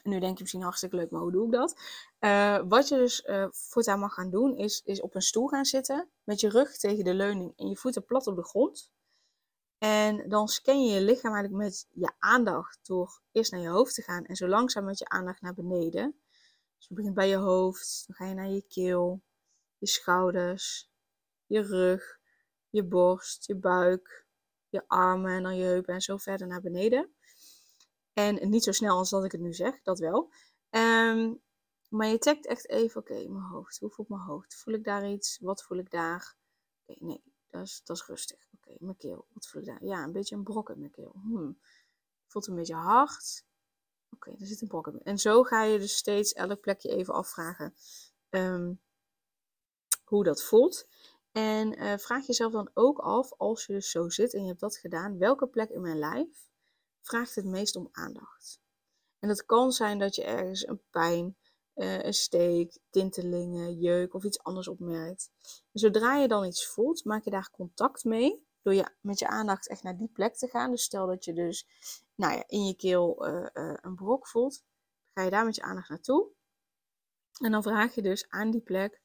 Nu 0.07 0.19
denk 0.19 0.35
je 0.35 0.41
misschien 0.41 0.61
hartstikke 0.61 0.95
leuk, 0.95 1.11
maar 1.11 1.21
hoe 1.21 1.31
doe 1.31 1.45
ik 1.45 1.51
dat? 1.51 1.81
Uh, 2.19 2.61
wat 2.67 2.87
je 2.87 2.95
dus 2.95 3.23
uh, 3.25 3.47
voortaan 3.51 3.99
mag 3.99 4.13
gaan 4.13 4.29
doen, 4.29 4.55
is, 4.55 4.81
is 4.85 5.01
op 5.01 5.15
een 5.15 5.21
stoel 5.21 5.47
gaan 5.47 5.65
zitten 5.65 6.09
met 6.23 6.39
je 6.39 6.49
rug 6.49 6.77
tegen 6.77 7.03
de 7.03 7.13
leuning 7.13 7.53
en 7.55 7.67
je 7.67 7.77
voeten 7.77 8.05
plat 8.05 8.27
op 8.27 8.35
de 8.35 8.43
grond. 8.43 8.91
En 9.77 10.29
dan 10.29 10.47
scan 10.47 10.83
je 10.83 10.93
je 10.93 11.01
lichaam 11.01 11.33
eigenlijk 11.33 11.63
met 11.63 11.87
je 11.89 12.11
aandacht 12.19 12.79
door 12.83 13.21
eerst 13.31 13.51
naar 13.51 13.61
je 13.61 13.67
hoofd 13.67 13.93
te 13.93 14.01
gaan 14.01 14.25
en 14.25 14.35
zo 14.35 14.47
langzaam 14.47 14.85
met 14.85 14.99
je 14.99 15.09
aandacht 15.09 15.41
naar 15.41 15.53
beneden. 15.53 16.15
Dus 16.77 16.87
je 16.87 16.93
begint 16.93 17.13
bij 17.13 17.29
je 17.29 17.35
hoofd, 17.35 18.03
dan 18.07 18.15
ga 18.15 18.25
je 18.25 18.33
naar 18.33 18.49
je 18.49 18.61
keel, 18.67 19.21
je 19.77 19.87
schouders, 19.87 20.91
je 21.45 21.61
rug, 21.61 22.19
je 22.69 22.83
borst, 22.83 23.47
je 23.47 23.55
buik, 23.55 24.25
je 24.69 24.83
armen 24.87 25.31
en 25.31 25.43
dan 25.43 25.55
je 25.57 25.63
heupen 25.63 25.93
en 25.93 26.01
zo 26.01 26.17
verder 26.17 26.47
naar 26.47 26.61
beneden. 26.61 27.15
En 28.17 28.49
niet 28.49 28.63
zo 28.63 28.71
snel 28.71 28.97
als 28.97 29.09
dat 29.09 29.23
ik 29.23 29.31
het 29.31 29.41
nu 29.41 29.53
zeg, 29.53 29.81
dat 29.81 29.99
wel. 29.99 30.31
Um, 30.69 31.41
maar 31.89 32.07
je 32.07 32.17
trekt 32.17 32.45
echt 32.45 32.69
even, 32.69 33.01
oké, 33.01 33.13
mijn 33.13 33.43
hoofd. 33.43 33.79
Hoe 33.79 33.89
voelt 33.89 34.09
mijn 34.09 34.21
hoofd? 34.21 34.55
Voel 34.55 34.73
ik 34.73 34.83
daar 34.83 35.09
iets? 35.09 35.39
Wat 35.39 35.63
voel 35.63 35.77
ik 35.77 35.91
daar? 35.91 36.35
Nee, 36.85 37.23
dat 37.47 37.61
is, 37.61 37.81
dat 37.83 37.95
is 37.97 38.05
rustig. 38.05 38.47
Oké, 38.53 38.75
mijn 38.79 38.97
keel. 38.97 39.25
Wat 39.33 39.47
voel 39.47 39.61
ik 39.61 39.67
daar? 39.67 39.83
Ja, 39.83 40.03
een 40.03 40.11
beetje 40.11 40.35
een 40.35 40.43
brok 40.43 40.69
in 40.69 40.79
mijn 40.79 40.91
keel. 40.91 41.15
Hmm. 41.23 41.59
Voelt 42.27 42.47
een 42.47 42.55
beetje 42.55 42.75
hard. 42.75 43.45
Oké, 44.09 44.31
er 44.39 44.47
zit 44.47 44.61
een 44.61 44.67
brok 44.67 44.87
in. 44.87 45.01
En 45.03 45.17
zo 45.17 45.43
ga 45.43 45.63
je 45.63 45.79
dus 45.79 45.95
steeds 45.95 46.33
elk 46.33 46.59
plekje 46.59 46.89
even 46.89 47.13
afvragen 47.13 47.73
um, 48.29 48.81
hoe 50.03 50.23
dat 50.23 50.43
voelt. 50.43 50.87
En 51.31 51.83
uh, 51.83 51.97
vraag 51.97 52.27
jezelf 52.27 52.51
dan 52.51 52.69
ook 52.73 52.99
af, 52.99 53.33
als 53.33 53.65
je 53.65 53.73
dus 53.73 53.91
zo 53.91 54.09
zit 54.09 54.33
en 54.33 54.41
je 54.41 54.47
hebt 54.47 54.59
dat 54.59 54.77
gedaan, 54.77 55.17
welke 55.17 55.47
plek 55.47 55.69
in 55.69 55.81
mijn 55.81 55.99
lijf 55.99 56.45
vraagt 57.07 57.35
het 57.35 57.45
meest 57.45 57.75
om 57.75 57.89
aandacht? 57.91 58.59
En 59.19 59.29
het 59.29 59.45
kan 59.45 59.71
zijn 59.71 59.99
dat 59.99 60.15
je 60.15 60.23
ergens 60.23 60.67
een 60.67 60.81
pijn, 60.89 61.37
uh, 61.75 62.03
een 62.03 62.13
steek, 62.13 62.79
tintelingen, 62.89 63.79
jeuk 63.79 64.13
of 64.13 64.23
iets 64.23 64.43
anders 64.43 64.67
opmerkt. 64.67 65.29
Zodra 65.71 66.15
je 66.15 66.27
dan 66.27 66.45
iets 66.45 66.67
voelt, 66.67 67.05
maak 67.05 67.23
je 67.23 67.29
daar 67.29 67.51
contact 67.51 68.03
mee 68.03 68.47
door 68.61 68.73
je, 68.73 68.95
met 69.01 69.19
je 69.19 69.27
aandacht 69.27 69.67
echt 69.67 69.83
naar 69.83 69.97
die 69.97 70.07
plek 70.07 70.35
te 70.35 70.47
gaan. 70.47 70.71
Dus 70.71 70.83
stel 70.83 71.07
dat 71.07 71.25
je 71.25 71.33
dus 71.33 71.67
nou 72.15 72.33
ja, 72.33 72.43
in 72.47 72.65
je 72.65 72.75
keel 72.75 73.27
uh, 73.27 73.47
uh, 73.53 73.77
een 73.81 73.95
brok 73.95 74.27
voelt, 74.27 74.63
ga 75.13 75.21
je 75.21 75.29
daar 75.29 75.45
met 75.45 75.55
je 75.55 75.61
aandacht 75.61 75.89
naartoe. 75.89 76.27
En 77.41 77.51
dan 77.51 77.63
vraag 77.63 77.95
je 77.95 78.01
dus 78.01 78.29
aan 78.29 78.51
die 78.51 78.61
plek, 78.61 79.01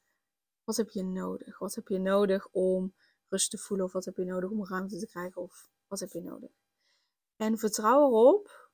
wat 0.65 0.77
heb 0.77 0.91
je 0.91 1.03
nodig? 1.03 1.59
Wat 1.59 1.75
heb 1.75 1.89
je 1.89 1.99
nodig 1.99 2.49
om 2.51 2.95
rust 3.29 3.51
te 3.51 3.59
voelen? 3.59 3.87
Of 3.87 3.93
wat 3.93 4.05
heb 4.05 4.17
je 4.17 4.25
nodig 4.25 4.51
om 4.51 4.67
ruimte 4.67 4.99
te 4.99 5.07
krijgen? 5.07 5.43
Of 5.43 5.69
wat 5.87 6.01
heb 6.01 6.11
je 6.11 6.21
nodig? 6.23 6.62
En 7.43 7.59
vertrouw 7.59 8.07
erop 8.07 8.71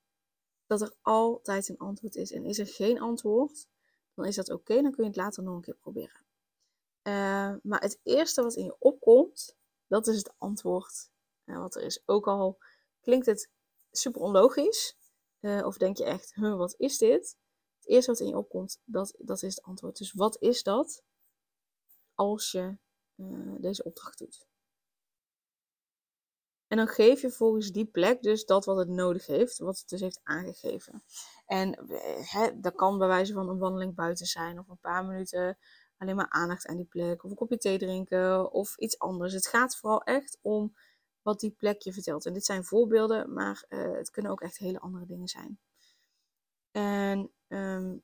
dat 0.67 0.81
er 0.81 0.95
altijd 1.03 1.69
een 1.69 1.79
antwoord 1.79 2.15
is. 2.15 2.33
En 2.33 2.45
is 2.45 2.59
er 2.59 2.67
geen 2.67 3.01
antwoord, 3.01 3.67
dan 4.15 4.25
is 4.25 4.37
dat 4.37 4.51
oké. 4.51 4.83
dan 4.83 4.93
kun 4.93 5.03
je 5.05 5.11
het 5.11 5.19
later 5.19 5.43
nog 5.43 5.55
een 5.55 5.61
keer 5.61 5.77
proberen. 5.77 6.27
Uh, 7.03 7.55
maar 7.63 7.81
het 7.81 8.01
eerste 8.03 8.43
wat 8.43 8.55
in 8.55 8.65
je 8.65 8.77
opkomt, 8.79 9.57
Dat 9.87 10.07
is 10.07 10.17
het 10.17 10.33
antwoord 10.39 11.11
uh, 11.45 11.59
wat 11.59 11.75
er 11.75 11.83
is. 11.83 12.03
Ook 12.07 12.27
al 12.27 12.59
klinkt 13.01 13.27
het 13.27 13.51
super 13.91 14.21
onlogisch. 14.21 14.97
Uh, 15.41 15.67
of 15.67 15.77
denk 15.77 15.97
je 15.97 16.05
echt, 16.05 16.35
huh, 16.35 16.57
wat 16.57 16.75
is 16.79 16.99
dit? 16.99 17.37
Het 17.79 17.89
eerste 17.89 18.11
wat 18.11 18.21
in 18.21 18.29
je 18.29 18.37
opkomt, 18.37 18.81
dat, 18.85 19.15
dat 19.19 19.43
is 19.43 19.55
het 19.55 19.65
antwoord. 19.65 19.99
Dus 19.99 20.13
wat 20.13 20.41
is 20.41 20.63
dat 20.63 21.03
als 22.15 22.51
je 22.51 22.77
deze 23.61 23.85
opdracht 23.85 24.19
doet? 24.19 24.48
En 26.69 26.77
dan 26.77 26.87
geef 26.87 27.21
je 27.21 27.31
volgens 27.31 27.73
die 27.73 27.87
plek 27.87 28.23
dus 28.23 28.45
dat 28.45 28.65
wat 28.65 28.77
het 28.77 28.89
nodig 28.89 29.27
heeft, 29.27 29.59
wat 29.59 29.79
het 29.79 29.89
dus 29.89 30.01
heeft 30.01 30.21
aangegeven. 30.23 31.03
En 31.47 31.79
hè, 32.31 32.61
dat 32.61 32.75
kan 32.75 32.99
bij 32.99 33.09
wijze 33.09 33.33
van 33.33 33.49
een 33.49 33.59
wandeling 33.59 33.95
buiten 33.95 34.27
zijn, 34.27 34.59
of 34.59 34.69
een 34.69 34.79
paar 34.79 35.05
minuten 35.05 35.59
alleen 35.99 36.17
maar 36.17 36.31
aandacht 36.31 36.67
aan 36.67 36.77
die 36.77 36.87
plek, 36.87 37.25
of 37.25 37.31
een 37.31 37.37
kopje 37.37 37.59
thee 37.59 37.79
drinken, 37.79 38.53
of 38.53 38.77
iets 38.77 38.99
anders. 38.99 39.33
Het 39.33 39.47
gaat 39.47 39.77
vooral 39.77 40.03
echt 40.03 40.39
om 40.43 40.75
wat 41.23 41.41
die 41.41 41.51
plek 41.51 41.83
je 41.83 41.93
vertelt. 41.93 42.27
En 42.27 42.33
dit 42.33 42.45
zijn 42.45 42.65
voorbeelden, 42.65 43.33
maar 43.33 43.65
uh, 43.69 43.93
het 43.93 44.11
kunnen 44.11 44.33
ook 44.33 44.41
echt 44.41 44.59
hele 44.59 44.81
andere 44.81 45.07
dingen 45.07 45.29
zijn. 45.29 45.59
En 46.71 47.31
um, 47.49 48.03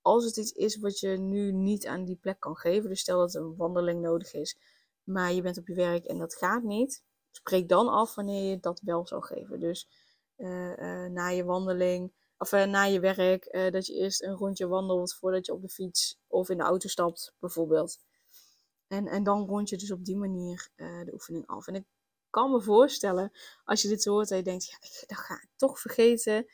als 0.00 0.24
het 0.24 0.36
iets 0.36 0.52
is 0.52 0.76
wat 0.76 0.98
je 0.98 1.08
nu 1.08 1.52
niet 1.52 1.86
aan 1.86 2.04
die 2.04 2.16
plek 2.16 2.40
kan 2.40 2.56
geven, 2.56 2.88
dus 2.88 3.00
stel 3.00 3.18
dat 3.18 3.34
een 3.34 3.56
wandeling 3.56 4.00
nodig 4.00 4.34
is, 4.34 4.58
maar 5.02 5.32
je 5.32 5.42
bent 5.42 5.58
op 5.58 5.66
je 5.66 5.74
werk 5.74 6.04
en 6.04 6.18
dat 6.18 6.34
gaat 6.34 6.62
niet, 6.62 7.02
spreek 7.36 7.68
dan 7.68 7.88
af 7.88 8.14
wanneer 8.14 8.50
je 8.50 8.60
dat 8.60 8.80
wel 8.80 9.06
zou 9.06 9.24
geven. 9.24 9.60
Dus 9.60 9.88
uh, 10.36 10.76
uh, 10.76 11.06
na 11.06 11.28
je 11.28 11.44
wandeling, 11.44 12.12
of 12.38 12.50
na 12.50 12.82
je 12.82 13.00
werk, 13.00 13.72
dat 13.72 13.86
je 13.86 13.94
eerst 13.94 14.22
een 14.22 14.34
rondje 14.34 14.66
wandelt 14.66 15.14
voordat 15.14 15.46
je 15.46 15.52
op 15.52 15.62
de 15.62 15.68
fiets 15.68 16.18
of 16.26 16.48
in 16.48 16.56
de 16.56 16.62
auto 16.62 16.88
stapt, 16.88 17.34
bijvoorbeeld. 17.38 17.98
En, 18.86 19.06
en 19.06 19.22
dan 19.22 19.46
rond 19.46 19.68
je 19.68 19.76
dus 19.76 19.92
op 19.92 20.04
die 20.04 20.16
manier 20.16 20.68
de 20.76 21.10
oefening 21.12 21.46
af. 21.46 21.66
En 21.66 21.74
ik 21.74 21.84
kan 22.30 22.50
me 22.50 22.60
voorstellen, 22.62 23.32
als 23.64 23.82
je 23.82 23.88
dit 23.88 24.04
hoort 24.04 24.30
en 24.30 24.36
je 24.36 24.42
denkt, 24.42 24.64
ja, 24.64 24.76
ik, 24.80 25.04
dat 25.06 25.18
ga 25.18 25.34
ik 25.34 25.48
toch 25.56 25.80
vergeten. 25.80 26.46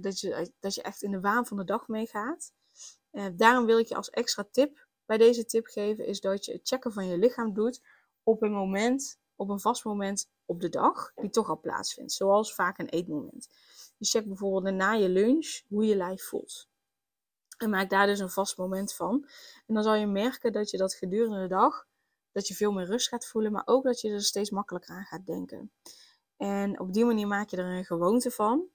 Dat, 0.00 0.20
je, 0.20 0.52
dat 0.60 0.74
je 0.74 0.82
echt 0.82 1.02
in 1.02 1.10
de 1.10 1.20
waan 1.20 1.46
van 1.46 1.56
de 1.56 1.64
dag 1.64 1.88
meegaat. 1.88 2.52
Daarom 3.32 3.66
wil 3.66 3.78
ik 3.78 3.86
je 3.86 3.94
als 3.94 4.10
extra 4.10 4.48
tip 4.50 4.86
bij 5.04 5.18
deze 5.18 5.44
tip 5.44 5.66
geven, 5.66 6.06
is 6.06 6.20
dat 6.20 6.44
je 6.44 6.52
het 6.52 6.68
checken 6.68 6.92
van 6.92 7.06
je 7.06 7.18
lichaam 7.18 7.54
doet 7.54 7.82
op 8.22 8.42
een 8.42 8.52
moment, 8.52 9.20
op 9.36 9.48
een 9.48 9.60
vast 9.60 9.84
moment 9.84 10.30
op 10.44 10.60
de 10.60 10.68
dag, 10.68 11.12
die 11.14 11.30
toch 11.30 11.48
al 11.48 11.60
plaatsvindt. 11.60 12.12
Zoals 12.12 12.54
vaak 12.54 12.78
een 12.78 12.88
eetmoment. 12.88 13.48
Dus 13.98 14.10
check 14.10 14.26
bijvoorbeeld 14.26 14.74
na 14.74 14.92
je 14.92 15.08
lunch 15.08 15.60
hoe 15.68 15.84
je 15.84 15.96
lijf 15.96 16.24
voelt. 16.24 16.68
En 17.56 17.70
maak 17.70 17.90
daar 17.90 18.06
dus 18.06 18.18
een 18.18 18.30
vast 18.30 18.56
moment 18.56 18.94
van. 18.94 19.28
En 19.66 19.74
dan 19.74 19.82
zal 19.82 19.94
je 19.94 20.06
merken 20.06 20.52
dat 20.52 20.70
je 20.70 20.76
dat 20.76 20.94
gedurende 20.94 21.40
de 21.40 21.48
dag 21.48 21.86
dat 22.32 22.48
je 22.48 22.54
veel 22.54 22.72
meer 22.72 22.86
rust 22.86 23.08
gaat 23.08 23.26
voelen, 23.26 23.52
maar 23.52 23.62
ook 23.64 23.84
dat 23.84 24.00
je 24.00 24.10
er 24.10 24.22
steeds 24.22 24.50
makkelijker 24.50 24.94
aan 24.94 25.04
gaat 25.04 25.26
denken. 25.26 25.72
En 26.36 26.80
op 26.80 26.92
die 26.92 27.04
manier 27.04 27.26
maak 27.26 27.48
je 27.48 27.56
er 27.56 27.76
een 27.76 27.84
gewoonte 27.84 28.30
van. 28.30 28.66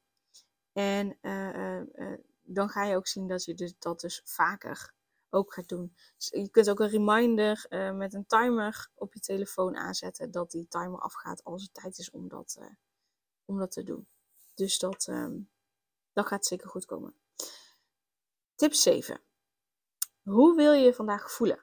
En 0.73 1.17
uh, 1.21 1.79
uh, 1.93 2.17
dan 2.41 2.69
ga 2.69 2.83
je 2.83 2.95
ook 2.95 3.07
zien 3.07 3.27
dat 3.27 3.43
je 3.43 3.53
dus, 3.53 3.73
dat 3.79 3.99
dus 3.99 4.21
vaker 4.25 4.93
ook 5.29 5.53
gaat 5.53 5.67
doen. 5.67 5.95
Dus 6.17 6.27
je 6.27 6.49
kunt 6.49 6.69
ook 6.69 6.79
een 6.79 6.89
reminder 6.89 7.65
met 7.95 8.13
een 8.13 8.25
timer 8.25 8.89
op 8.93 9.13
je 9.13 9.19
telefoon 9.19 9.75
aanzetten, 9.75 10.31
dat 10.31 10.51
die 10.51 10.67
timer 10.67 10.99
afgaat 10.99 11.43
als 11.43 11.61
het 11.61 11.73
tijd 11.73 11.97
is 11.97 12.11
om 12.11 12.27
dat, 12.27 12.59
om 13.45 13.57
dat 13.57 13.71
te 13.71 13.83
doen. 13.83 14.07
Dus 14.55 14.79
dat, 14.79 15.07
um, 15.09 15.49
dat 16.13 16.27
gaat 16.27 16.45
zeker 16.45 16.69
goed 16.69 16.85
komen. 16.85 17.15
Tip 18.55 18.73
7. 18.73 19.21
Hoe 20.23 20.55
wil 20.55 20.73
je 20.73 20.85
je 20.85 20.93
vandaag 20.93 21.31
voelen? 21.31 21.59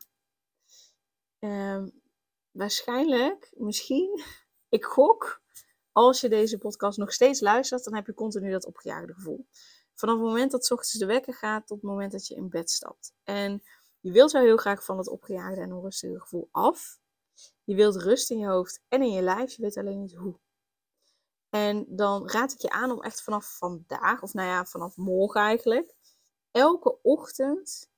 Um, 1.39 2.03
waarschijnlijk, 2.51 3.53
misschien, 3.57 4.23
ik 4.69 4.85
gok, 4.85 5.43
als 5.93 6.21
je 6.21 6.29
deze 6.29 6.59
podcast 6.59 6.99
nog 6.99 7.13
steeds 7.13 7.41
luistert, 7.41 7.85
dan 7.85 7.95
heb 7.95 8.07
je 8.07 8.15
continu 8.15 8.51
dat 8.51 8.67
opgejaagde 8.67 9.15
gevoel. 9.15 9.47
Vanaf 9.95 10.15
het 10.15 10.25
moment 10.25 10.51
dat 10.51 10.71
ochtends 10.71 10.93
de 10.93 11.07
wekker 11.07 11.35
gaat 11.35 11.67
tot 11.67 11.81
het 11.81 11.91
moment 11.91 12.13
dat 12.13 12.27
je 12.27 12.35
in 12.35 12.49
bed 12.49 12.71
stapt. 12.71 13.13
En 13.23 13.63
je 14.01 14.13
wilt 14.13 14.33
wel 14.33 14.43
heel 14.43 14.57
graag 14.57 14.85
van 14.85 14.97
dat 14.97 15.09
opgejaagde 15.09 15.61
en 15.61 15.73
onrustige 15.73 16.21
gevoel 16.21 16.49
af. 16.51 16.99
Je 17.65 17.75
wilt 17.75 17.97
rust 17.97 18.31
in 18.31 18.39
je 18.39 18.47
hoofd 18.47 18.83
en 18.89 19.03
in 19.03 19.13
je 19.13 19.23
lijf, 19.23 19.53
je 19.53 19.63
weet 19.63 19.77
alleen 19.77 20.01
niet 20.01 20.15
hoe. 20.15 20.39
En 21.51 21.87
dan 21.89 22.31
raad 22.31 22.53
ik 22.53 22.61
je 22.61 22.71
aan 22.71 22.91
om 22.91 23.03
echt 23.03 23.23
vanaf 23.23 23.57
vandaag, 23.57 24.23
of 24.23 24.35
nou 24.35 24.49
ja, 24.49 24.65
vanaf 24.65 24.97
morgen 24.97 25.41
eigenlijk, 25.41 25.95
elke 26.51 27.03
ochtend 27.03 27.91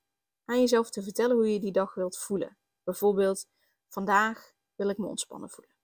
aan 0.44 0.61
jezelf 0.61 0.90
te 0.90 1.02
vertellen 1.02 1.37
hoe 1.37 1.52
je 1.52 1.61
die 1.61 1.72
dag 1.72 1.94
wilt 1.94 2.18
voelen. 2.18 2.59
Bijvoorbeeld, 2.85 3.46
vandaag 3.88 4.52
wil 4.74 4.88
ik 4.88 4.98
me 4.98 5.06
ontspannen 5.06 5.50
voelen. 5.50 5.74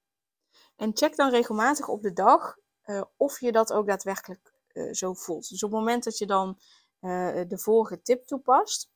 En 0.76 0.96
check 0.96 1.16
dan 1.16 1.30
regelmatig 1.30 1.88
op 1.88 2.02
de 2.02 2.12
dag 2.12 2.56
uh, 2.84 3.02
of 3.16 3.40
je 3.40 3.52
dat 3.52 3.72
ook 3.72 3.86
daadwerkelijk 3.86 4.51
uh, 4.72 4.92
zo 4.92 5.14
voelt. 5.14 5.48
Dus 5.48 5.62
op 5.62 5.70
het 5.70 5.78
moment 5.78 6.04
dat 6.04 6.18
je 6.18 6.26
dan 6.26 6.58
uh, 7.00 7.40
de 7.48 7.58
vorige 7.58 8.02
tip 8.02 8.26
toepast, 8.26 8.90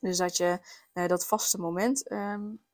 dus 0.00 0.16
dat 0.16 0.36
je 0.36 0.58
dat 0.92 1.26
vaste 1.26 1.58
moment 1.58 2.10
um, 2.10 2.64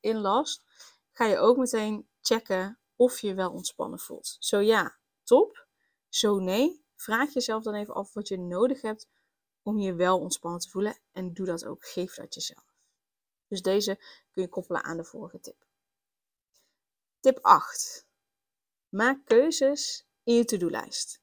inlast, 0.00 0.62
ga 1.10 1.24
je 1.24 1.38
ook 1.38 1.56
meteen 1.56 2.08
checken 2.20 2.78
of 2.96 3.20
je 3.20 3.34
wel 3.34 3.50
ontspannen 3.50 3.98
voelt. 3.98 4.36
Zo 4.38 4.58
ja, 4.58 4.98
top. 5.24 5.66
Zo 6.08 6.38
nee, 6.38 6.84
vraag 6.96 7.32
jezelf 7.32 7.62
dan 7.62 7.74
even 7.74 7.94
af 7.94 8.12
wat 8.12 8.28
je 8.28 8.38
nodig 8.38 8.82
hebt 8.82 9.08
om 9.62 9.78
je 9.78 9.94
wel 9.94 10.18
ontspannen 10.18 10.60
te 10.60 10.70
voelen. 10.70 10.98
En 11.12 11.32
doe 11.32 11.46
dat 11.46 11.64
ook. 11.64 11.86
Geef 11.86 12.14
dat 12.14 12.34
jezelf. 12.34 12.74
Dus 13.48 13.62
deze 13.62 13.96
kun 14.30 14.42
je 14.42 14.48
koppelen 14.48 14.82
aan 14.82 14.96
de 14.96 15.04
vorige 15.04 15.40
tip. 15.40 15.66
Tip 17.20 17.38
8. 17.42 18.06
Maak 18.88 19.24
keuzes 19.24 20.06
in 20.22 20.34
je 20.34 20.44
to-do-lijst. 20.44 21.21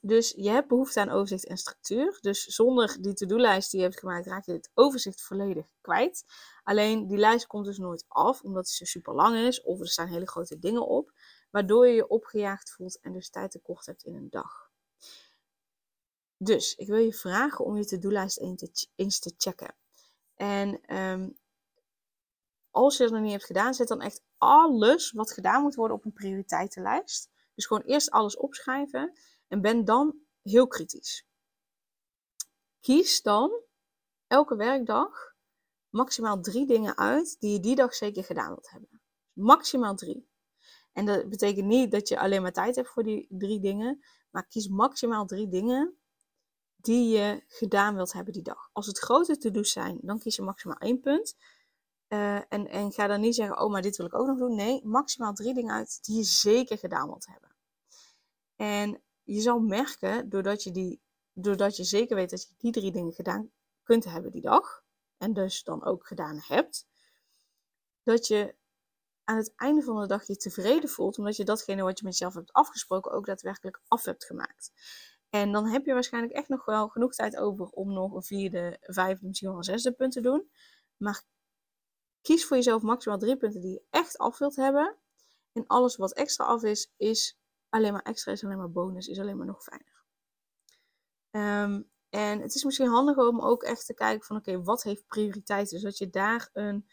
Dus 0.00 0.30
je 0.36 0.50
hebt 0.50 0.68
behoefte 0.68 1.00
aan 1.00 1.10
overzicht 1.10 1.46
en 1.46 1.56
structuur. 1.56 2.18
Dus 2.20 2.44
zonder 2.44 2.96
die 3.00 3.14
to-do-lijst 3.14 3.70
die 3.70 3.80
je 3.80 3.86
hebt 3.86 3.98
gemaakt, 3.98 4.26
raak 4.26 4.44
je 4.44 4.52
het 4.52 4.70
overzicht 4.74 5.22
volledig 5.22 5.66
kwijt. 5.80 6.24
Alleen 6.62 7.06
die 7.06 7.18
lijst 7.18 7.46
komt 7.46 7.64
dus 7.64 7.78
nooit 7.78 8.04
af, 8.08 8.42
omdat 8.42 8.68
ze 8.68 8.86
super 8.86 9.14
lang 9.14 9.36
is 9.36 9.62
of 9.62 9.80
er 9.80 9.88
staan 9.88 10.08
hele 10.08 10.28
grote 10.28 10.58
dingen 10.58 10.86
op, 10.86 11.12
waardoor 11.50 11.86
je 11.86 11.94
je 11.94 12.08
opgejaagd 12.08 12.70
voelt 12.70 13.00
en 13.00 13.12
dus 13.12 13.30
tijd 13.30 13.50
tekort 13.50 13.86
hebt 13.86 14.04
in 14.04 14.14
een 14.14 14.30
dag. 14.30 14.70
Dus 16.36 16.74
ik 16.74 16.86
wil 16.86 16.98
je 16.98 17.14
vragen 17.14 17.64
om 17.64 17.76
je 17.76 17.84
to-do-lijst 17.84 18.38
eens 18.96 19.18
te 19.18 19.34
checken. 19.36 19.74
En 20.34 20.96
um, 20.96 21.38
als 22.70 22.96
je 22.96 23.02
het 23.02 23.12
nog 23.12 23.22
niet 23.22 23.32
hebt 23.32 23.44
gedaan, 23.44 23.74
zet 23.74 23.88
dan 23.88 24.00
echt 24.00 24.22
alles 24.36 25.12
wat 25.12 25.32
gedaan 25.32 25.62
moet 25.62 25.74
worden 25.74 25.96
op 25.96 26.04
een 26.04 26.12
prioriteitenlijst. 26.12 27.30
Dus 27.54 27.66
gewoon 27.66 27.82
eerst 27.82 28.10
alles 28.10 28.36
opschrijven 28.36 29.18
en 29.48 29.60
ben 29.60 29.84
dan 29.84 30.16
heel 30.42 30.66
kritisch. 30.66 31.26
Kies 32.80 33.22
dan 33.22 33.62
elke 34.26 34.56
werkdag 34.56 35.34
maximaal 35.88 36.40
drie 36.40 36.66
dingen 36.66 36.96
uit 36.96 37.36
die 37.40 37.52
je 37.52 37.60
die 37.60 37.74
dag 37.74 37.94
zeker 37.94 38.24
gedaan 38.24 38.48
wilt 38.48 38.70
hebben. 38.70 39.02
Maximaal 39.32 39.94
drie. 39.94 40.28
En 40.92 41.06
dat 41.06 41.28
betekent 41.28 41.66
niet 41.66 41.90
dat 41.90 42.08
je 42.08 42.18
alleen 42.18 42.42
maar 42.42 42.52
tijd 42.52 42.76
hebt 42.76 42.88
voor 42.88 43.02
die 43.02 43.26
drie 43.30 43.60
dingen, 43.60 44.04
maar 44.30 44.46
kies 44.46 44.68
maximaal 44.68 45.26
drie 45.26 45.48
dingen 45.48 45.98
die 46.76 47.08
je 47.08 47.44
gedaan 47.46 47.94
wilt 47.94 48.12
hebben 48.12 48.32
die 48.32 48.42
dag. 48.42 48.70
Als 48.72 48.86
het 48.86 48.98
grote 48.98 49.38
to-do's 49.38 49.72
zijn, 49.72 49.98
dan 50.02 50.18
kies 50.18 50.36
je 50.36 50.42
maximaal 50.42 50.76
één 50.76 51.00
punt. 51.00 51.36
Uh, 52.08 52.34
en, 52.34 52.68
en 52.68 52.92
ga 52.92 53.06
dan 53.06 53.20
niet 53.20 53.34
zeggen, 53.34 53.60
oh, 53.60 53.70
maar 53.70 53.82
dit 53.82 53.96
wil 53.96 54.06
ik 54.06 54.14
ook 54.14 54.26
nog 54.26 54.38
doen. 54.38 54.54
Nee, 54.54 54.86
maximaal 54.86 55.32
drie 55.32 55.54
dingen 55.54 55.74
uit 55.74 55.98
die 56.04 56.16
je 56.16 56.22
zeker 56.22 56.78
gedaan 56.78 57.06
wilt 57.06 57.26
hebben. 57.26 57.56
En 58.56 59.02
je 59.34 59.40
zal 59.40 59.58
merken, 59.58 60.28
doordat 60.28 60.62
je, 60.62 60.70
die, 60.70 61.00
doordat 61.32 61.76
je 61.76 61.84
zeker 61.84 62.16
weet 62.16 62.30
dat 62.30 62.42
je 62.42 62.54
die 62.58 62.72
drie 62.72 62.92
dingen 62.92 63.12
gedaan 63.12 63.50
kunt 63.82 64.04
hebben 64.04 64.32
die 64.32 64.40
dag, 64.40 64.84
en 65.16 65.32
dus 65.32 65.62
dan 65.62 65.84
ook 65.84 66.06
gedaan 66.06 66.40
hebt, 66.42 66.86
dat 68.02 68.26
je 68.26 68.54
aan 69.24 69.36
het 69.36 69.52
einde 69.56 69.82
van 69.82 70.00
de 70.00 70.06
dag 70.06 70.26
je 70.26 70.36
tevreden 70.36 70.88
voelt, 70.88 71.18
omdat 71.18 71.36
je 71.36 71.44
datgene 71.44 71.82
wat 71.82 71.98
je 71.98 72.04
met 72.04 72.12
jezelf 72.12 72.34
hebt 72.34 72.52
afgesproken 72.52 73.12
ook 73.12 73.26
daadwerkelijk 73.26 73.80
af 73.88 74.04
hebt 74.04 74.24
gemaakt. 74.24 74.72
En 75.30 75.52
dan 75.52 75.66
heb 75.66 75.84
je 75.84 75.92
waarschijnlijk 75.92 76.34
echt 76.34 76.48
nog 76.48 76.64
wel 76.64 76.88
genoeg 76.88 77.14
tijd 77.14 77.36
over 77.36 77.68
om 77.68 77.92
nog 77.92 78.14
een 78.14 78.22
vierde, 78.22 78.76
vijfde, 78.80 79.26
misschien 79.26 79.48
wel 79.48 79.56
een 79.56 79.64
zesde 79.64 79.92
punt 79.92 80.12
te 80.12 80.20
doen. 80.20 80.50
Maar 80.96 81.22
kies 82.20 82.46
voor 82.46 82.56
jezelf 82.56 82.82
maximaal 82.82 83.18
drie 83.18 83.36
punten 83.36 83.60
die 83.60 83.72
je 83.72 83.82
echt 83.90 84.18
af 84.18 84.38
wilt 84.38 84.56
hebben. 84.56 84.96
En 85.52 85.66
alles 85.66 85.96
wat 85.96 86.12
extra 86.12 86.44
af 86.44 86.62
is, 86.62 86.92
is 86.96 87.37
alleen 87.68 87.92
maar 87.92 88.02
extra, 88.02 88.32
is 88.32 88.44
alleen 88.44 88.58
maar 88.58 88.70
bonus, 88.70 89.08
is 89.08 89.18
alleen 89.18 89.36
maar 89.36 89.46
nog 89.46 89.62
fijner. 89.62 89.96
Um, 91.30 91.90
en 92.10 92.40
het 92.40 92.54
is 92.54 92.64
misschien 92.64 92.88
handig 92.88 93.16
om 93.16 93.40
ook 93.40 93.62
echt 93.62 93.86
te 93.86 93.94
kijken 93.94 94.26
van 94.26 94.36
oké, 94.36 94.62
wat 94.62 94.82
heeft 94.82 95.06
prioriteit? 95.06 95.70
Dus 95.70 95.82
dat 95.82 95.98
je 95.98 96.10
daar 96.10 96.50
een, 96.52 96.88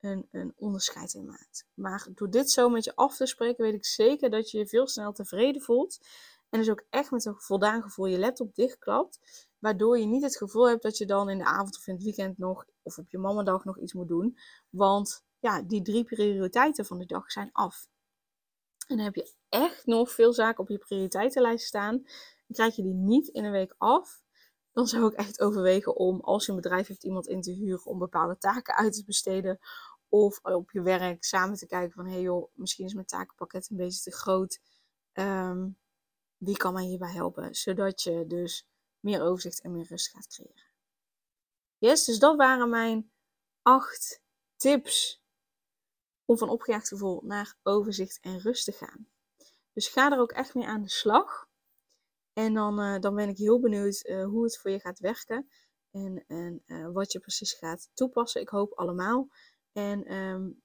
een, 0.00 0.28
een 0.30 0.52
onderscheid 0.56 1.14
in 1.14 1.26
maakt. 1.26 1.66
Maar 1.74 2.08
door 2.14 2.30
dit 2.30 2.50
zo 2.50 2.68
met 2.68 2.84
je 2.84 2.96
af 2.96 3.16
te 3.16 3.26
spreken, 3.26 3.64
weet 3.64 3.74
ik 3.74 3.86
zeker 3.86 4.30
dat 4.30 4.50
je 4.50 4.58
je 4.58 4.66
veel 4.66 4.88
sneller 4.88 5.14
tevreden 5.14 5.62
voelt. 5.62 5.98
En 6.48 6.58
dus 6.58 6.70
ook 6.70 6.84
echt 6.90 7.10
met 7.10 7.24
een 7.24 7.40
voldaan 7.40 7.82
gevoel 7.82 8.06
je 8.06 8.18
laptop 8.18 8.54
dichtklapt. 8.54 9.20
Waardoor 9.58 9.98
je 9.98 10.06
niet 10.06 10.22
het 10.22 10.36
gevoel 10.36 10.68
hebt 10.68 10.82
dat 10.82 10.98
je 10.98 11.06
dan 11.06 11.30
in 11.30 11.38
de 11.38 11.44
avond 11.44 11.76
of 11.76 11.86
in 11.86 11.94
het 11.94 12.02
weekend 12.02 12.38
nog, 12.38 12.66
of 12.82 12.98
op 12.98 13.10
je 13.10 13.18
mamadag 13.18 13.64
nog 13.64 13.78
iets 13.78 13.92
moet 13.92 14.08
doen. 14.08 14.38
Want 14.70 15.24
ja, 15.38 15.62
die 15.62 15.82
drie 15.82 16.04
prioriteiten 16.04 16.86
van 16.86 16.98
de 16.98 17.06
dag 17.06 17.30
zijn 17.30 17.50
af. 17.52 17.88
En 18.86 18.96
dan 18.96 19.04
heb 19.04 19.14
je 19.14 19.32
echt 19.50 19.86
nog 19.86 20.10
veel 20.10 20.32
zaken 20.32 20.62
op 20.62 20.68
je 20.68 20.78
prioriteitenlijst 20.78 21.66
staan. 21.66 21.96
Dan 21.96 22.56
krijg 22.56 22.76
je 22.76 22.82
die 22.82 22.94
niet 22.94 23.28
in 23.28 23.44
een 23.44 23.52
week 23.52 23.74
af. 23.78 24.22
Dan 24.72 24.86
zou 24.86 25.06
ik 25.06 25.12
echt 25.12 25.40
overwegen 25.40 25.96
om, 25.96 26.20
als 26.20 26.44
je 26.44 26.50
een 26.50 26.60
bedrijf 26.60 26.86
heeft, 26.86 27.04
iemand 27.04 27.26
in 27.26 27.40
te 27.40 27.52
huren 27.52 27.86
om 27.86 27.98
bepaalde 27.98 28.38
taken 28.38 28.74
uit 28.74 28.92
te 28.92 29.04
besteden. 29.04 29.58
Of 30.08 30.40
op 30.42 30.70
je 30.70 30.82
werk 30.82 31.24
samen 31.24 31.56
te 31.56 31.66
kijken 31.66 31.92
van, 31.92 32.06
hé 32.06 32.12
hey 32.12 32.20
joh, 32.20 32.50
misschien 32.54 32.84
is 32.84 32.94
mijn 32.94 33.06
takenpakket 33.06 33.70
een 33.70 33.76
beetje 33.76 34.00
te 34.00 34.12
groot. 34.16 34.60
Um, 35.12 35.78
wie 36.36 36.56
kan 36.56 36.72
mij 36.72 36.84
hierbij 36.84 37.12
helpen? 37.12 37.54
Zodat 37.54 38.02
je 38.02 38.26
dus 38.26 38.68
meer 39.00 39.22
overzicht 39.22 39.60
en 39.60 39.72
meer 39.72 39.86
rust 39.86 40.08
gaat 40.08 40.26
creëren. 40.26 40.68
Yes, 41.78 42.04
dus 42.04 42.18
dat 42.18 42.36
waren 42.36 42.70
mijn 42.70 43.10
acht 43.62 44.22
tips 44.56 45.22
om 46.24 46.38
van 46.38 46.48
opgejaagd 46.48 46.88
gevoel 46.88 47.20
naar 47.24 47.56
overzicht 47.62 48.18
en 48.20 48.40
rust 48.40 48.64
te 48.64 48.72
gaan. 48.72 49.09
Dus 49.80 49.88
ga 49.88 50.10
er 50.10 50.18
ook 50.18 50.32
echt 50.32 50.54
mee 50.54 50.66
aan 50.66 50.82
de 50.82 50.88
slag. 50.88 51.48
En 52.32 52.54
dan, 52.54 52.80
uh, 52.80 52.98
dan 52.98 53.14
ben 53.14 53.28
ik 53.28 53.36
heel 53.36 53.60
benieuwd 53.60 54.06
uh, 54.06 54.24
hoe 54.24 54.44
het 54.44 54.58
voor 54.58 54.70
je 54.70 54.80
gaat 54.80 54.98
werken. 54.98 55.50
En, 55.90 56.24
en 56.26 56.62
uh, 56.66 56.88
wat 56.92 57.12
je 57.12 57.18
precies 57.18 57.52
gaat 57.52 57.90
toepassen. 57.94 58.40
Ik 58.40 58.48
hoop 58.48 58.72
allemaal. 58.72 59.28
En 59.72 60.14
um, 60.14 60.62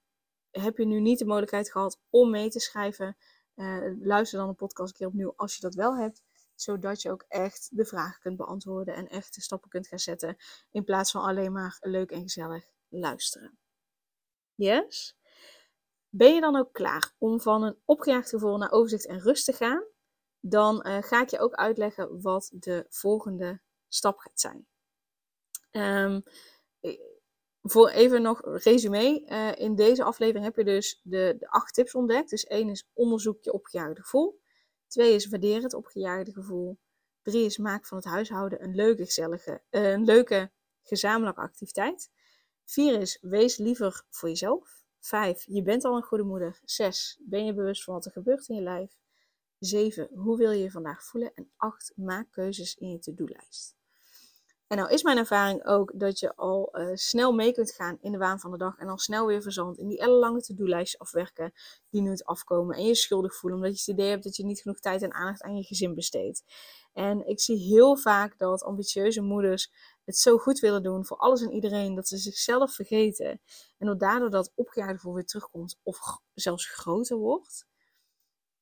heb 0.52 0.78
je 0.78 0.86
nu 0.86 1.00
niet 1.00 1.20
de 1.20 1.26
mogelijkheid 1.26 1.72
gehad 1.72 2.00
om 2.10 2.30
mee 2.30 2.50
te 2.50 2.60
schrijven? 2.60 3.18
luister 4.02 4.40
dan 4.40 4.48
de 4.48 4.54
podcast 4.54 4.90
een 4.90 4.98
keer 4.98 5.08
opnieuw 5.08 5.34
als 5.36 5.56
je 5.56 5.62
dat 5.62 5.76
wel 5.76 5.98
hebt. 5.98 6.22
Zodat 6.56 7.02
je 7.02 7.12
ook 7.12 7.26
echt 7.28 7.70
de 7.72 7.86
vragen 7.86 8.22
kunt 8.22 8.38
beantwoorden 8.38 8.96
en 8.96 9.08
echt 9.08 9.36
de 9.36 9.42
stappen 9.42 9.70
kunt 9.70 9.88
gaan 9.88 10.00
zetten. 10.00 10.38
In 10.72 10.84
plaats 10.84 11.12
van 11.12 11.22
alleen 11.22 11.52
maar 11.52 11.78
leuk 11.82 12.12
en 12.12 12.22
gezellig 12.22 12.66
luisteren. 12.90 13.58
Yes? 14.56 15.16
Ben 16.18 16.34
je 16.34 16.42
dan 16.42 16.56
ook 16.56 16.74
klaar 16.74 17.14
om 17.18 17.42
van 17.42 17.64
een 17.64 17.78
opgejaagd 17.86 18.30
gevoel 18.30 18.58
naar 18.58 18.72
overzicht 18.72 19.06
en 19.06 19.20
rust 19.20 19.46
te 19.46 19.54
gaan? 19.54 19.84
Dan 20.40 20.88
uh, 20.88 20.98
ga 21.02 21.22
ik 21.22 21.30
je 21.30 21.40
ook 21.40 21.54
uitleggen 21.54 22.22
wat 22.22 22.52
de 22.54 22.86
volgende 22.90 23.62
stap 23.88 24.18
gaat 24.20 24.40
zijn. 24.40 24.68
Um, 25.72 26.24
voor 27.62 27.90
even 27.90 28.22
nog 28.22 28.42
resume. 28.44 29.26
Uh, 29.26 29.56
in 29.56 29.76
deze 29.76 30.04
aflevering 30.04 30.46
heb 30.46 30.56
je 30.56 30.64
dus 30.64 31.00
de, 31.04 31.36
de, 31.40 31.50
acht 31.50 31.74
tips 31.74 31.96
ontdekt. 31.96 32.30
Dus 32.30 32.44
één 32.44 32.70
is 32.70 32.90
onderzoek 32.94 33.44
je 33.44 33.54
opgejaagde 33.54 34.02
gevoel. 34.02 34.40
Twee 34.88 35.14
is 35.14 35.28
waardeer 35.28 35.62
het 35.62 35.74
opgejaagde 35.74 36.32
gevoel. 36.32 36.78
Drie 37.22 37.46
is 37.46 37.58
maak 37.58 37.88
van 37.88 37.98
het 37.98 38.08
huishouden 38.08 38.64
een 38.64 38.76
leuke, 38.76 39.06
gezellige, 39.06 39.62
een 39.70 40.04
leuke 40.04 40.52
gezamenlijke 40.82 41.42
activiteit. 41.42 42.12
Vier 42.66 43.02
is 43.02 43.18
wees 43.22 43.58
liever 43.58 44.06
voor 44.10 44.30
jezelf. 44.30 44.85
Vijf, 45.06 45.44
je 45.48 45.62
bent 45.62 45.84
al 45.84 45.96
een 45.96 46.04
goede 46.04 46.24
moeder. 46.24 46.60
Zes, 46.64 47.20
ben 47.22 47.46
je 47.46 47.54
bewust 47.54 47.84
van 47.84 47.94
wat 47.94 48.06
er 48.06 48.12
gebeurt 48.12 48.48
in 48.48 48.56
je 48.56 48.62
lijf. 48.62 48.98
Zeven, 49.60 50.10
hoe 50.14 50.38
wil 50.38 50.52
je 50.52 50.64
je 50.64 50.72
vandaag 50.72 51.04
voelen? 51.04 51.32
En 51.34 51.52
acht, 51.58 51.94
maak 51.96 52.32
keuzes 52.32 52.76
in 52.76 52.90
je 52.90 53.00
to-do-lijst. 53.00 53.76
En 54.68 54.78
nou 54.78 54.94
is 54.94 55.04
mijn 55.04 55.18
ervaring 55.18 55.66
ook 55.66 55.92
dat 55.96 56.20
je 56.20 56.36
al 56.36 56.80
uh, 56.80 56.90
snel 56.94 57.32
mee 57.32 57.52
kunt 57.52 57.72
gaan 57.72 57.98
in 58.02 58.12
de 58.12 58.18
waan 58.18 58.40
van 58.40 58.52
de 58.52 58.58
dag. 58.58 58.78
En 58.78 58.88
al 58.88 58.98
snel 58.98 59.26
weer 59.26 59.42
verzand 59.42 59.78
in 59.78 59.88
die 59.88 60.00
ellenlange 60.00 60.42
to-do-lijstjes 60.42 61.00
afwerken 61.00 61.54
die 61.90 62.02
nu 62.02 62.10
het 62.10 62.26
afkomen. 62.26 62.76
En 62.76 62.86
je 62.86 62.96
schuldig 62.96 63.36
voelen 63.36 63.60
omdat 63.60 63.74
je 63.74 63.92
het 63.92 64.00
idee 64.00 64.10
hebt 64.10 64.24
dat 64.24 64.36
je 64.36 64.46
niet 64.46 64.62
genoeg 64.62 64.80
tijd 64.80 65.02
en 65.02 65.14
aandacht 65.14 65.42
aan 65.42 65.56
je 65.56 65.64
gezin 65.64 65.96
besteedt. 65.96 66.44
En 66.94 67.28
ik 67.28 67.40
zie 67.40 67.58
heel 67.58 67.98
vaak 67.98 68.38
dat 68.38 68.64
ambitieuze 68.64 69.22
moeders 69.22 69.72
het 70.06 70.18
zo 70.18 70.38
goed 70.38 70.60
willen 70.60 70.84
doen 70.84 71.06
voor 71.06 71.18
alles 71.18 71.42
en 71.42 71.52
iedereen 71.52 71.96
dat 71.96 72.08
ze 72.08 72.18
zichzelf 72.18 72.74
vergeten. 72.74 73.42
En 73.78 73.88
dat 73.88 74.00
daardoor 74.00 74.30
dat 74.30 74.52
opgejaagde 74.56 74.96
gevoel 74.96 75.14
weer 75.14 75.26
terugkomt 75.26 75.80
of 75.84 76.00
zelfs 76.34 76.66
groter 76.66 77.18
wordt. 77.18 77.68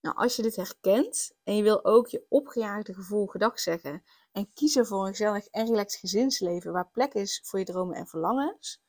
Nou, 0.02 0.16
als 0.16 0.36
je 0.36 0.42
dit 0.42 0.56
herkent 0.56 1.34
en 1.44 1.56
je 1.56 1.64
wil 1.64 1.86
ook 1.86 2.08
je 2.08 2.26
opgejaagde 2.30 2.94
gevoel 2.94 3.26
gedag 3.28 3.60
zeggen 3.60 4.04
en 4.32 4.54
kiezen 4.54 4.86
voor 4.86 5.02
een 5.02 5.16
gezellig 5.16 5.48
en 5.48 5.66
relaxed 5.66 6.00
gezinsleven 6.00 6.72
waar 6.72 6.90
plek 6.92 7.14
is 7.14 7.42
voor 7.44 7.60
je 7.60 7.66
dromen 7.66 7.96
en 7.96 8.08
verlangens, 8.08 8.82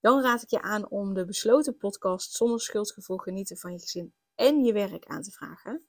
dan 0.00 0.22
raad 0.22 0.42
ik 0.42 0.50
je 0.50 0.62
aan 0.62 0.88
om 0.88 1.14
de 1.14 1.24
besloten 1.24 1.76
podcast 1.76 2.32
zonder 2.32 2.60
schuldgevoel 2.60 3.16
genieten 3.16 3.56
van 3.56 3.72
je 3.72 3.78
gezin 3.78 4.14
en 4.34 4.64
je 4.64 4.72
werk 4.72 5.06
aan 5.06 5.22
te 5.22 5.30
vragen. 5.30 5.86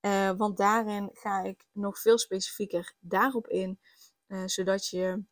Uh, 0.00 0.30
want 0.36 0.56
daarin 0.56 1.10
ga 1.12 1.42
ik 1.42 1.66
nog 1.72 1.98
veel 1.98 2.18
specifieker 2.18 2.94
daarop 3.00 3.48
in, 3.48 3.80
uh, 4.28 4.42
zodat 4.46 4.88
je 4.88 5.24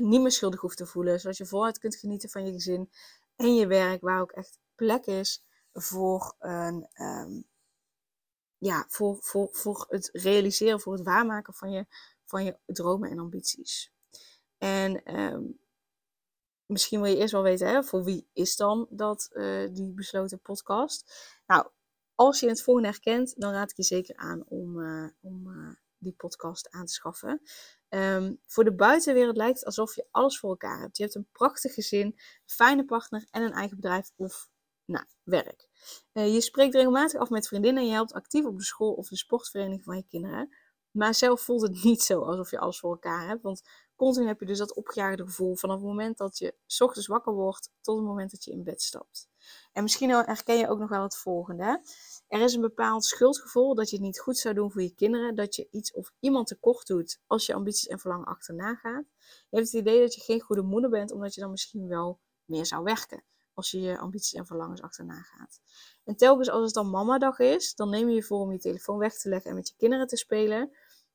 niet 0.00 0.20
meer 0.20 0.30
schuldig 0.30 0.60
hoeft 0.60 0.76
te 0.76 0.86
voelen, 0.86 1.20
zodat 1.20 1.36
je 1.36 1.46
vooruit 1.46 1.78
kunt 1.78 1.96
genieten 1.96 2.30
van 2.30 2.46
je 2.46 2.52
gezin 2.52 2.90
en 3.36 3.54
je 3.54 3.66
werk, 3.66 4.00
waar 4.00 4.20
ook 4.20 4.32
echt 4.32 4.58
plek 4.74 5.06
is 5.06 5.44
voor 5.72 6.34
een, 6.38 6.88
um, 6.94 7.44
ja, 8.58 8.84
voor, 8.88 9.18
voor, 9.20 9.48
voor 9.52 9.86
het 9.88 10.08
realiseren, 10.12 10.80
voor 10.80 10.92
het 10.92 11.02
waarmaken 11.02 11.54
van 11.54 11.70
je, 11.70 11.86
van 12.24 12.44
je 12.44 12.58
dromen 12.66 13.10
en 13.10 13.18
ambities. 13.18 13.92
En 14.58 15.20
um, 15.20 15.60
misschien 16.66 17.00
wil 17.00 17.10
je 17.10 17.16
eerst 17.16 17.32
wel 17.32 17.42
weten, 17.42 17.68
hè, 17.68 17.82
voor 17.82 18.04
wie 18.04 18.28
is 18.32 18.56
dan 18.56 18.86
dat, 18.90 19.30
uh, 19.32 19.68
die 19.72 19.92
besloten 19.92 20.40
podcast? 20.40 21.12
Nou, 21.46 21.68
als 22.14 22.40
je 22.40 22.48
het 22.48 22.62
volgende 22.62 22.88
herkent, 22.88 23.40
dan 23.40 23.52
raad 23.52 23.70
ik 23.70 23.76
je 23.76 23.82
zeker 23.82 24.16
aan 24.16 24.44
om, 24.46 24.78
uh, 24.78 25.08
om 25.20 25.48
die 26.00 26.14
podcast 26.16 26.70
aan 26.70 26.86
te 26.86 26.92
schaffen. 26.92 27.42
Um, 27.88 28.40
voor 28.46 28.64
de 28.64 28.74
buitenwereld 28.74 29.36
lijkt 29.36 29.56
het 29.56 29.64
alsof 29.64 29.94
je 29.94 30.06
alles 30.10 30.38
voor 30.38 30.50
elkaar 30.50 30.80
hebt. 30.80 30.96
Je 30.96 31.02
hebt 31.02 31.14
een 31.14 31.28
prachtig 31.32 31.74
gezin, 31.74 32.06
een 32.06 32.18
fijne 32.46 32.84
partner 32.84 33.26
en 33.30 33.42
een 33.42 33.52
eigen 33.52 33.76
bedrijf 33.76 34.12
of 34.16 34.48
nou, 34.84 35.04
werk. 35.22 35.68
Uh, 36.12 36.34
je 36.34 36.40
spreekt 36.40 36.74
regelmatig 36.74 37.20
af 37.20 37.30
met 37.30 37.48
vriendinnen 37.48 37.82
en 37.82 37.88
je 37.88 37.94
helpt 37.94 38.12
actief 38.12 38.44
op 38.44 38.58
de 38.58 38.64
school 38.64 38.92
of 38.92 39.08
de 39.08 39.16
sportvereniging 39.16 39.84
van 39.84 39.96
je 39.96 40.04
kinderen. 40.08 40.56
Maar 40.90 41.14
zelf 41.14 41.40
voelt 41.40 41.62
het 41.62 41.82
niet 41.84 42.02
zo 42.02 42.20
alsof 42.20 42.50
je 42.50 42.58
alles 42.58 42.78
voor 42.78 42.90
elkaar 42.90 43.26
hebt. 43.26 43.42
Want 43.42 43.62
continu 43.96 44.26
heb 44.26 44.40
je 44.40 44.46
dus 44.46 44.58
dat 44.58 44.74
opgejaagde 44.74 45.24
gevoel 45.24 45.56
vanaf 45.56 45.76
het 45.76 45.86
moment 45.86 46.18
dat 46.18 46.38
je 46.38 46.54
s 46.66 46.80
ochtends 46.80 47.08
wakker 47.08 47.32
wordt 47.32 47.70
tot 47.80 47.96
het 47.96 48.06
moment 48.06 48.30
dat 48.30 48.44
je 48.44 48.50
in 48.50 48.64
bed 48.64 48.82
stapt. 48.82 49.28
En 49.72 49.82
misschien 49.82 50.10
herken 50.10 50.58
je 50.58 50.68
ook 50.68 50.78
nog 50.78 50.88
wel 50.88 51.02
het 51.02 51.16
volgende. 51.16 51.82
Er 52.28 52.40
is 52.40 52.54
een 52.54 52.60
bepaald 52.60 53.04
schuldgevoel 53.04 53.74
dat 53.74 53.90
je 53.90 53.96
het 53.96 54.04
niet 54.04 54.20
goed 54.20 54.38
zou 54.38 54.54
doen 54.54 54.72
voor 54.72 54.82
je 54.82 54.94
kinderen. 54.94 55.34
Dat 55.34 55.56
je 55.56 55.68
iets 55.70 55.92
of 55.92 56.12
iemand 56.20 56.46
tekort 56.46 56.86
doet 56.86 57.20
als 57.26 57.46
je 57.46 57.54
ambities 57.54 57.86
en 57.86 57.98
verlangen 57.98 58.26
achterna 58.26 58.74
gaat. 58.74 59.04
Je 59.18 59.56
hebt 59.56 59.72
het 59.72 59.80
idee 59.80 60.00
dat 60.00 60.14
je 60.14 60.20
geen 60.20 60.40
goede 60.40 60.62
moeder 60.62 60.90
bent 60.90 61.12
omdat 61.12 61.34
je 61.34 61.40
dan 61.40 61.50
misschien 61.50 61.88
wel 61.88 62.20
meer 62.44 62.66
zou 62.66 62.82
werken 62.82 63.24
als 63.54 63.70
je 63.70 63.80
je 63.80 63.98
ambities 63.98 64.32
en 64.32 64.46
verlangens 64.46 64.82
achterna 64.82 65.22
gaat. 65.22 65.60
En 66.04 66.16
telkens 66.16 66.50
als 66.50 66.64
het 66.64 66.74
dan 66.74 66.90
mamadag 66.90 67.38
is, 67.38 67.74
dan 67.74 67.90
neem 67.90 68.08
je 68.08 68.14
je 68.14 68.22
voor 68.22 68.40
om 68.40 68.52
je 68.52 68.58
telefoon 68.58 68.98
weg 68.98 69.14
te 69.18 69.28
leggen 69.28 69.50
en 69.50 69.56
met 69.56 69.68
je 69.68 69.74
kinderen 69.76 70.06
te 70.06 70.16
spelen. 70.16 70.70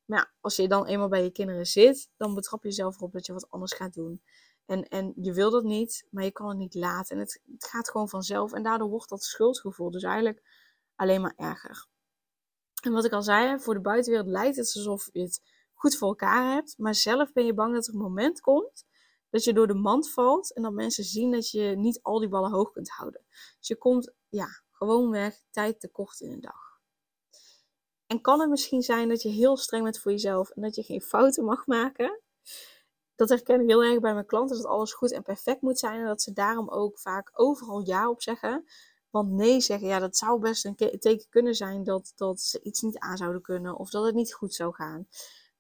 Maar 0.06 0.20
ja, 0.20 0.32
als 0.42 0.56
je 0.56 0.68
dan 0.68 0.86
eenmaal 0.86 1.08
bij 1.08 1.24
je 1.24 1.32
kinderen 1.32 1.66
zit, 1.66 2.10
dan 2.18 2.36
betrap 2.36 2.64
je 2.64 2.70
jezelf 2.70 2.96
erop 2.96 3.12
dat 3.12 3.26
je 3.26 3.34
wat 3.34 3.50
anders 3.50 3.74
gaat 3.74 3.94
doen. 3.94 4.22
En, 4.66 4.88
en 4.88 5.14
je 5.16 5.34
wil 5.34 5.52
dat 5.52 5.64
niet, 5.64 6.06
maar 6.10 6.24
je 6.24 6.32
kan 6.32 6.50
het 6.50 6.58
niet 6.58 6.74
laten. 6.74 7.16
En 7.16 7.22
het, 7.22 7.42
het 7.52 7.66
gaat 7.66 7.90
gewoon 7.90 8.10
vanzelf. 8.10 8.54
En 8.54 8.64
daardoor 8.64 8.90
wordt 8.90 9.10
dat 9.10 9.24
schuldgevoel 9.24 9.92
dus 9.92 10.04
eigenlijk 10.04 10.42
alleen 10.96 11.22
maar 11.22 11.34
erger. 11.36 11.88
En 12.82 12.92
wat 12.92 13.06
ik 13.06 13.12
al 13.12 13.22
zei, 13.22 13.60
voor 13.60 13.74
de 13.74 13.82
buitenwereld 13.82 14.30
lijkt 14.30 14.56
het 14.56 14.74
alsof 14.76 15.10
je 15.12 15.22
het 15.22 15.42
goed 15.74 15.98
voor 15.98 16.08
elkaar 16.08 16.54
hebt. 16.54 16.78
Maar 16.78 16.96
zelf 16.96 17.34
ben 17.34 17.46
je 17.46 17.54
bang 17.54 17.74
dat 17.74 17.88
er 17.88 17.94
een 17.94 18.00
moment 18.00 18.42
komt 18.42 18.86
dat 19.36 19.44
je 19.44 19.54
door 19.54 19.68
de 19.68 19.74
mand 19.74 20.12
valt 20.12 20.54
en 20.54 20.62
dat 20.62 20.74
mensen 20.74 21.04
zien 21.04 21.32
dat 21.32 21.50
je 21.50 21.62
niet 21.62 22.00
al 22.02 22.20
die 22.20 22.30
ballen 22.30 22.52
hoog 22.52 22.72
kunt 22.72 22.90
houden. 22.90 23.26
Dus 23.60 23.68
je 23.68 23.76
komt 23.76 24.14
ja, 24.30 24.48
gewoonweg 24.72 25.42
tijd 25.52 25.80
tekort 25.80 26.20
in 26.20 26.32
een 26.32 26.42
dag. 26.42 26.80
En 28.08 28.22
kan 28.22 28.40
het 28.40 28.50
misschien 28.50 28.82
zijn 28.82 29.10
dat 29.10 29.22
je 29.22 29.30
heel 29.30 29.58
streng 29.58 29.84
bent 29.84 30.00
voor 30.00 30.12
jezelf 30.12 30.50
en 30.50 30.62
dat 30.62 30.76
je 30.76 30.84
geen 30.84 31.02
fouten 31.02 31.46
mag 31.46 31.66
maken? 31.66 32.22
Dat 33.16 33.30
herken 33.30 33.62
ik 33.62 33.68
heel 33.68 33.84
erg 33.84 34.00
bij 34.00 34.14
mijn 34.14 34.26
klanten, 34.26 34.56
dat 34.56 34.66
alles 34.66 34.94
goed 34.94 35.12
en 35.12 35.24
perfect 35.24 35.62
moet 35.62 35.80
zijn 35.80 36.00
en 36.00 36.06
dat 36.06 36.22
ze 36.22 36.34
daarom 36.34 36.70
ook 36.70 37.00
vaak 37.00 37.30
overal 37.34 37.80
ja 37.86 38.10
op 38.10 38.22
zeggen. 38.22 38.66
Want 39.10 39.32
nee 39.32 39.62
zeggen, 39.62 39.88
ja, 39.88 40.00
dat 40.00 40.18
zou 40.18 40.40
best 40.40 40.66
een 40.66 40.76
teken 40.76 41.30
kunnen 41.30 41.56
zijn 41.56 41.84
dat, 41.84 42.12
dat 42.16 42.42
ze 42.42 42.62
iets 42.62 42.82
niet 42.82 43.00
aan 43.00 43.18
zouden 43.18 43.42
kunnen 43.42 43.76
of 43.76 43.90
dat 43.90 44.06
het 44.06 44.16
niet 44.16 44.34
goed 44.34 44.54
zou 44.54 44.74
gaan. 44.74 45.08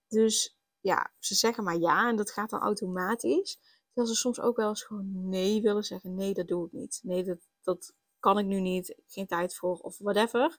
Dus 0.08 0.55
ja, 0.86 1.12
ze 1.20 1.36
zeggen 1.36 1.64
maar 1.64 1.78
ja 1.78 2.10
en 2.10 2.16
dat 2.16 2.32
gaat 2.32 2.50
dan 2.50 2.60
automatisch. 2.60 3.60
Terwijl 3.86 4.16
ze 4.16 4.22
soms 4.22 4.40
ook 4.40 4.56
wel 4.56 4.70
eens 4.70 4.84
gewoon 4.84 5.30
nee 5.30 5.62
willen 5.62 5.84
zeggen. 5.84 6.16
Nee, 6.16 6.34
dat 6.34 6.48
doe 6.48 6.66
ik 6.66 6.72
niet. 6.72 7.00
Nee, 7.04 7.24
dat, 7.24 7.48
dat 7.64 7.94
kan 8.20 8.38
ik 8.38 8.46
nu 8.46 8.60
niet. 8.60 8.96
Geen 9.08 9.28
tijd 9.28 9.56
voor 9.56 9.78
of 9.78 9.98
whatever. 9.98 10.58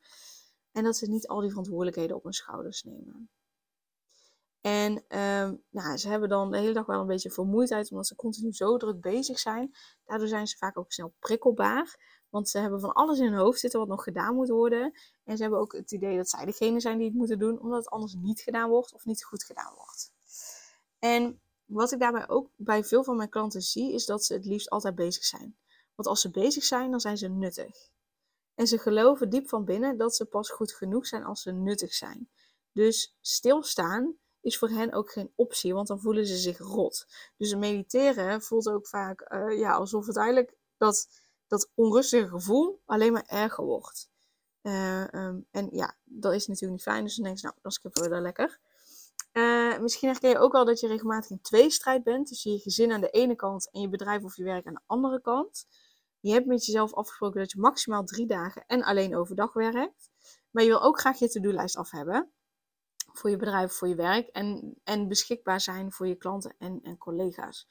En 0.72 0.85
dat 0.85 0.97
ze 0.97 1.11
niet 1.11 1.29
al 1.29 1.41
die 1.41 1.49
verantwoordelijkheden 1.49 2.16
op 2.16 2.22
hun 2.22 2.33
schouders 2.33 2.83
nemen. 2.83 3.31
En 4.61 4.93
um, 4.93 5.62
nou, 5.70 5.97
ze 5.97 6.09
hebben 6.09 6.29
dan 6.29 6.51
de 6.51 6.59
hele 6.59 6.72
dag 6.72 6.87
wel 6.87 7.01
een 7.01 7.07
beetje 7.07 7.31
vermoeidheid, 7.31 7.91
omdat 7.91 8.07
ze 8.07 8.14
continu 8.16 8.53
zo 8.53 8.77
druk 8.77 9.01
bezig 9.01 9.39
zijn. 9.39 9.74
Daardoor 10.05 10.29
zijn 10.29 10.47
ze 10.47 10.57
vaak 10.57 10.79
ook 10.79 10.93
snel 10.93 11.14
prikkelbaar. 11.18 12.14
Want 12.29 12.49
ze 12.49 12.59
hebben 12.59 12.81
van 12.81 12.93
alles 12.93 13.18
in 13.18 13.24
hun 13.24 13.39
hoofd 13.39 13.61
zitten 13.61 13.81
wat 13.81 13.89
nog 13.89 14.03
gedaan 14.03 14.35
moet 14.35 14.49
worden. 14.49 14.93
En 15.24 15.37
ze 15.37 15.43
hebben 15.43 15.61
ook 15.61 15.72
het 15.72 15.93
idee 15.93 16.16
dat 16.16 16.29
zij 16.29 16.45
degene 16.45 16.81
zijn 16.81 16.99
die 16.99 17.07
het 17.07 17.16
moeten 17.16 17.39
doen, 17.39 17.61
omdat 17.61 17.79
het 17.79 17.89
anders 17.89 18.14
niet 18.14 18.41
gedaan 18.41 18.68
wordt 18.68 18.93
of 18.93 19.05
niet 19.05 19.24
goed 19.24 19.45
gedaan 19.45 19.74
wordt. 19.74 20.16
En 20.99 21.40
wat 21.64 21.92
ik 21.92 21.99
daarbij 21.99 22.28
ook 22.28 22.51
bij 22.57 22.84
veel 22.84 23.05
van 23.05 23.16
mijn 23.16 23.28
klanten 23.28 23.62
zie, 23.62 23.92
is 23.92 24.07
dat 24.07 24.24
ze 24.24 24.34
het 24.34 24.44
liefst 24.44 24.70
altijd 24.70 24.94
bezig 24.94 25.24
zijn. 25.24 25.57
Want 25.94 26.09
als 26.09 26.20
ze 26.20 26.30
bezig 26.30 26.64
zijn, 26.64 26.90
dan 26.90 27.01
zijn 27.01 27.18
ze 27.18 27.28
nuttig. 27.28 27.90
En 28.55 28.66
ze 28.66 28.78
geloven 28.78 29.30
diep 29.30 29.49
van 29.49 29.64
binnen 29.64 29.97
dat 29.97 30.16
ze 30.16 30.24
pas 30.24 30.51
goed 30.51 30.72
genoeg 30.72 31.07
zijn 31.07 31.24
als 31.24 31.42
ze 31.42 31.53
nuttig 31.53 31.94
zijn. 31.94 32.30
Dus 32.72 33.16
stilstaan 33.20 34.16
is 34.40 34.59
voor 34.59 34.68
hen 34.68 34.92
ook 34.92 35.12
geen 35.12 35.32
optie, 35.34 35.74
want 35.74 35.88
dan 35.88 36.01
voelen 36.01 36.26
ze 36.26 36.36
zich 36.36 36.59
rot. 36.59 37.07
Dus 37.36 37.55
mediteren 37.55 38.42
voelt 38.42 38.68
ook 38.68 38.86
vaak 38.86 39.32
uh, 39.32 39.59
ja, 39.59 39.72
alsof 39.72 40.07
het 40.07 40.16
eigenlijk 40.16 40.55
dat, 40.76 41.09
dat 41.47 41.70
onrustige 41.74 42.28
gevoel 42.28 42.80
alleen 42.84 43.12
maar 43.12 43.26
erger 43.26 43.64
wordt. 43.64 44.09
Uh, 44.62 45.07
um, 45.12 45.47
en 45.51 45.68
ja, 45.72 45.97
dat 46.05 46.32
is 46.32 46.47
natuurlijk 46.47 46.72
niet 46.72 46.94
fijn. 46.94 47.05
Dus 47.05 47.14
dan 47.14 47.24
denk 47.24 47.36
je, 47.36 47.47
nou, 47.47 47.59
dan 47.62 47.72
skippen 47.72 48.03
we 48.03 48.09
dat 48.09 48.20
lekker. 48.20 48.59
Uh, 49.37 49.78
misschien 49.78 50.09
herken 50.09 50.30
je 50.30 50.39
ook 50.39 50.55
al 50.55 50.64
dat 50.64 50.80
je 50.80 50.87
regelmatig 50.87 51.30
in 51.30 51.41
tweestrijd 51.41 52.03
bent. 52.03 52.28
Dus 52.28 52.43
je 52.43 52.59
gezin 52.59 52.93
aan 52.93 53.01
de 53.01 53.11
ene 53.11 53.37
kant 53.37 53.70
en 53.70 53.80
je 53.80 53.89
bedrijf 53.89 54.22
of 54.22 54.37
je 54.37 54.45
werk 54.45 54.66
aan 54.66 54.74
de 54.74 54.80
andere 54.87 55.20
kant. 55.20 55.66
Je 56.20 56.32
hebt 56.32 56.47
met 56.47 56.64
jezelf 56.64 56.95
afgesproken 56.95 57.41
dat 57.41 57.51
je 57.51 57.61
maximaal 57.61 58.05
drie 58.05 58.26
dagen 58.26 58.64
en 58.66 58.82
alleen 58.82 59.16
overdag 59.16 59.53
werkt. 59.53 60.11
Maar 60.51 60.62
je 60.62 60.68
wil 60.68 60.82
ook 60.82 61.01
graag 61.01 61.18
je 61.18 61.28
to-do-lijst 61.28 61.76
af 61.76 61.91
hebben. 61.91 62.32
Voor 63.12 63.30
je 63.30 63.37
bedrijf, 63.37 63.72
voor 63.72 63.89
je 63.89 63.95
werk. 63.95 64.28
En, 64.28 64.80
en 64.84 65.09
beschikbaar 65.09 65.61
zijn 65.61 65.93
voor 65.93 66.07
je 66.07 66.16
klanten 66.16 66.55
en, 66.59 66.80
en 66.82 66.99
collega's. 66.99 67.66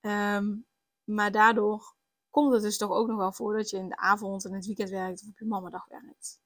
Um, 0.00 0.66
maar 1.04 1.32
daardoor 1.32 1.94
komt 2.30 2.52
het 2.52 2.62
dus 2.62 2.78
toch 2.78 2.90
ook 2.90 3.06
nog 3.06 3.16
wel 3.16 3.32
voor 3.32 3.56
dat 3.56 3.70
je 3.70 3.76
in 3.76 3.88
de 3.88 3.96
avond 3.96 4.44
en 4.44 4.52
het 4.54 4.66
weekend 4.66 4.90
werkt 4.90 5.22
of 5.22 5.28
op 5.28 5.38
je 5.38 5.46
mamadag 5.46 5.86
werkt. 5.86 6.40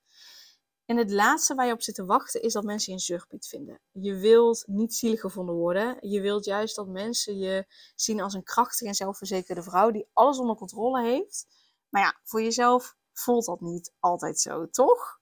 En 0.86 0.96
het 0.96 1.10
laatste 1.10 1.54
waar 1.54 1.66
je 1.66 1.72
op 1.72 1.82
zit 1.82 1.94
te 1.94 2.04
wachten 2.04 2.42
is 2.42 2.52
dat 2.52 2.64
mensen 2.64 2.92
je 2.92 2.98
een 2.98 3.04
zuchtpiet 3.04 3.46
vinden. 3.46 3.80
Je 3.92 4.14
wilt 4.14 4.64
niet 4.66 4.94
zielig 4.94 5.20
gevonden 5.20 5.54
worden. 5.54 5.96
Je 6.00 6.20
wilt 6.20 6.44
juist 6.44 6.76
dat 6.76 6.88
mensen 6.88 7.38
je 7.38 7.64
zien 7.94 8.20
als 8.20 8.34
een 8.34 8.42
krachtige 8.42 8.86
en 8.86 8.94
zelfverzekerde 8.94 9.62
vrouw 9.62 9.90
die 9.90 10.08
alles 10.12 10.38
onder 10.38 10.56
controle 10.56 11.02
heeft. 11.02 11.46
Maar 11.88 12.02
ja, 12.02 12.20
voor 12.22 12.42
jezelf 12.42 12.96
voelt 13.12 13.44
dat 13.44 13.60
niet 13.60 13.92
altijd 13.98 14.40
zo, 14.40 14.68
toch? 14.70 15.20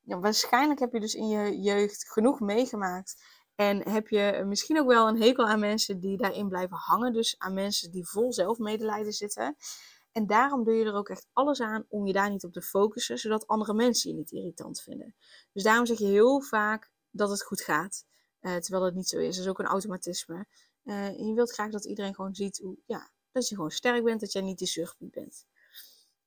Ja, 0.00 0.18
waarschijnlijk 0.18 0.80
heb 0.80 0.92
je 0.92 1.00
dus 1.00 1.14
in 1.14 1.28
je 1.28 1.60
jeugd 1.60 2.12
genoeg 2.12 2.40
meegemaakt. 2.40 3.22
En 3.54 3.88
heb 3.90 4.08
je 4.08 4.42
misschien 4.46 4.80
ook 4.80 4.86
wel 4.86 5.08
een 5.08 5.22
hekel 5.22 5.46
aan 5.46 5.60
mensen 5.60 6.00
die 6.00 6.16
daarin 6.16 6.48
blijven 6.48 6.76
hangen. 6.76 7.12
Dus 7.12 7.34
aan 7.38 7.54
mensen 7.54 7.90
die 7.90 8.08
vol 8.08 8.32
zelfmedelijden 8.32 9.12
zitten. 9.12 9.56
En 10.12 10.26
daarom 10.26 10.64
doe 10.64 10.74
je 10.74 10.84
er 10.84 10.94
ook 10.94 11.08
echt 11.08 11.26
alles 11.32 11.60
aan 11.60 11.86
om 11.88 12.06
je 12.06 12.12
daar 12.12 12.30
niet 12.30 12.44
op 12.44 12.52
te 12.52 12.62
focussen, 12.62 13.18
zodat 13.18 13.46
andere 13.46 13.74
mensen 13.74 14.10
je 14.10 14.16
niet 14.16 14.30
irritant 14.30 14.80
vinden. 14.80 15.14
Dus 15.52 15.62
daarom 15.62 15.86
zeg 15.86 15.98
je 15.98 16.06
heel 16.06 16.40
vaak 16.40 16.90
dat 17.10 17.30
het 17.30 17.42
goed 17.42 17.60
gaat, 17.60 18.04
uh, 18.40 18.56
terwijl 18.56 18.84
het 18.84 18.94
niet 18.94 19.08
zo 19.08 19.18
is. 19.18 19.36
Dat 19.36 19.44
is 19.44 19.50
ook 19.50 19.58
een 19.58 19.66
automatisme. 19.66 20.46
Uh, 20.84 21.18
je 21.18 21.34
wilt 21.34 21.52
graag 21.52 21.70
dat 21.70 21.84
iedereen 21.84 22.14
gewoon 22.14 22.34
ziet 22.34 22.58
hoe, 22.58 22.76
ja, 22.86 23.10
dat 23.32 23.48
je 23.48 23.54
gewoon 23.54 23.70
sterk 23.70 24.04
bent, 24.04 24.20
dat 24.20 24.32
jij 24.32 24.42
niet 24.42 24.58
die 24.58 24.66
zuchtpiet 24.66 25.10
bent. 25.10 25.46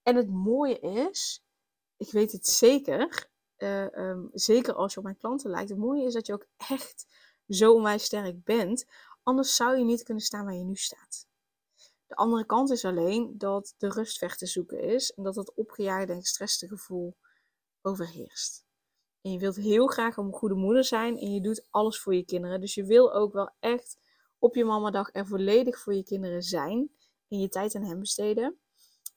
En 0.04 0.16
het 0.16 0.30
mooie 0.30 0.80
is, 0.80 1.44
ik 1.98 2.12
weet 2.12 2.32
het 2.32 2.48
zeker, 2.48 3.30
uh, 3.58 3.84
um, 3.84 4.30
zeker 4.34 4.74
als 4.74 4.92
je 4.92 4.98
op 4.98 5.04
mijn 5.04 5.18
klanten 5.18 5.50
lijkt, 5.50 5.70
het 5.70 5.78
mooie 5.78 6.06
is 6.06 6.14
dat 6.14 6.26
je 6.26 6.34
ook 6.34 6.48
echt 6.58 7.06
zo 7.48 7.74
onwijs 7.74 8.04
sterk 8.04 8.44
bent. 8.44 8.86
Anders 9.24 9.56
zou 9.56 9.78
je 9.78 9.84
niet 9.84 10.04
kunnen 10.04 10.24
staan 10.24 10.46
waar 10.46 10.54
je 10.54 10.64
nu 10.64 10.76
staat. 10.76 11.28
De 12.16 12.22
andere 12.22 12.46
kant 12.46 12.72
is 12.72 12.86
alleen 12.86 13.38
dat 13.38 13.74
de 13.78 13.90
rust 13.90 14.20
weg 14.20 14.38
te 14.38 14.46
zoeken 14.46 14.80
is 14.80 15.12
en 15.12 15.24
dat 15.24 15.36
het 15.36 15.54
opgejaagde 15.54 16.14
en 16.14 16.20
gestreste 16.20 16.68
gevoel 16.68 17.18
overheerst. 17.82 18.66
En 19.22 19.32
je 19.32 19.40
wilt 19.40 19.56
heel 19.56 19.88
graag 19.88 20.18
een 20.18 20.34
goede 20.34 20.56
moeder 20.56 20.84
zijn 20.84 21.18
en 21.18 21.32
je 21.32 21.42
doet 21.42 21.68
alles 21.70 22.00
voor 22.00 22.16
je 22.16 22.26
kinderen. 22.26 22.62
Dus 22.62 22.74
je 22.74 22.86
wil 22.86 23.14
ook 23.14 23.34
wel 23.34 23.54
echt 23.60 23.98
op 24.40 24.56
je 24.56 24.66
mamadag 24.66 25.10
er 25.14 25.28
volledig 25.28 25.80
voor 25.80 25.94
je 25.94 26.04
kinderen 26.04 26.42
zijn 26.42 26.92
en 27.28 27.40
je 27.40 27.50
tijd 27.50 27.76
aan 27.76 27.84
hen 27.84 28.00
besteden. 28.00 28.60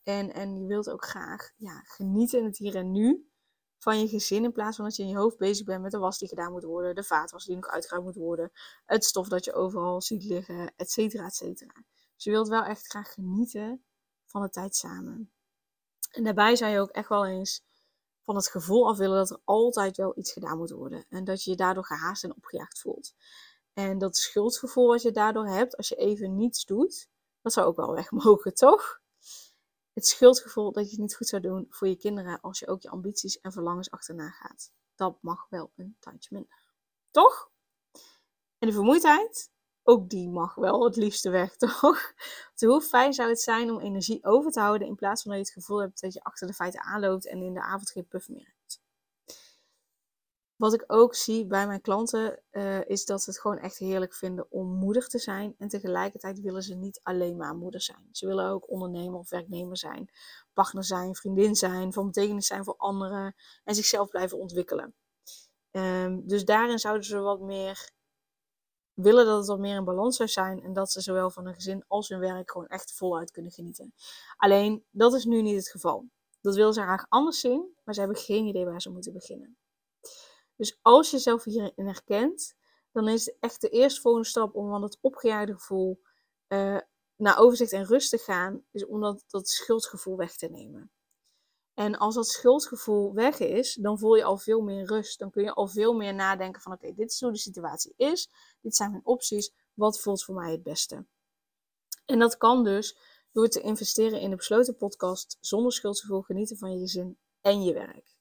En, 0.03 0.33
en 0.33 0.61
je 0.61 0.67
wilt 0.67 0.91
ook 0.91 1.05
graag 1.05 1.51
ja, 1.57 1.81
genieten 1.85 2.39
in 2.39 2.45
het 2.45 2.59
hier 2.59 2.77
en 2.77 2.91
nu 2.91 3.31
van 3.79 4.01
je 4.01 4.09
gezin. 4.09 4.45
In 4.45 4.53
plaats 4.53 4.77
van 4.77 4.85
dat 4.85 4.97
je 4.97 5.03
in 5.03 5.09
je 5.09 5.17
hoofd 5.17 5.37
bezig 5.37 5.67
bent 5.67 5.83
met 5.83 5.91
de 5.91 5.99
was 5.99 6.19
die 6.19 6.29
gedaan 6.29 6.53
moet 6.53 6.65
worden, 6.65 6.95
de 6.95 7.05
vaatwas 7.05 7.45
die 7.45 7.57
nog 7.57 7.67
uitgeruimd 7.67 8.07
moet 8.07 8.17
worden, 8.17 8.51
het 8.85 9.05
stof 9.05 9.29
dat 9.29 9.45
je 9.45 9.53
overal 9.53 10.03
ziet 10.03 10.25
liggen, 10.25 10.73
et 10.77 10.91
cetera, 10.91 11.27
et 11.27 11.35
cetera. 11.35 11.85
Dus 12.19 12.27
je 12.27 12.31
wilt 12.31 12.49
wel 12.49 12.65
echt 12.65 12.87
graag 12.87 13.13
genieten 13.13 13.85
van 14.25 14.43
de 14.43 14.51
tijd 14.51 14.77
samen. 14.77 15.33
En 16.11 16.25
daarbij 16.25 16.57
zou 16.57 16.73
je 16.73 16.81
ook 16.81 16.91
echt 16.91 17.09
wel 17.09 17.27
eens 17.27 17.65
van 18.23 18.37
het 18.37 18.49
gevoel 18.49 18.89
af 18.89 18.97
willen 18.97 19.17
dat 19.17 19.31
er 19.31 19.41
altijd 19.45 19.97
wel 19.97 20.19
iets 20.19 20.33
gedaan 20.33 20.59
moet 20.59 20.71
worden. 20.71 21.05
En 21.09 21.25
dat 21.25 21.45
je 21.45 21.51
je 21.51 21.57
daardoor 21.57 21.85
gehaast 21.85 22.25
en 22.25 22.37
opgejaagd 22.37 22.81
voelt. 22.81 23.15
En 23.73 23.99
dat 23.99 24.17
schuldgevoel 24.17 24.89
wat 24.89 25.03
je 25.03 25.11
daardoor 25.11 25.47
hebt 25.47 25.77
als 25.77 25.89
je 25.89 25.95
even 25.95 26.37
niets 26.37 26.65
doet, 26.65 27.09
dat 27.43 27.53
zou 27.53 27.67
ook 27.67 27.77
wel 27.77 27.95
weg 27.95 28.11
mogen, 28.25 28.55
toch? 28.55 29.01
Het 29.93 30.07
schuldgevoel 30.07 30.73
dat 30.73 30.85
je 30.85 30.91
het 30.91 31.01
niet 31.01 31.17
goed 31.17 31.29
zou 31.29 31.43
doen 31.43 31.67
voor 31.71 31.89
je 31.89 31.97
kinderen 31.97 32.41
als 32.41 32.59
je 32.59 32.69
ook 32.69 32.83
je 32.83 32.91
ambities 32.91 33.41
en 33.41 33.53
verlangens 33.53 33.91
achterna 33.91 34.31
gaat. 34.31 34.73
Dat 34.95 35.19
mag 35.21 35.47
wel 35.49 35.73
een 35.77 35.97
tandje 36.01 36.29
minder. 36.33 36.63
Toch? 37.11 37.51
En 38.59 38.69
de 38.69 38.73
vermoeidheid, 38.73 39.51
ook 39.89 40.09
die 40.09 40.29
mag 40.29 40.55
wel 40.55 40.85
het 40.85 40.97
liefste 40.97 41.31
weg, 41.31 41.57
toch? 41.81 42.13
Hoe 42.59 42.81
fijn 42.81 43.13
zou 43.13 43.29
het 43.29 43.41
zijn 43.41 43.71
om 43.71 43.81
energie 43.81 44.25
over 44.25 44.51
te 44.51 44.61
houden 44.61 44.89
in 44.89 44.95
plaats 44.95 45.23
van 45.23 45.31
dat 45.31 45.41
je 45.41 45.47
het 45.47 45.63
gevoel 45.63 45.81
hebt 45.81 46.01
dat 46.01 46.13
je 46.13 46.23
achter 46.23 46.47
de 46.47 46.53
feiten 46.53 46.81
aanloopt 46.81 47.27
en 47.27 47.43
in 47.43 47.55
de 47.55 47.63
avond 47.63 47.91
geen 47.91 48.09
puff 48.09 48.29
meer 48.29 48.55
hebt. 48.59 48.81
Wat 50.57 50.75
ik 50.75 50.85
ook 50.87 51.15
zie 51.15 51.47
bij 51.47 51.67
mijn 51.67 51.81
klanten 51.81 52.43
uh, 52.51 52.85
is 52.85 53.05
dat 53.05 53.23
ze 53.23 53.31
het 53.31 53.41
gewoon 53.41 53.59
echt 53.59 53.79
heerlijk 53.79 54.15
vinden 54.15 54.47
om 54.51 54.69
moeder 54.69 55.09
te 55.09 55.19
zijn. 55.19 55.55
En 55.59 55.69
tegelijkertijd 55.69 56.41
willen 56.41 56.63
ze 56.63 56.75
niet 56.75 57.01
alleen 57.03 57.37
maar 57.37 57.57
moeder 57.57 57.81
zijn. 57.81 58.09
Ze 58.13 58.27
willen 58.27 58.49
ook 58.49 58.71
ondernemer 58.71 59.19
of 59.19 59.31
werknemer 59.31 59.77
zijn, 59.77 60.11
partner 60.53 60.85
zijn, 60.85 61.15
vriendin 61.15 61.55
zijn, 61.55 61.93
van 61.93 62.07
betekenis 62.07 62.47
zijn 62.47 62.65
voor 62.65 62.77
anderen 62.77 63.35
en 63.65 63.75
zichzelf 63.75 64.09
blijven 64.09 64.39
ontwikkelen. 64.39 64.95
Um, 65.71 66.27
dus 66.27 66.45
daarin 66.45 66.79
zouden 66.79 67.05
ze 67.05 67.19
wat 67.19 67.41
meer 67.41 67.97
willen 69.01 69.27
dat 69.27 69.39
het 69.39 69.47
wat 69.47 69.59
meer 69.59 69.77
in 69.77 69.85
balans 69.85 70.17
zou 70.17 70.29
zijn 70.29 70.63
en 70.63 70.73
dat 70.73 70.91
ze 70.91 71.01
zowel 71.01 71.31
van 71.31 71.45
hun 71.45 71.55
gezin 71.55 71.85
als 71.87 72.09
hun 72.09 72.19
werk 72.19 72.51
gewoon 72.51 72.67
echt 72.67 72.93
voluit 72.93 73.31
kunnen 73.31 73.53
genieten. 73.53 73.95
Alleen, 74.37 74.85
dat 74.91 75.15
is 75.15 75.25
nu 75.25 75.43
niet 75.43 75.57
het 75.57 75.69
geval. 75.69 76.09
Dat 76.41 76.55
willen 76.55 76.73
ze 76.73 76.81
graag 76.81 77.07
anders 77.09 77.41
zien, 77.41 77.75
maar 77.85 77.95
ze 77.95 78.01
hebben 78.01 78.19
geen 78.19 78.47
idee 78.47 78.65
waar 78.65 78.81
ze 78.81 78.91
moeten 78.91 79.13
beginnen. 79.13 79.57
Dus 80.57 80.79
als 80.83 81.11
je 81.11 81.17
jezelf 81.17 81.45
hierin 81.45 81.87
herkent, 81.87 82.55
dan 82.93 83.09
is 83.09 83.35
echt 83.41 83.61
de 83.61 83.69
eerste 83.69 84.01
volgende 84.01 84.29
stap 84.29 84.55
om 84.55 84.69
van 84.69 84.83
het 84.83 84.99
opgejaagde 85.01 85.53
gevoel 85.53 86.01
uh, 86.49 86.79
naar 87.17 87.39
overzicht 87.39 87.73
en 87.73 87.85
rust 87.85 88.11
te 88.11 88.19
gaan, 88.19 88.65
is 88.71 88.87
om 88.87 89.01
dat 89.27 89.49
schuldgevoel 89.49 90.17
weg 90.17 90.37
te 90.37 90.49
nemen. 90.49 90.91
En 91.79 91.99
als 91.99 92.15
dat 92.15 92.29
schuldgevoel 92.29 93.15
weg 93.15 93.39
is, 93.39 93.75
dan 93.75 93.99
voel 93.99 94.15
je 94.15 94.25
al 94.25 94.37
veel 94.37 94.61
meer 94.61 94.87
rust. 94.87 95.19
Dan 95.19 95.31
kun 95.31 95.43
je 95.43 95.53
al 95.53 95.69
veel 95.69 95.93
meer 95.93 96.15
nadenken 96.15 96.63
van 96.63 96.73
oké, 96.73 96.95
dit 96.95 97.11
is 97.11 97.21
hoe 97.21 97.33
de 97.33 97.39
situatie 97.39 97.95
is. 97.97 98.31
Dit 98.61 98.77
zijn 98.77 98.91
mijn 98.91 99.07
opties. 99.07 99.53
Wat 99.75 100.01
voelt 100.01 100.25
voor 100.25 100.35
mij 100.35 100.51
het 100.51 100.63
beste? 100.63 101.07
En 102.05 102.19
dat 102.19 102.37
kan 102.37 102.65
dus 102.65 102.99
door 103.33 103.49
te 103.49 103.61
investeren 103.61 104.21
in 104.21 104.31
de 104.31 104.37
besloten 104.37 104.77
podcast 104.77 105.37
zonder 105.41 105.73
schuldgevoel 105.73 106.23
genieten 106.23 106.57
van 106.57 106.73
je 106.73 106.79
gezin 106.79 107.19
en 107.41 107.63
je 107.63 107.73
werk. 107.73 108.17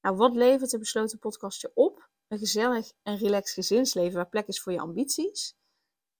Nou, 0.00 0.16
wat 0.16 0.34
levert 0.34 0.70
de 0.70 0.78
besloten 0.78 1.18
podcast 1.18 1.60
je 1.60 1.70
op? 1.74 2.08
Een 2.28 2.38
gezellig 2.38 2.92
en 3.02 3.16
relaxed 3.16 3.54
gezinsleven 3.54 4.14
waar 4.14 4.28
plek 4.28 4.46
is 4.46 4.60
voor 4.60 4.72
je 4.72 4.80
ambities. 4.80 5.56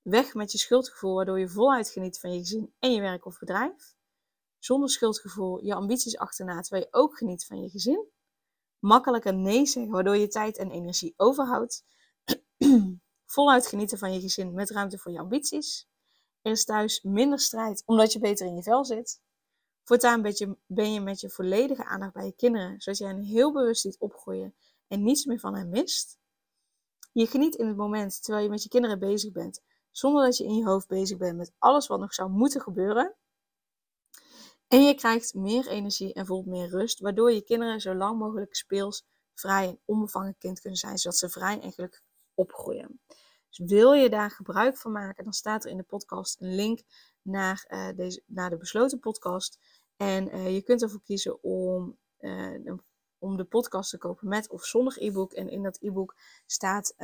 Weg 0.03 0.35
met 0.35 0.53
je 0.53 0.59
schuldgevoel 0.59 1.15
waardoor 1.15 1.39
je 1.39 1.49
voluit 1.49 1.89
geniet 1.89 2.19
van 2.19 2.33
je 2.33 2.39
gezin 2.39 2.75
en 2.79 2.93
je 2.93 3.01
werk 3.01 3.27
of 3.27 3.39
bedrijf 3.39 3.95
zonder 4.65 4.91
schuldgevoel 4.91 5.65
je 5.65 5.75
ambities 5.75 6.17
achterna, 6.17 6.61
terwijl 6.61 6.83
je 6.83 6.99
ook 6.99 7.17
geniet 7.17 7.45
van 7.47 7.63
je 7.63 7.69
gezin. 7.69 8.09
Makkelijker 8.79 9.35
nee 9.35 9.67
zeggen, 9.67 9.93
waardoor 9.93 10.17
je 10.17 10.29
tijd 10.29 10.59
en 10.59 10.71
energie 10.71 11.15
overhoudt. 11.17 11.85
Voluit 13.35 13.67
genieten 13.67 13.99
van 13.99 14.13
je 14.13 14.21
gezin 14.21 14.55
met 14.55 14.71
ruimte 14.71 14.99
voor 14.99 15.13
je 15.13 15.19
ambities. 15.19 15.89
Er 16.43 16.53
is 16.53 16.65
thuis 16.65 17.03
minder 17.03 17.39
strijd, 17.39 17.83
omdat 17.87 18.13
je 18.13 18.19
beter 18.19 18.47
in 18.47 18.55
je 18.55 18.63
vel 18.63 18.85
zit. 18.85 19.21
Voortaan 19.85 20.23
ben 20.67 20.93
je 20.93 21.01
met 21.01 21.21
je 21.21 21.31
volledige 21.31 21.85
aandacht 21.85 22.13
bij 22.13 22.25
je 22.25 22.33
kinderen, 22.33 22.81
zodat 22.81 22.99
je 22.99 23.07
hen 23.07 23.21
heel 23.21 23.53
bewust 23.53 23.81
ziet 23.81 23.99
opgroeien 23.99 24.55
en 24.89 25.03
niets 25.03 25.25
meer 25.25 25.41
van 25.41 25.55
hen 25.55 25.69
mist. 25.69 26.19
Je 27.13 27.27
geniet 27.27 27.55
in 27.55 27.67
het 27.67 27.77
moment 27.77 28.23
terwijl 28.23 28.45
je 28.45 28.51
met 28.51 28.63
je 28.63 28.69
kinderen 28.69 28.99
bezig 28.99 29.33
bent, 29.33 29.63
zonder 29.91 30.25
dat 30.25 30.37
je 30.37 30.45
in 30.45 30.57
je 30.57 30.65
hoofd 30.65 30.89
bezig 30.89 31.19
bent 31.19 31.37
met 31.37 31.53
alles 31.59 31.87
wat 31.87 32.01
nog 32.01 32.15
zou 32.15 32.31
moeten 32.31 32.61
gebeuren. 32.61 33.17
En 34.73 34.83
je 34.83 34.95
krijgt 34.95 35.35
meer 35.35 35.69
energie 35.69 36.13
en 36.13 36.27
voelt 36.27 36.47
meer 36.47 36.69
rust, 36.69 37.01
waardoor 37.01 37.33
je 37.33 37.43
kinderen 37.43 37.81
zo 37.81 37.95
lang 37.95 38.19
mogelijk 38.19 38.55
speels, 38.55 39.05
vrij 39.35 39.69
en 39.69 39.81
onbevangen 39.85 40.37
kind 40.39 40.61
kunnen 40.61 40.79
zijn, 40.79 40.99
zodat 40.99 41.19
ze 41.19 41.29
vrij 41.29 41.61
en 41.61 41.73
gelukkig 41.73 42.03
opgroeien. 42.35 43.01
Dus 43.49 43.59
wil 43.59 43.93
je 43.93 44.11
daar 44.11 44.31
gebruik 44.31 44.77
van 44.77 44.93
maken, 44.93 45.25
dan 45.25 45.33
staat 45.33 45.65
er 45.65 45.71
in 45.71 45.77
de 45.77 45.83
podcast 45.83 46.41
een 46.41 46.55
link 46.55 46.81
naar, 47.23 47.67
uh, 47.69 47.89
deze, 47.97 48.23
naar 48.27 48.51
de 48.51 48.57
besloten 48.57 48.99
podcast. 48.99 49.59
En 49.97 50.37
uh, 50.37 50.55
je 50.55 50.63
kunt 50.63 50.83
ervoor 50.83 51.03
kiezen 51.03 51.43
om, 51.43 51.99
uh, 52.21 52.73
om 53.19 53.37
de 53.37 53.45
podcast 53.45 53.91
te 53.91 53.99
kopen 53.99 54.29
met 54.29 54.49
of 54.49 54.65
zonder 54.65 55.03
e-book. 55.03 55.33
En 55.33 55.49
in 55.49 55.63
dat 55.63 55.79
e-book 55.81 56.17
staat, 56.47 56.95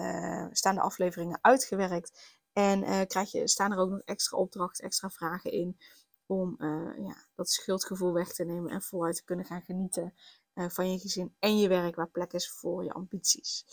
staan 0.50 0.74
de 0.74 0.80
afleveringen 0.80 1.38
uitgewerkt. 1.40 2.38
En 2.52 3.06
krijg 3.06 3.32
je, 3.32 3.48
staan 3.48 3.72
er 3.72 3.78
ook 3.78 3.90
nog 3.90 4.02
extra 4.04 4.38
opdrachten, 4.38 4.84
extra 4.84 5.10
vragen 5.10 5.52
in. 5.52 5.78
Om 6.28 6.54
uh, 6.58 7.06
ja, 7.06 7.16
dat 7.34 7.48
schuldgevoel 7.50 8.12
weg 8.12 8.32
te 8.32 8.44
nemen 8.44 8.70
en 8.70 8.82
voluit 8.82 9.16
te 9.16 9.24
kunnen 9.24 9.44
gaan 9.44 9.62
genieten 9.62 10.14
uh, 10.54 10.68
van 10.68 10.92
je 10.92 10.98
gezin 10.98 11.34
en 11.38 11.58
je 11.58 11.68
werk 11.68 11.96
waar 11.96 12.08
plek 12.08 12.32
is 12.32 12.50
voor 12.50 12.84
je 12.84 12.92
ambities. 12.92 13.64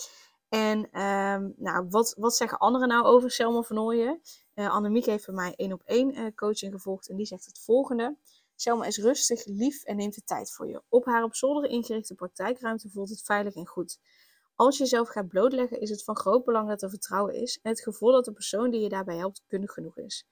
En 0.49 1.01
um, 1.01 1.53
nou, 1.57 1.87
wat, 1.89 2.15
wat 2.17 2.35
zeggen 2.35 2.57
anderen 2.57 2.87
nou 2.87 3.05
over 3.05 3.31
Selma 3.31 3.61
van 3.61 3.79
Ooyen? 3.79 4.21
Uh, 4.55 4.69
Annemiek 4.69 5.05
heeft 5.05 5.25
bij 5.25 5.35
mij 5.35 5.53
één 5.55 5.73
op 5.73 5.81
één 5.85 6.35
coaching 6.35 6.71
gevolgd 6.71 7.09
en 7.09 7.15
die 7.15 7.25
zegt 7.25 7.45
het 7.45 7.59
volgende. 7.59 8.17
Selma 8.55 8.85
is 8.85 8.97
rustig, 8.97 9.45
lief 9.45 9.83
en 9.83 9.95
neemt 9.95 10.15
de 10.15 10.23
tijd 10.23 10.51
voor 10.51 10.67
je. 10.67 10.81
Op 10.89 11.05
haar 11.05 11.23
op 11.23 11.35
zolder 11.35 11.69
ingerichte 11.69 12.15
praktijkruimte 12.15 12.89
voelt 12.89 13.09
het 13.09 13.21
veilig 13.21 13.55
en 13.55 13.67
goed. 13.67 13.99
Als 14.55 14.77
je 14.77 14.83
jezelf 14.83 15.09
gaat 15.09 15.27
blootleggen, 15.27 15.79
is 15.81 15.89
het 15.89 16.03
van 16.03 16.17
groot 16.17 16.45
belang 16.45 16.67
dat 16.67 16.81
er 16.81 16.89
vertrouwen 16.89 17.33
is 17.33 17.59
en 17.61 17.69
het 17.69 17.81
gevoel 17.81 18.11
dat 18.11 18.25
de 18.25 18.31
persoon 18.31 18.69
die 18.69 18.81
je 18.81 18.89
daarbij 18.89 19.17
helpt 19.17 19.43
kundig 19.47 19.71
genoeg 19.71 19.97
is. 19.97 20.27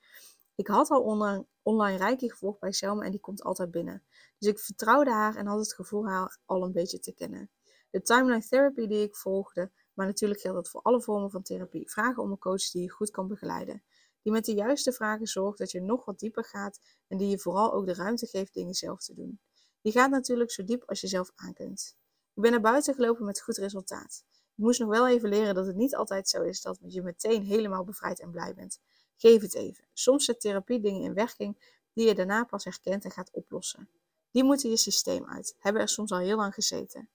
Ik 0.55 0.67
had 0.67 0.89
al 0.89 1.01
online, 1.01 1.45
online 1.61 2.17
gevolgd 2.17 2.59
bij 2.59 2.71
Selma 2.71 3.03
en 3.03 3.11
die 3.11 3.19
komt 3.19 3.43
altijd 3.43 3.71
binnen. 3.71 4.03
Dus 4.37 4.49
ik 4.49 4.59
vertrouwde 4.59 5.11
haar 5.11 5.35
en 5.35 5.45
had 5.45 5.59
het 5.59 5.73
gevoel 5.73 6.07
haar 6.07 6.37
al 6.45 6.63
een 6.63 6.71
beetje 6.71 6.99
te 6.99 7.13
kennen. 7.13 7.49
De 7.89 8.01
timeline 8.01 8.47
therapy 8.47 8.87
die 8.87 9.01
ik 9.03 9.15
volgde, 9.15 9.71
maar 9.93 10.05
natuurlijk 10.05 10.39
geldt 10.39 10.57
dat 10.57 10.69
voor 10.69 10.81
alle 10.81 11.01
vormen 11.01 11.31
van 11.31 11.41
therapie, 11.41 11.91
vragen 11.91 12.23
om 12.23 12.31
een 12.31 12.37
coach 12.37 12.71
die 12.71 12.81
je 12.81 12.89
goed 12.89 13.11
kan 13.11 13.27
begeleiden. 13.27 13.83
Die 14.21 14.31
met 14.31 14.45
de 14.45 14.53
juiste 14.53 14.91
vragen 14.91 15.27
zorgt 15.27 15.57
dat 15.57 15.71
je 15.71 15.81
nog 15.81 16.05
wat 16.05 16.19
dieper 16.19 16.43
gaat 16.43 16.79
en 17.07 17.17
die 17.17 17.29
je 17.29 17.39
vooral 17.39 17.73
ook 17.73 17.85
de 17.85 17.93
ruimte 17.93 18.25
geeft 18.25 18.53
dingen 18.53 18.73
zelf 18.73 18.99
te 18.99 19.13
doen. 19.13 19.39
Die 19.81 19.91
gaat 19.91 20.09
natuurlijk 20.09 20.51
zo 20.51 20.63
diep 20.63 20.83
als 20.85 21.01
je 21.01 21.07
zelf 21.07 21.31
aan 21.35 21.53
kunt. 21.53 21.95
Ik 22.33 22.41
ben 22.41 22.51
naar 22.51 22.61
buiten 22.61 22.93
gelopen 22.93 23.25
met 23.25 23.41
goed 23.41 23.57
resultaat. 23.57 24.23
Ik 24.31 24.63
moest 24.63 24.79
nog 24.79 24.89
wel 24.89 25.07
even 25.07 25.29
leren 25.29 25.55
dat 25.55 25.65
het 25.65 25.75
niet 25.75 25.95
altijd 25.95 26.29
zo 26.29 26.41
is 26.41 26.61
dat 26.61 26.77
je 26.87 27.01
meteen 27.01 27.43
helemaal 27.43 27.83
bevrijd 27.83 28.19
en 28.19 28.31
blij 28.31 28.53
bent. 28.53 28.79
Geef 29.23 29.41
het 29.41 29.53
even. 29.53 29.85
Soms 29.93 30.25
zet 30.25 30.41
therapie 30.41 30.79
dingen 30.79 31.01
in 31.01 31.13
werking 31.13 31.57
die 31.93 32.07
je 32.07 32.15
daarna 32.15 32.43
pas 32.43 32.63
herkent 32.63 33.03
en 33.03 33.11
gaat 33.11 33.31
oplossen. 33.31 33.89
Die 34.31 34.43
moeten 34.43 34.69
je 34.69 34.77
systeem 34.77 35.25
uit, 35.25 35.55
hebben 35.57 35.81
er 35.81 35.89
soms 35.89 36.11
al 36.11 36.17
heel 36.17 36.35
lang 36.35 36.53
gezeten. 36.53 37.09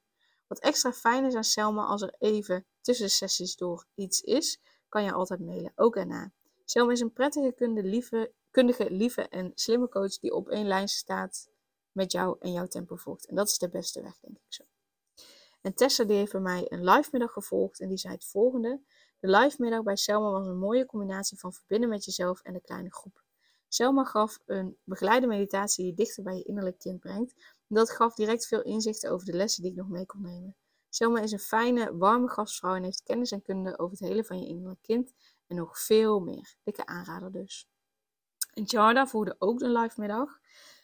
Wat 0.46 0.58
extra 0.58 0.92
fijn 0.92 1.24
is 1.24 1.34
aan 1.34 1.44
Selma 1.44 1.84
als 1.84 2.02
er 2.02 2.14
even 2.18 2.66
tussen 2.80 3.10
sessies 3.10 3.56
door 3.56 3.86
iets 3.94 4.20
is, 4.20 4.60
kan 4.88 5.04
je 5.04 5.12
altijd 5.12 5.40
mailen, 5.40 5.72
ook 5.74 5.96
erna. 5.96 6.32
Selma 6.64 6.92
is 6.92 7.00
een 7.00 7.12
prettige, 7.12 7.52
kundige, 7.52 7.88
lieve, 7.88 8.32
kundige, 8.50 8.90
lieve 8.90 9.28
en 9.28 9.52
slimme 9.54 9.88
coach 9.88 10.18
die 10.18 10.34
op 10.34 10.48
één 10.48 10.66
lijn 10.66 10.88
staat 10.88 11.50
met 11.92 12.12
jou 12.12 12.36
en 12.40 12.52
jouw 12.52 12.66
tempo 12.66 12.96
volgt. 12.96 13.26
En 13.26 13.34
dat 13.34 13.48
is 13.48 13.58
de 13.58 13.68
beste 13.68 14.02
weg, 14.02 14.18
denk 14.20 14.36
ik 14.36 14.52
zo. 14.52 14.64
En 15.60 15.74
Tessa 15.74 16.04
die 16.04 16.16
heeft 16.16 16.32
bij 16.32 16.40
mij 16.40 16.64
een 16.68 16.84
live 16.84 17.08
middag 17.12 17.32
gevolgd 17.32 17.80
en 17.80 17.88
die 17.88 17.98
zei 17.98 18.14
het 18.14 18.24
volgende. 18.24 18.80
De 19.20 19.28
live 19.28 19.56
middag 19.58 19.82
bij 19.82 19.96
Selma 19.96 20.30
was 20.30 20.46
een 20.46 20.58
mooie 20.58 20.86
combinatie 20.86 21.38
van 21.38 21.52
verbinden 21.52 21.88
met 21.88 22.04
jezelf 22.04 22.42
en 22.42 22.52
de 22.52 22.60
kleine 22.60 22.92
groep. 22.92 23.22
Selma 23.68 24.04
gaf 24.04 24.38
een 24.46 24.76
begeleide 24.84 25.26
meditatie 25.26 25.84
die 25.84 25.94
dichter 25.94 26.22
bij 26.22 26.36
je 26.36 26.42
innerlijk 26.42 26.78
kind 26.78 27.00
brengt. 27.00 27.34
En 27.68 27.74
dat 27.74 27.90
gaf 27.90 28.14
direct 28.14 28.46
veel 28.46 28.62
inzichten 28.62 29.10
over 29.10 29.26
de 29.26 29.36
lessen 29.36 29.62
die 29.62 29.70
ik 29.70 29.76
nog 29.76 29.88
mee 29.88 30.06
kon 30.06 30.22
nemen. 30.22 30.56
Selma 30.88 31.20
is 31.20 31.32
een 31.32 31.38
fijne, 31.38 31.96
warme 31.96 32.28
gastvrouw 32.28 32.74
en 32.74 32.82
heeft 32.82 33.02
kennis 33.02 33.30
en 33.30 33.42
kunde 33.42 33.78
over 33.78 33.98
het 33.98 34.08
hele 34.08 34.24
van 34.24 34.40
je 34.40 34.46
innerlijk 34.46 34.82
kind 34.82 35.12
en 35.46 35.56
nog 35.56 35.78
veel 35.78 36.20
meer. 36.20 36.54
Dikke 36.62 36.86
aanrader 36.86 37.32
dus. 37.32 37.68
En 38.52 38.62
Jarda 38.62 39.06
voerde 39.06 39.36
ook 39.38 39.60
een 39.60 39.72
live 39.72 40.00
middag. 40.00 40.38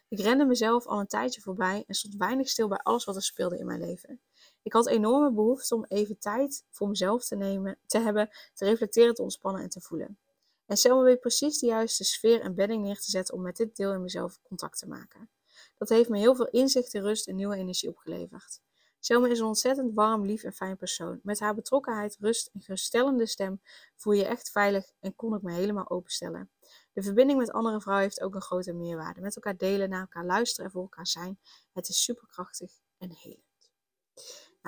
Ik 0.09 0.21
rende 0.21 0.45
mezelf 0.45 0.87
al 0.87 1.01
een 1.01 1.07
tijdje 1.07 1.41
voorbij 1.41 1.85
en 1.87 1.95
stond 1.95 2.15
weinig 2.15 2.49
stil 2.49 2.69
bij 2.69 2.79
alles 2.79 3.05
wat 3.05 3.17
er 3.17 3.23
speelde 3.23 3.59
in 3.59 3.67
mijn 3.67 3.81
leven. 3.81 4.21
Ik 4.65 4.73
had 4.73 4.87
enorme 4.87 5.33
behoefte 5.33 5.75
om 5.75 5.85
even 5.89 6.19
tijd 6.19 6.65
voor 6.71 6.89
mezelf 6.89 7.25
te 7.25 7.37
nemen, 7.37 7.79
te 7.87 7.99
hebben, 7.99 8.31
te 8.55 8.65
reflecteren, 8.65 9.15
te 9.15 9.23
ontspannen 9.23 9.63
en 9.63 9.69
te 9.69 9.81
voelen. 9.81 10.19
En 10.67 10.77
Selma 10.77 11.03
weet 11.03 11.21
precies 11.21 11.59
de 11.59 11.67
juiste 11.67 12.05
sfeer 12.05 12.41
en 12.41 12.55
bedding 12.55 12.83
neer 12.83 13.01
te 13.01 13.11
zetten 13.11 13.35
om 13.35 13.43
met 13.43 13.57
dit 13.57 13.77
deel 13.77 13.93
in 13.93 14.03
mezelf 14.03 14.39
contact 14.43 14.79
te 14.79 14.89
maken. 14.89 15.31
Dat 15.79 15.89
heeft 15.89 16.09
me 16.09 16.19
heel 16.19 16.35
veel 16.35 16.49
inzicht, 16.49 16.93
rust 16.93 17.29
en 17.29 17.35
nieuwe 17.35 17.57
energie 17.57 17.89
opgeleverd. 17.89 18.61
Selma 19.01 19.29
is 19.29 19.39
een 19.39 19.47
ontzettend 19.47 19.95
warm, 19.95 20.25
lief 20.25 20.43
en 20.43 20.53
fijn 20.53 20.77
persoon. 20.77 21.21
Met 21.23 21.41
haar 21.41 21.55
betrokkenheid, 21.55 22.17
rust 22.21 22.51
en 22.53 22.61
geruststellende 22.61 23.27
stem 23.27 23.61
voel 23.97 24.13
je 24.13 24.23
je 24.23 24.29
echt 24.29 24.51
veilig 24.51 24.93
en 25.01 25.15
kon 25.17 25.35
ik 25.35 25.43
me 25.43 25.53
helemaal 25.53 25.91
openstellen. 25.91 26.51
De 26.93 27.03
verbinding 27.03 27.39
met 27.39 27.53
andere 27.53 27.81
vrouwen 27.81 28.05
heeft 28.05 28.21
ook 28.21 28.35
een 28.35 28.41
grote 28.43 28.73
meerwaarde. 28.73 29.21
Met 29.21 29.37
elkaar 29.37 29.57
delen, 29.57 29.89
naar 29.89 30.01
elkaar 30.01 30.25
luisteren 30.25 30.65
en 30.65 30.73
voor 30.73 30.83
elkaar 30.83 31.07
zijn. 31.07 31.39
Het 31.73 31.89
is 31.89 32.05
superkrachtig 32.05 32.73
en 32.99 33.11
helend. 33.11 33.73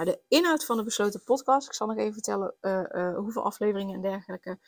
De 0.04 0.20
inhoud 0.28 0.64
van 0.64 0.76
de 0.76 0.82
besloten 0.82 1.22
podcast. 1.24 1.66
Ik 1.66 1.74
zal 1.74 1.86
nog 1.86 1.96
even 1.96 2.12
vertellen 2.12 2.54
uh, 2.60 2.82
uh, 2.92 3.16
hoeveel 3.16 3.44
afleveringen 3.44 3.94
en 3.94 4.02
dergelijke. 4.02 4.58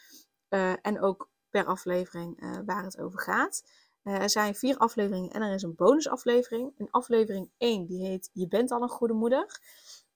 Uh, 0.48 0.72
en 0.82 1.00
ook 1.00 1.30
per 1.50 1.64
aflevering 1.64 2.62
waar 2.66 2.84
het 2.84 2.98
over 2.98 3.20
gaat. 3.20 3.62
er 4.02 4.30
zijn 4.30 4.54
vier 4.54 4.76
afleveringen 4.76 5.30
en 5.30 5.42
er 5.42 5.54
is 5.54 5.62
een 5.62 5.74
bonusaflevering. 5.74 6.72
Een 6.76 6.90
aflevering 6.90 7.50
1 7.58 7.86
die 7.86 8.06
heet 8.06 8.30
Je 8.32 8.48
bent 8.48 8.70
al 8.70 8.82
een 8.82 8.88
goede 8.88 9.14
moeder. 9.14 9.60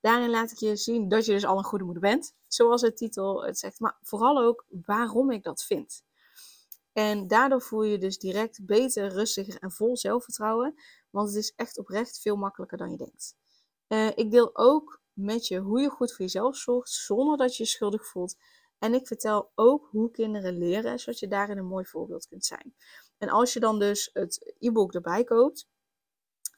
Daarin 0.01 0.31
laat 0.31 0.51
ik 0.51 0.59
je 0.59 0.77
zien 0.77 1.09
dat 1.09 1.25
je 1.25 1.33
dus 1.33 1.45
al 1.45 1.59
een 1.59 1.65
goede 1.65 1.85
moeder 1.85 2.03
bent. 2.03 2.35
Zoals 2.49 2.81
de 2.81 2.93
titel 2.93 3.45
het 3.45 3.59
zegt. 3.59 3.81
Maar 3.81 3.97
vooral 4.03 4.39
ook 4.39 4.65
waarom 4.69 5.31
ik 5.31 5.43
dat 5.43 5.65
vind. 5.65 6.03
En 6.93 7.27
daardoor 7.27 7.63
voel 7.63 7.83
je 7.83 7.91
je 7.91 7.99
dus 7.99 8.19
direct 8.19 8.67
beter, 8.67 9.09
rustiger 9.09 9.61
en 9.61 9.71
vol 9.71 9.97
zelfvertrouwen. 9.97 10.75
Want 11.11 11.29
het 11.29 11.37
is 11.37 11.53
echt 11.57 11.79
oprecht 11.79 12.21
veel 12.21 12.37
makkelijker 12.37 12.79
dan 12.79 12.91
je 12.91 12.97
denkt. 12.97 13.37
ik 14.17 14.31
deel 14.31 14.57
ook 14.57 15.02
met 15.13 15.47
je 15.47 15.59
hoe 15.59 15.81
je 15.81 15.89
goed 15.89 16.13
voor 16.13 16.21
jezelf 16.25 16.57
zorgt 16.57 16.91
zonder 16.91 17.37
dat 17.37 17.57
je 17.57 17.63
je 17.63 17.69
schuldig 17.69 18.07
voelt. 18.07 18.37
En 18.79 18.95
ik 18.95 19.07
vertel 19.07 19.51
ook 19.55 19.89
hoe 19.91 20.11
kinderen 20.11 20.59
leren, 20.59 20.99
zodat 20.99 21.19
je 21.19 21.29
daarin 21.29 21.59
een 21.59 21.67
mooi 21.67 21.85
voorbeeld 21.85 22.27
kunt 22.27 22.45
zijn. 22.45 22.75
En 23.19 23.29
als 23.29 23.53
je 23.53 23.61
dan 23.61 23.79
dus 23.79 24.11
het 24.13 24.55
e-book 24.59 24.95
erbij 24.95 25.25
koopt, 25.25 25.69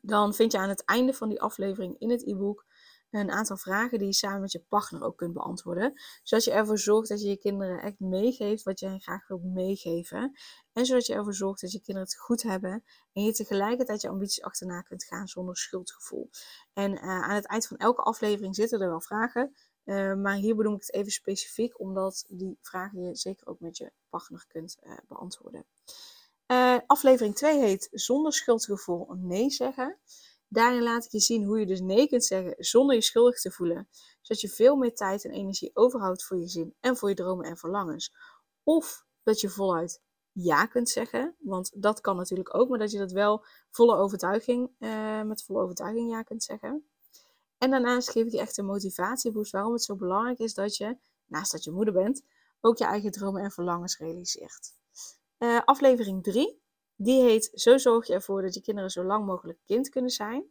dan 0.00 0.34
vind 0.34 0.52
je 0.52 0.58
aan 0.58 0.68
het 0.68 0.84
einde 0.84 1.12
van 1.12 1.28
die 1.28 1.40
aflevering 1.40 1.98
in 1.98 2.10
het 2.10 2.26
e-book 2.26 2.66
een 3.10 3.30
aantal 3.30 3.56
vragen 3.56 3.98
die 3.98 4.06
je 4.06 4.14
samen 4.14 4.40
met 4.40 4.52
je 4.52 4.64
partner 4.68 5.02
ook 5.02 5.16
kunt 5.16 5.32
beantwoorden. 5.32 5.92
Zodat 6.22 6.44
je 6.44 6.50
ervoor 6.50 6.78
zorgt 6.78 7.08
dat 7.08 7.22
je 7.22 7.28
je 7.28 7.36
kinderen 7.36 7.82
echt 7.82 8.00
meegeeft 8.00 8.62
wat 8.62 8.80
jij 8.80 8.98
graag 8.98 9.28
wilt 9.28 9.44
meegeven. 9.44 10.32
En 10.74 10.86
zodat 10.86 11.06
je 11.06 11.14
ervoor 11.14 11.34
zorgt 11.34 11.60
dat 11.60 11.72
je 11.72 11.80
kinderen 11.80 12.08
het 12.08 12.18
goed 12.18 12.42
hebben. 12.42 12.84
En 13.12 13.22
je 13.22 13.32
tegelijkertijd 13.32 14.00
je 14.00 14.08
ambities 14.08 14.42
achterna 14.42 14.80
kunt 14.80 15.04
gaan 15.04 15.28
zonder 15.28 15.56
schuldgevoel. 15.56 16.30
En 16.72 16.98
eh, 16.98 17.22
aan 17.22 17.34
het 17.34 17.46
eind 17.46 17.66
van 17.66 17.76
elke 17.76 18.02
aflevering 18.02 18.54
zitten 18.54 18.80
er 18.80 18.88
wel 18.88 19.00
vragen. 19.00 19.54
Uh, 19.84 20.14
maar 20.14 20.34
hier 20.34 20.56
bedoel 20.56 20.74
ik 20.74 20.80
het 20.80 20.92
even 20.92 21.12
specifiek, 21.12 21.80
omdat 21.80 22.24
die 22.28 22.58
vragen 22.60 23.02
je 23.02 23.14
zeker 23.14 23.46
ook 23.46 23.60
met 23.60 23.76
je 23.76 23.92
partner 24.08 24.44
kunt 24.48 24.76
uh, 24.82 24.96
beantwoorden. 25.08 25.64
aflevering 26.86 27.34
2 27.34 27.60
heet 27.60 27.88
Zonder 27.90 28.32
schuldgevoel 28.32 29.14
nee 29.16 29.50
zeggen. 29.50 29.98
Daarin 30.48 30.82
laat 30.82 31.04
ik 31.04 31.10
je 31.10 31.20
zien 31.20 31.44
hoe 31.44 31.60
je 31.60 31.66
dus 31.66 31.80
nee 31.80 32.08
kunt 32.08 32.24
zeggen 32.24 32.54
zonder 32.58 32.94
je 32.94 33.02
schuldig 33.02 33.40
te 33.40 33.50
voelen. 33.50 33.88
Zodat 34.20 34.42
je 34.42 34.48
veel 34.48 34.76
meer 34.76 34.94
tijd 34.94 35.24
en 35.24 35.30
energie 35.30 35.70
overhoudt 35.74 36.24
voor 36.24 36.38
je 36.38 36.48
zin 36.48 36.74
en 36.80 36.96
voor 36.96 37.08
je 37.08 37.14
dromen 37.14 37.46
en 37.46 37.56
verlangens. 37.56 38.14
Of 38.62 39.04
dat 39.22 39.40
je 39.40 39.48
voluit 39.48 40.02
ja 40.34 40.66
kunt 40.66 40.88
zeggen, 40.88 41.34
want 41.38 41.70
dat 41.74 42.00
kan 42.00 42.16
natuurlijk 42.16 42.56
ook, 42.56 42.68
maar 42.68 42.78
dat 42.78 42.90
je 42.90 42.98
dat 42.98 43.12
wel 43.12 43.44
volle 43.70 43.96
overtuiging, 43.96 44.70
uh, 44.78 45.22
met 45.22 45.44
volle 45.44 45.62
overtuiging 45.62 46.10
ja 46.10 46.22
kunt 46.22 46.42
zeggen. 46.42 46.86
En 47.58 47.70
daarnaast 47.70 48.10
geef 48.10 48.26
ik 48.26 48.32
je 48.32 48.40
echt 48.40 48.58
een 48.58 48.66
motivatieboost 48.66 49.52
waarom 49.52 49.72
het 49.72 49.82
zo 49.82 49.96
belangrijk 49.96 50.38
is 50.38 50.54
dat 50.54 50.76
je, 50.76 50.96
naast 51.26 51.52
dat 51.52 51.64
je 51.64 51.70
moeder 51.70 51.94
bent, 51.94 52.22
ook 52.60 52.78
je 52.78 52.84
eigen 52.84 53.10
dromen 53.10 53.42
en 53.42 53.50
verlangens 53.50 53.98
realiseert. 53.98 54.72
Uh, 55.38 55.60
aflevering 55.64 56.22
3 56.22 56.62
die 56.96 57.22
heet 57.22 57.50
Zo 57.54 57.78
zorg 57.78 58.06
je 58.06 58.12
ervoor 58.12 58.42
dat 58.42 58.54
je 58.54 58.60
kinderen 58.60 58.90
zo 58.90 59.04
lang 59.04 59.26
mogelijk 59.26 59.58
kind 59.64 59.88
kunnen 59.88 60.10
zijn. 60.10 60.44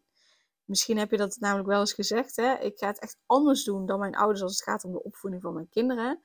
Misschien 0.66 0.98
heb 0.98 1.12
je 1.12 1.18
dat 1.18 1.38
namelijk 1.40 1.68
wel 1.68 1.80
eens 1.80 1.94
gezegd. 1.94 2.36
Hè? 2.36 2.54
Ik 2.54 2.78
ga 2.78 2.88
het 2.88 3.00
echt 3.00 3.18
anders 3.26 3.64
doen 3.64 3.86
dan 3.86 4.00
mijn 4.00 4.16
ouders 4.16 4.42
als 4.42 4.52
het 4.52 4.64
gaat 4.64 4.84
om 4.84 4.92
de 4.92 5.04
opvoeding 5.04 5.42
van 5.42 5.54
mijn 5.54 5.70
kinderen. 5.70 6.20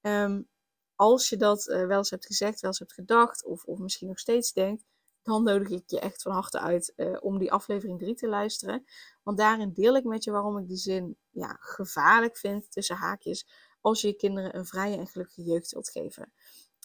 Um, 0.00 0.48
als 0.98 1.28
je 1.28 1.36
dat 1.36 1.66
uh, 1.66 1.86
wel 1.86 1.98
eens 1.98 2.10
hebt 2.10 2.26
gezegd, 2.26 2.60
wel 2.60 2.70
eens 2.70 2.78
hebt 2.78 2.92
gedacht, 2.92 3.44
of, 3.44 3.64
of 3.64 3.78
misschien 3.78 4.08
nog 4.08 4.18
steeds 4.18 4.52
denkt, 4.52 4.84
dan 5.22 5.42
nodig 5.42 5.68
ik 5.68 5.82
je 5.86 6.00
echt 6.00 6.22
van 6.22 6.32
harte 6.32 6.58
uit 6.58 6.92
uh, 6.96 7.16
om 7.20 7.38
die 7.38 7.52
aflevering 7.52 7.98
3 7.98 8.14
te 8.14 8.28
luisteren. 8.28 8.84
Want 9.22 9.38
daarin 9.38 9.72
deel 9.72 9.96
ik 9.96 10.04
met 10.04 10.24
je 10.24 10.30
waarom 10.30 10.58
ik 10.58 10.68
die 10.68 10.76
zin 10.76 11.16
ja, 11.30 11.56
gevaarlijk 11.60 12.36
vind, 12.36 12.70
tussen 12.70 12.96
haakjes, 12.96 13.46
als 13.80 14.00
je 14.00 14.08
je 14.08 14.14
kinderen 14.14 14.56
een 14.56 14.66
vrije 14.66 14.96
en 14.96 15.06
gelukkige 15.06 15.42
jeugd 15.42 15.72
wilt 15.72 15.90
geven. 15.90 16.32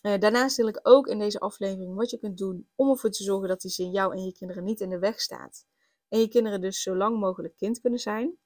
Uh, 0.01 0.19
daarnaast 0.19 0.55
deel 0.55 0.67
ik 0.67 0.79
ook 0.83 1.07
in 1.07 1.19
deze 1.19 1.39
aflevering 1.39 1.95
wat 1.95 2.09
je 2.09 2.17
kunt 2.17 2.37
doen 2.37 2.67
om 2.75 2.89
ervoor 2.89 3.09
te 3.09 3.23
zorgen 3.23 3.47
dat 3.47 3.61
die 3.61 3.71
zin 3.71 3.91
jou 3.91 4.15
en 4.15 4.23
je 4.23 4.33
kinderen 4.33 4.63
niet 4.63 4.81
in 4.81 4.89
de 4.89 4.99
weg 4.99 5.21
staat. 5.21 5.65
En 6.09 6.19
je 6.19 6.27
kinderen 6.27 6.61
dus 6.61 6.81
zo 6.81 6.95
lang 6.95 7.19
mogelijk 7.19 7.55
kind 7.57 7.81
kunnen 7.81 7.99
zijn. 7.99 8.37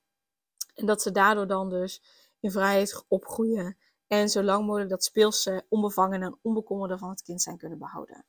En 0.73 0.85
dat 0.85 1.01
ze 1.01 1.11
daardoor 1.11 1.47
dan 1.47 1.69
dus 1.69 2.01
in 2.39 2.51
vrijheid 2.51 3.05
opgroeien. 3.07 3.77
En 4.07 4.29
zo 4.29 4.43
lang 4.43 4.65
mogelijk 4.65 4.89
dat 4.89 5.03
speelse, 5.03 5.65
onbevangen 5.69 6.21
en 6.21 6.39
onbekommerde 6.41 6.97
van 6.97 7.09
het 7.09 7.21
kind 7.21 7.41
zijn 7.41 7.57
kunnen 7.57 7.77
behouden. 7.77 8.25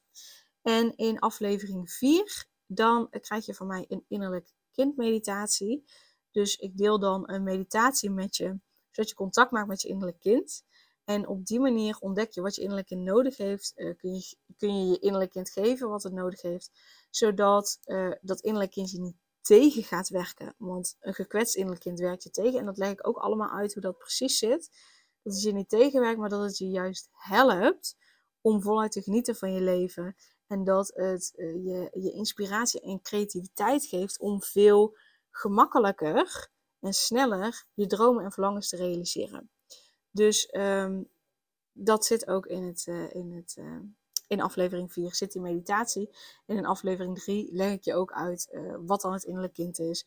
En 0.62 0.96
in 0.96 1.18
aflevering 1.18 1.90
4, 1.90 2.46
dan 2.66 3.10
krijg 3.10 3.46
je 3.46 3.54
van 3.54 3.66
mij 3.66 3.84
een 3.88 4.04
innerlijk 4.08 4.52
kindmeditatie. 4.72 5.84
Dus 6.30 6.56
ik 6.56 6.76
deel 6.76 6.98
dan 6.98 7.30
een 7.30 7.42
meditatie 7.42 8.10
met 8.10 8.36
je, 8.36 8.58
zodat 8.90 9.10
je 9.10 9.16
contact 9.16 9.50
maakt 9.50 9.68
met 9.68 9.82
je 9.82 9.88
innerlijk 9.88 10.20
kind. 10.20 10.64
En 11.04 11.26
op 11.26 11.46
die 11.46 11.60
manier 11.60 11.96
ontdek 12.00 12.30
je 12.30 12.40
wat 12.40 12.54
je 12.54 12.60
innerlijk 12.60 12.88
kind 12.88 13.02
nodig 13.02 13.36
heeft. 13.36 13.72
Uh, 13.76 13.96
kun, 13.96 14.14
je, 14.14 14.36
kun 14.56 14.78
je 14.78 14.90
je 14.90 14.98
innerlijk 14.98 15.30
kind 15.30 15.50
geven 15.50 15.88
wat 15.88 16.02
het 16.02 16.12
nodig 16.12 16.42
heeft. 16.42 16.70
Zodat 17.10 17.78
uh, 17.84 18.12
dat 18.20 18.40
innerlijk 18.40 18.72
kind 18.72 18.90
je 18.90 19.00
niet 19.00 19.16
tegen 19.40 19.82
gaat 19.82 20.08
werken. 20.08 20.54
Want 20.58 20.96
een 21.00 21.14
gekwetst 21.14 21.54
innerlijk 21.54 21.82
kind 21.82 21.98
werkt 21.98 22.22
je 22.22 22.30
tegen. 22.30 22.58
En 22.58 22.64
dat 22.64 22.76
leg 22.76 22.90
ik 22.90 23.06
ook 23.06 23.16
allemaal 23.16 23.50
uit 23.50 23.72
hoe 23.72 23.82
dat 23.82 23.98
precies 23.98 24.38
zit. 24.38 24.70
Dat 25.22 25.32
het 25.32 25.42
je 25.42 25.52
niet 25.52 25.68
tegenwerkt, 25.68 26.18
maar 26.18 26.28
dat 26.28 26.42
het 26.42 26.58
je 26.58 26.68
juist 26.68 27.08
helpt 27.12 27.96
om 28.40 28.62
voluit 28.62 28.92
te 28.92 29.02
genieten 29.02 29.36
van 29.36 29.52
je 29.52 29.60
leven. 29.60 30.16
En 30.46 30.64
dat 30.64 30.92
het 30.94 31.32
uh, 31.36 31.64
je, 31.64 32.00
je 32.00 32.12
inspiratie 32.12 32.80
en 32.80 33.02
creativiteit 33.02 33.86
geeft 33.86 34.18
om 34.18 34.42
veel 34.42 34.96
gemakkelijker 35.30 36.50
en 36.80 36.92
sneller 36.92 37.66
je 37.74 37.86
dromen 37.86 38.24
en 38.24 38.32
verlangens 38.32 38.68
te 38.68 38.76
realiseren. 38.76 39.50
Dus 40.10 40.48
um, 40.52 41.10
dat 41.72 42.04
zit 42.04 42.28
ook 42.28 42.46
in, 42.46 42.62
het, 42.62 42.86
uh, 42.86 43.14
in, 43.14 43.32
het, 43.32 43.56
uh, 43.58 43.78
in 44.26 44.40
aflevering 44.40 44.92
4, 44.92 45.14
zit 45.14 45.32
die 45.32 45.42
meditatie. 45.42 46.16
En 46.46 46.56
in 46.56 46.66
aflevering 46.66 47.18
3 47.18 47.52
leg 47.52 47.72
ik 47.72 47.84
je 47.84 47.94
ook 47.94 48.12
uit 48.12 48.58
wat 48.86 49.00
dan 49.00 49.12
het 49.12 49.24
innerlijk 49.24 49.54
kind 49.54 49.78
is. 49.78 50.06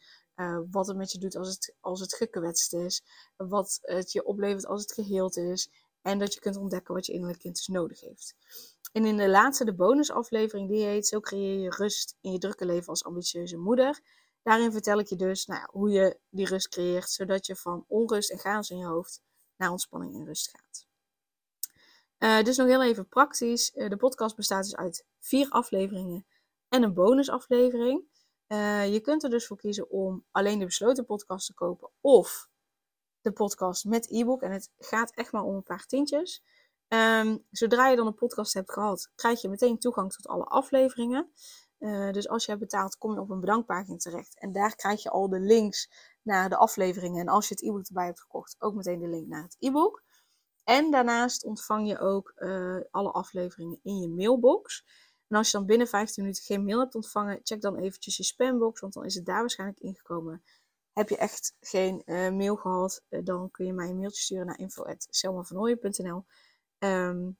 Wat 0.71 0.87
het 0.87 0.97
met 0.97 1.11
je 1.11 1.17
doet 1.17 1.35
als 1.35 1.49
het, 1.49 1.75
als 1.79 1.99
het 1.99 2.13
gekwetst 2.13 2.73
is. 2.73 3.03
Wat 3.37 3.79
het 3.81 4.11
je 4.11 4.25
oplevert 4.25 4.65
als 4.65 4.81
het 4.81 4.93
geheeld 4.93 5.37
is. 5.37 5.69
En 6.01 6.19
dat 6.19 6.33
je 6.33 6.39
kunt 6.39 6.57
ontdekken 6.57 6.93
wat 6.93 7.05
je 7.05 7.13
innerlijk 7.13 7.39
kind 7.39 7.55
dus 7.55 7.67
nodig 7.67 7.99
heeft. 7.99 8.35
En 8.91 9.05
in 9.05 9.17
de 9.17 9.29
laatste, 9.29 9.65
de 9.65 9.73
bonusaflevering, 9.73 10.69
die 10.69 10.83
heet 10.83 11.07
Zo 11.07 11.19
creëer 11.19 11.59
je 11.59 11.69
rust 11.69 12.17
in 12.21 12.31
je 12.31 12.37
drukke 12.37 12.65
leven 12.65 12.87
als 12.87 13.03
ambitieuze 13.03 13.57
moeder. 13.57 13.99
Daarin 14.43 14.71
vertel 14.71 14.99
ik 14.99 15.07
je 15.07 15.15
dus 15.15 15.45
nou 15.45 15.67
hoe 15.71 15.89
je 15.89 16.19
die 16.29 16.45
rust 16.45 16.67
creëert, 16.67 17.09
zodat 17.09 17.45
je 17.45 17.55
van 17.55 17.85
onrust 17.87 18.31
en 18.31 18.39
chaos 18.39 18.69
in 18.69 18.77
je 18.77 18.85
hoofd 18.85 19.21
naar 19.55 19.71
ontspanning 19.71 20.15
en 20.15 20.25
rust 20.25 20.49
gaat. 20.49 20.87
Uh, 22.19 22.43
dus 22.43 22.57
nog 22.57 22.67
heel 22.67 22.83
even 22.83 23.07
praktisch. 23.07 23.75
Uh, 23.75 23.89
de 23.89 23.97
podcast 23.97 24.35
bestaat 24.35 24.63
dus 24.63 24.75
uit 24.75 25.05
vier 25.19 25.49
afleveringen 25.49 26.25
en 26.69 26.83
een 26.83 26.93
bonusaflevering. 26.93 28.03
Uh, 28.51 28.93
je 28.93 28.99
kunt 28.99 29.23
er 29.23 29.29
dus 29.29 29.47
voor 29.47 29.57
kiezen 29.57 29.89
om 29.89 30.25
alleen 30.31 30.59
de 30.59 30.65
besloten 30.65 31.05
podcast 31.05 31.45
te 31.45 31.53
kopen 31.53 31.89
of 32.01 32.49
de 33.21 33.31
podcast 33.31 33.85
met 33.85 34.11
e-book. 34.11 34.41
En 34.41 34.51
het 34.51 34.69
gaat 34.77 35.11
echt 35.13 35.31
maar 35.31 35.43
om 35.43 35.55
een 35.55 35.63
paar 35.63 35.85
tientjes. 35.85 36.43
Um, 36.87 37.45
zodra 37.51 37.87
je 37.87 37.95
dan 37.95 38.07
een 38.07 38.13
podcast 38.13 38.53
hebt 38.53 38.71
gehad, 38.71 39.11
krijg 39.15 39.41
je 39.41 39.49
meteen 39.49 39.79
toegang 39.79 40.13
tot 40.13 40.27
alle 40.27 40.43
afleveringen. 40.43 41.31
Uh, 41.79 42.11
dus 42.11 42.27
als 42.27 42.45
je 42.45 42.51
hebt 42.51 42.63
betaald, 42.63 42.97
kom 42.97 43.13
je 43.13 43.19
op 43.19 43.29
een 43.29 43.39
bedankpagina 43.39 43.97
terecht. 43.97 44.39
En 44.39 44.51
daar 44.51 44.75
krijg 44.75 45.03
je 45.03 45.09
al 45.09 45.29
de 45.29 45.39
links 45.39 45.91
naar 46.21 46.49
de 46.49 46.57
afleveringen. 46.57 47.21
En 47.21 47.27
als 47.27 47.47
je 47.47 47.53
het 47.53 47.63
e-book 47.63 47.85
erbij 47.85 48.05
hebt 48.05 48.21
gekocht, 48.21 48.55
ook 48.59 48.73
meteen 48.73 48.99
de 48.99 49.07
link 49.07 49.27
naar 49.27 49.43
het 49.43 49.55
e-book. 49.59 50.03
En 50.63 50.91
daarnaast 50.91 51.43
ontvang 51.43 51.87
je 51.87 51.99
ook 51.99 52.33
uh, 52.35 52.77
alle 52.91 53.11
afleveringen 53.11 53.79
in 53.83 53.97
je 53.97 54.09
mailbox. 54.09 54.85
En 55.31 55.37
als 55.37 55.51
je 55.51 55.57
dan 55.57 55.65
binnen 55.65 55.87
15 55.87 56.23
minuten 56.23 56.43
geen 56.43 56.63
mail 56.63 56.79
hebt 56.79 56.95
ontvangen, 56.95 57.39
check 57.43 57.61
dan 57.61 57.77
eventjes 57.77 58.17
je 58.17 58.23
spambox, 58.23 58.79
want 58.79 58.93
dan 58.93 59.05
is 59.05 59.15
het 59.15 59.25
daar 59.25 59.39
waarschijnlijk 59.39 59.79
ingekomen. 59.79 60.43
Heb 60.93 61.09
je 61.09 61.17
echt 61.17 61.55
geen 61.59 62.01
uh, 62.05 62.29
mail 62.29 62.55
gehad, 62.55 63.03
dan 63.09 63.51
kun 63.51 63.65
je 63.65 63.73
mij 63.73 63.89
een 63.89 63.97
mailtje 63.97 64.21
sturen 64.21 64.45
naar 64.45 64.57
info.selmavanooien.nl 64.57 66.25
um, 66.79 67.37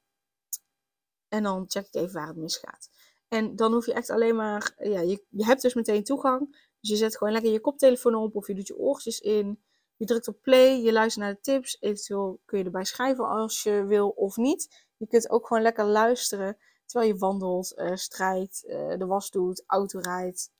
En 1.28 1.44
dan 1.44 1.66
check 1.68 1.86
ik 1.86 1.96
even 1.96 2.14
waar 2.14 2.28
het 2.28 2.36
misgaat. 2.36 2.90
En 3.28 3.56
dan 3.56 3.74
hoef 3.74 3.86
je 3.86 3.94
echt 3.94 4.10
alleen 4.10 4.36
maar, 4.36 4.74
ja, 4.78 5.02
je, 5.02 5.26
je 5.30 5.46
hebt 5.46 5.62
dus 5.62 5.74
meteen 5.74 6.04
toegang. 6.04 6.70
Dus 6.80 6.90
je 6.90 6.96
zet 6.96 7.18
gewoon 7.18 7.34
lekker 7.34 7.52
je 7.52 7.60
koptelefoon 7.60 8.16
op 8.16 8.36
of 8.36 8.48
je 8.48 8.56
doet 8.56 8.68
je 8.68 8.78
oortjes 8.78 9.20
in. 9.20 9.64
Je 9.96 10.06
drukt 10.06 10.28
op 10.28 10.42
play, 10.42 10.82
je 10.82 10.92
luistert 10.92 11.26
naar 11.26 11.34
de 11.34 11.42
tips. 11.42 11.78
Eventueel 11.80 12.42
kun 12.46 12.58
je 12.58 12.66
erbij 12.66 12.86
schrijven 12.86 13.28
als 13.28 13.64
je 13.64 13.86
wil 13.86 14.10
of 14.10 14.36
niet. 14.36 14.86
Je 14.98 15.08
kunt 15.08 15.30
ook 15.30 15.48
gewoon 15.48 15.64
lekker 15.64 15.86
luisteren 15.86 16.58
terwijl 16.92 17.14
je 17.14 17.20
wandelt, 17.20 17.74
uh, 17.78 17.96
strijdt, 17.96 18.64
uh, 18.68 18.98
de 18.98 19.06
was 19.06 19.32
doet, 19.32 19.64
auto 19.68 20.00
rijdt. 20.00 20.52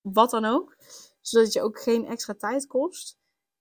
Wat 0.00 0.30
dan 0.30 0.44
ook. 0.44 0.76
Zodat 1.20 1.44
het 1.44 1.54
je 1.54 1.62
ook 1.62 1.80
geen 1.80 2.06
extra 2.06 2.34
tijd 2.34 2.66
kost. 2.66 3.18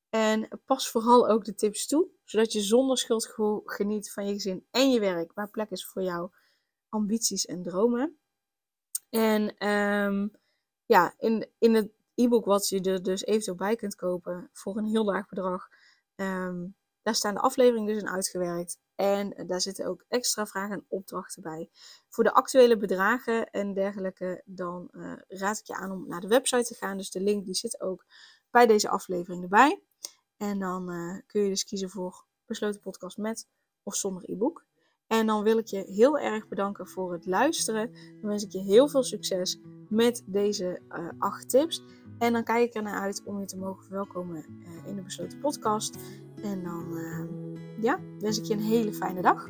En 0.09 0.47
pas 0.65 0.89
vooral 0.89 1.27
ook 1.27 1.45
de 1.45 1.55
tips 1.55 1.88
toe. 1.88 2.07
Zodat 2.23 2.51
je 2.51 2.61
zonder 2.61 2.97
schuldgevoel 2.97 3.61
geniet 3.65 4.11
van 4.11 4.25
je 4.25 4.34
gezin 4.34 4.65
en 4.71 4.91
je 4.91 4.99
werk. 4.99 5.34
Waar 5.34 5.49
plek 5.49 5.69
is 5.69 5.86
voor 5.86 6.01
jouw 6.01 6.32
ambities 6.89 7.45
en 7.45 7.63
dromen. 7.63 8.19
En 9.09 9.67
um, 9.67 10.32
ja, 10.86 11.13
in, 11.17 11.49
in 11.57 11.73
het 11.73 11.91
e-book 12.15 12.45
wat 12.45 12.67
je 12.67 12.82
er 12.82 13.03
dus 13.03 13.25
eventueel 13.25 13.55
bij 13.55 13.75
kunt 13.75 13.95
kopen 13.95 14.49
voor 14.53 14.77
een 14.77 14.86
heel 14.86 15.05
laag 15.05 15.29
bedrag. 15.29 15.67
Um, 16.15 16.75
daar 17.01 17.15
staan 17.15 17.34
de 17.34 17.39
afleveringen 17.39 17.93
dus 17.93 18.01
in 18.01 18.09
uitgewerkt. 18.09 18.79
En 19.02 19.47
daar 19.47 19.62
zitten 19.62 19.86
ook 19.86 20.06
extra 20.08 20.45
vragen 20.45 20.76
en 20.76 20.86
opdrachten 20.88 21.41
bij. 21.41 21.70
Voor 22.10 22.24
de 22.24 22.34
actuele 22.34 22.78
bedragen 22.78 23.49
en 23.52 23.74
dergelijke, 23.74 24.41
dan 24.45 24.89
uh, 24.91 25.14
raad 25.28 25.58
ik 25.58 25.66
je 25.66 25.74
aan 25.74 25.91
om 25.91 26.08
naar 26.08 26.22
de 26.22 26.28
website 26.28 26.64
te 26.64 26.76
gaan. 26.76 26.97
Dus 26.97 27.12
de 27.12 27.22
link 27.22 27.45
die 27.45 27.54
zit 27.54 27.82
ook 27.82 28.06
bij 28.49 28.68
deze 28.68 28.89
aflevering 28.89 29.43
erbij. 29.43 29.82
En 30.38 30.60
dan 30.60 30.91
uh, 30.91 31.20
kun 31.28 31.41
je 31.41 31.49
dus 31.49 31.64
kiezen 31.64 31.89
voor 31.89 32.26
besloten 32.45 32.82
podcast 32.82 33.18
met 33.18 33.47
of 33.84 33.95
zonder 33.95 34.30
e-book. 34.30 34.66
En 35.12 35.26
dan 35.28 35.43
wil 35.43 35.57
ik 35.57 35.66
je 35.66 35.84
heel 35.88 36.20
erg 36.20 36.47
bedanken 36.47 36.88
voor 36.88 37.14
het 37.14 37.26
luisteren. 37.26 37.91
Dan 38.22 38.30
wens 38.30 38.43
ik 38.43 38.51
je 38.51 38.59
heel 38.59 38.88
veel 38.88 39.03
succes 39.03 39.59
met 39.89 40.24
deze 40.26 40.80
uh, 40.89 41.07
acht 41.18 41.49
tips. 41.49 41.84
En 42.18 42.34
dan 42.34 42.43
kijk 42.43 42.68
ik 42.68 42.76
er 42.76 42.84
naar 42.84 43.01
uit 43.01 43.22
om 43.26 43.39
je 43.39 43.45
te 43.45 43.57
mogen 43.57 43.84
verwelkomen 43.84 44.45
uh, 44.59 44.88
in 44.88 44.95
de 44.95 45.01
besloten 45.01 45.39
podcast. 45.39 45.97
En 46.43 46.64
dan 46.64 46.86
uh, 46.91 47.26
ja, 47.82 47.99
wens 48.20 48.39
ik 48.39 48.45
je 48.45 48.53
een 48.53 48.59
hele 48.59 48.93
fijne 48.93 49.22
dag. 49.22 49.49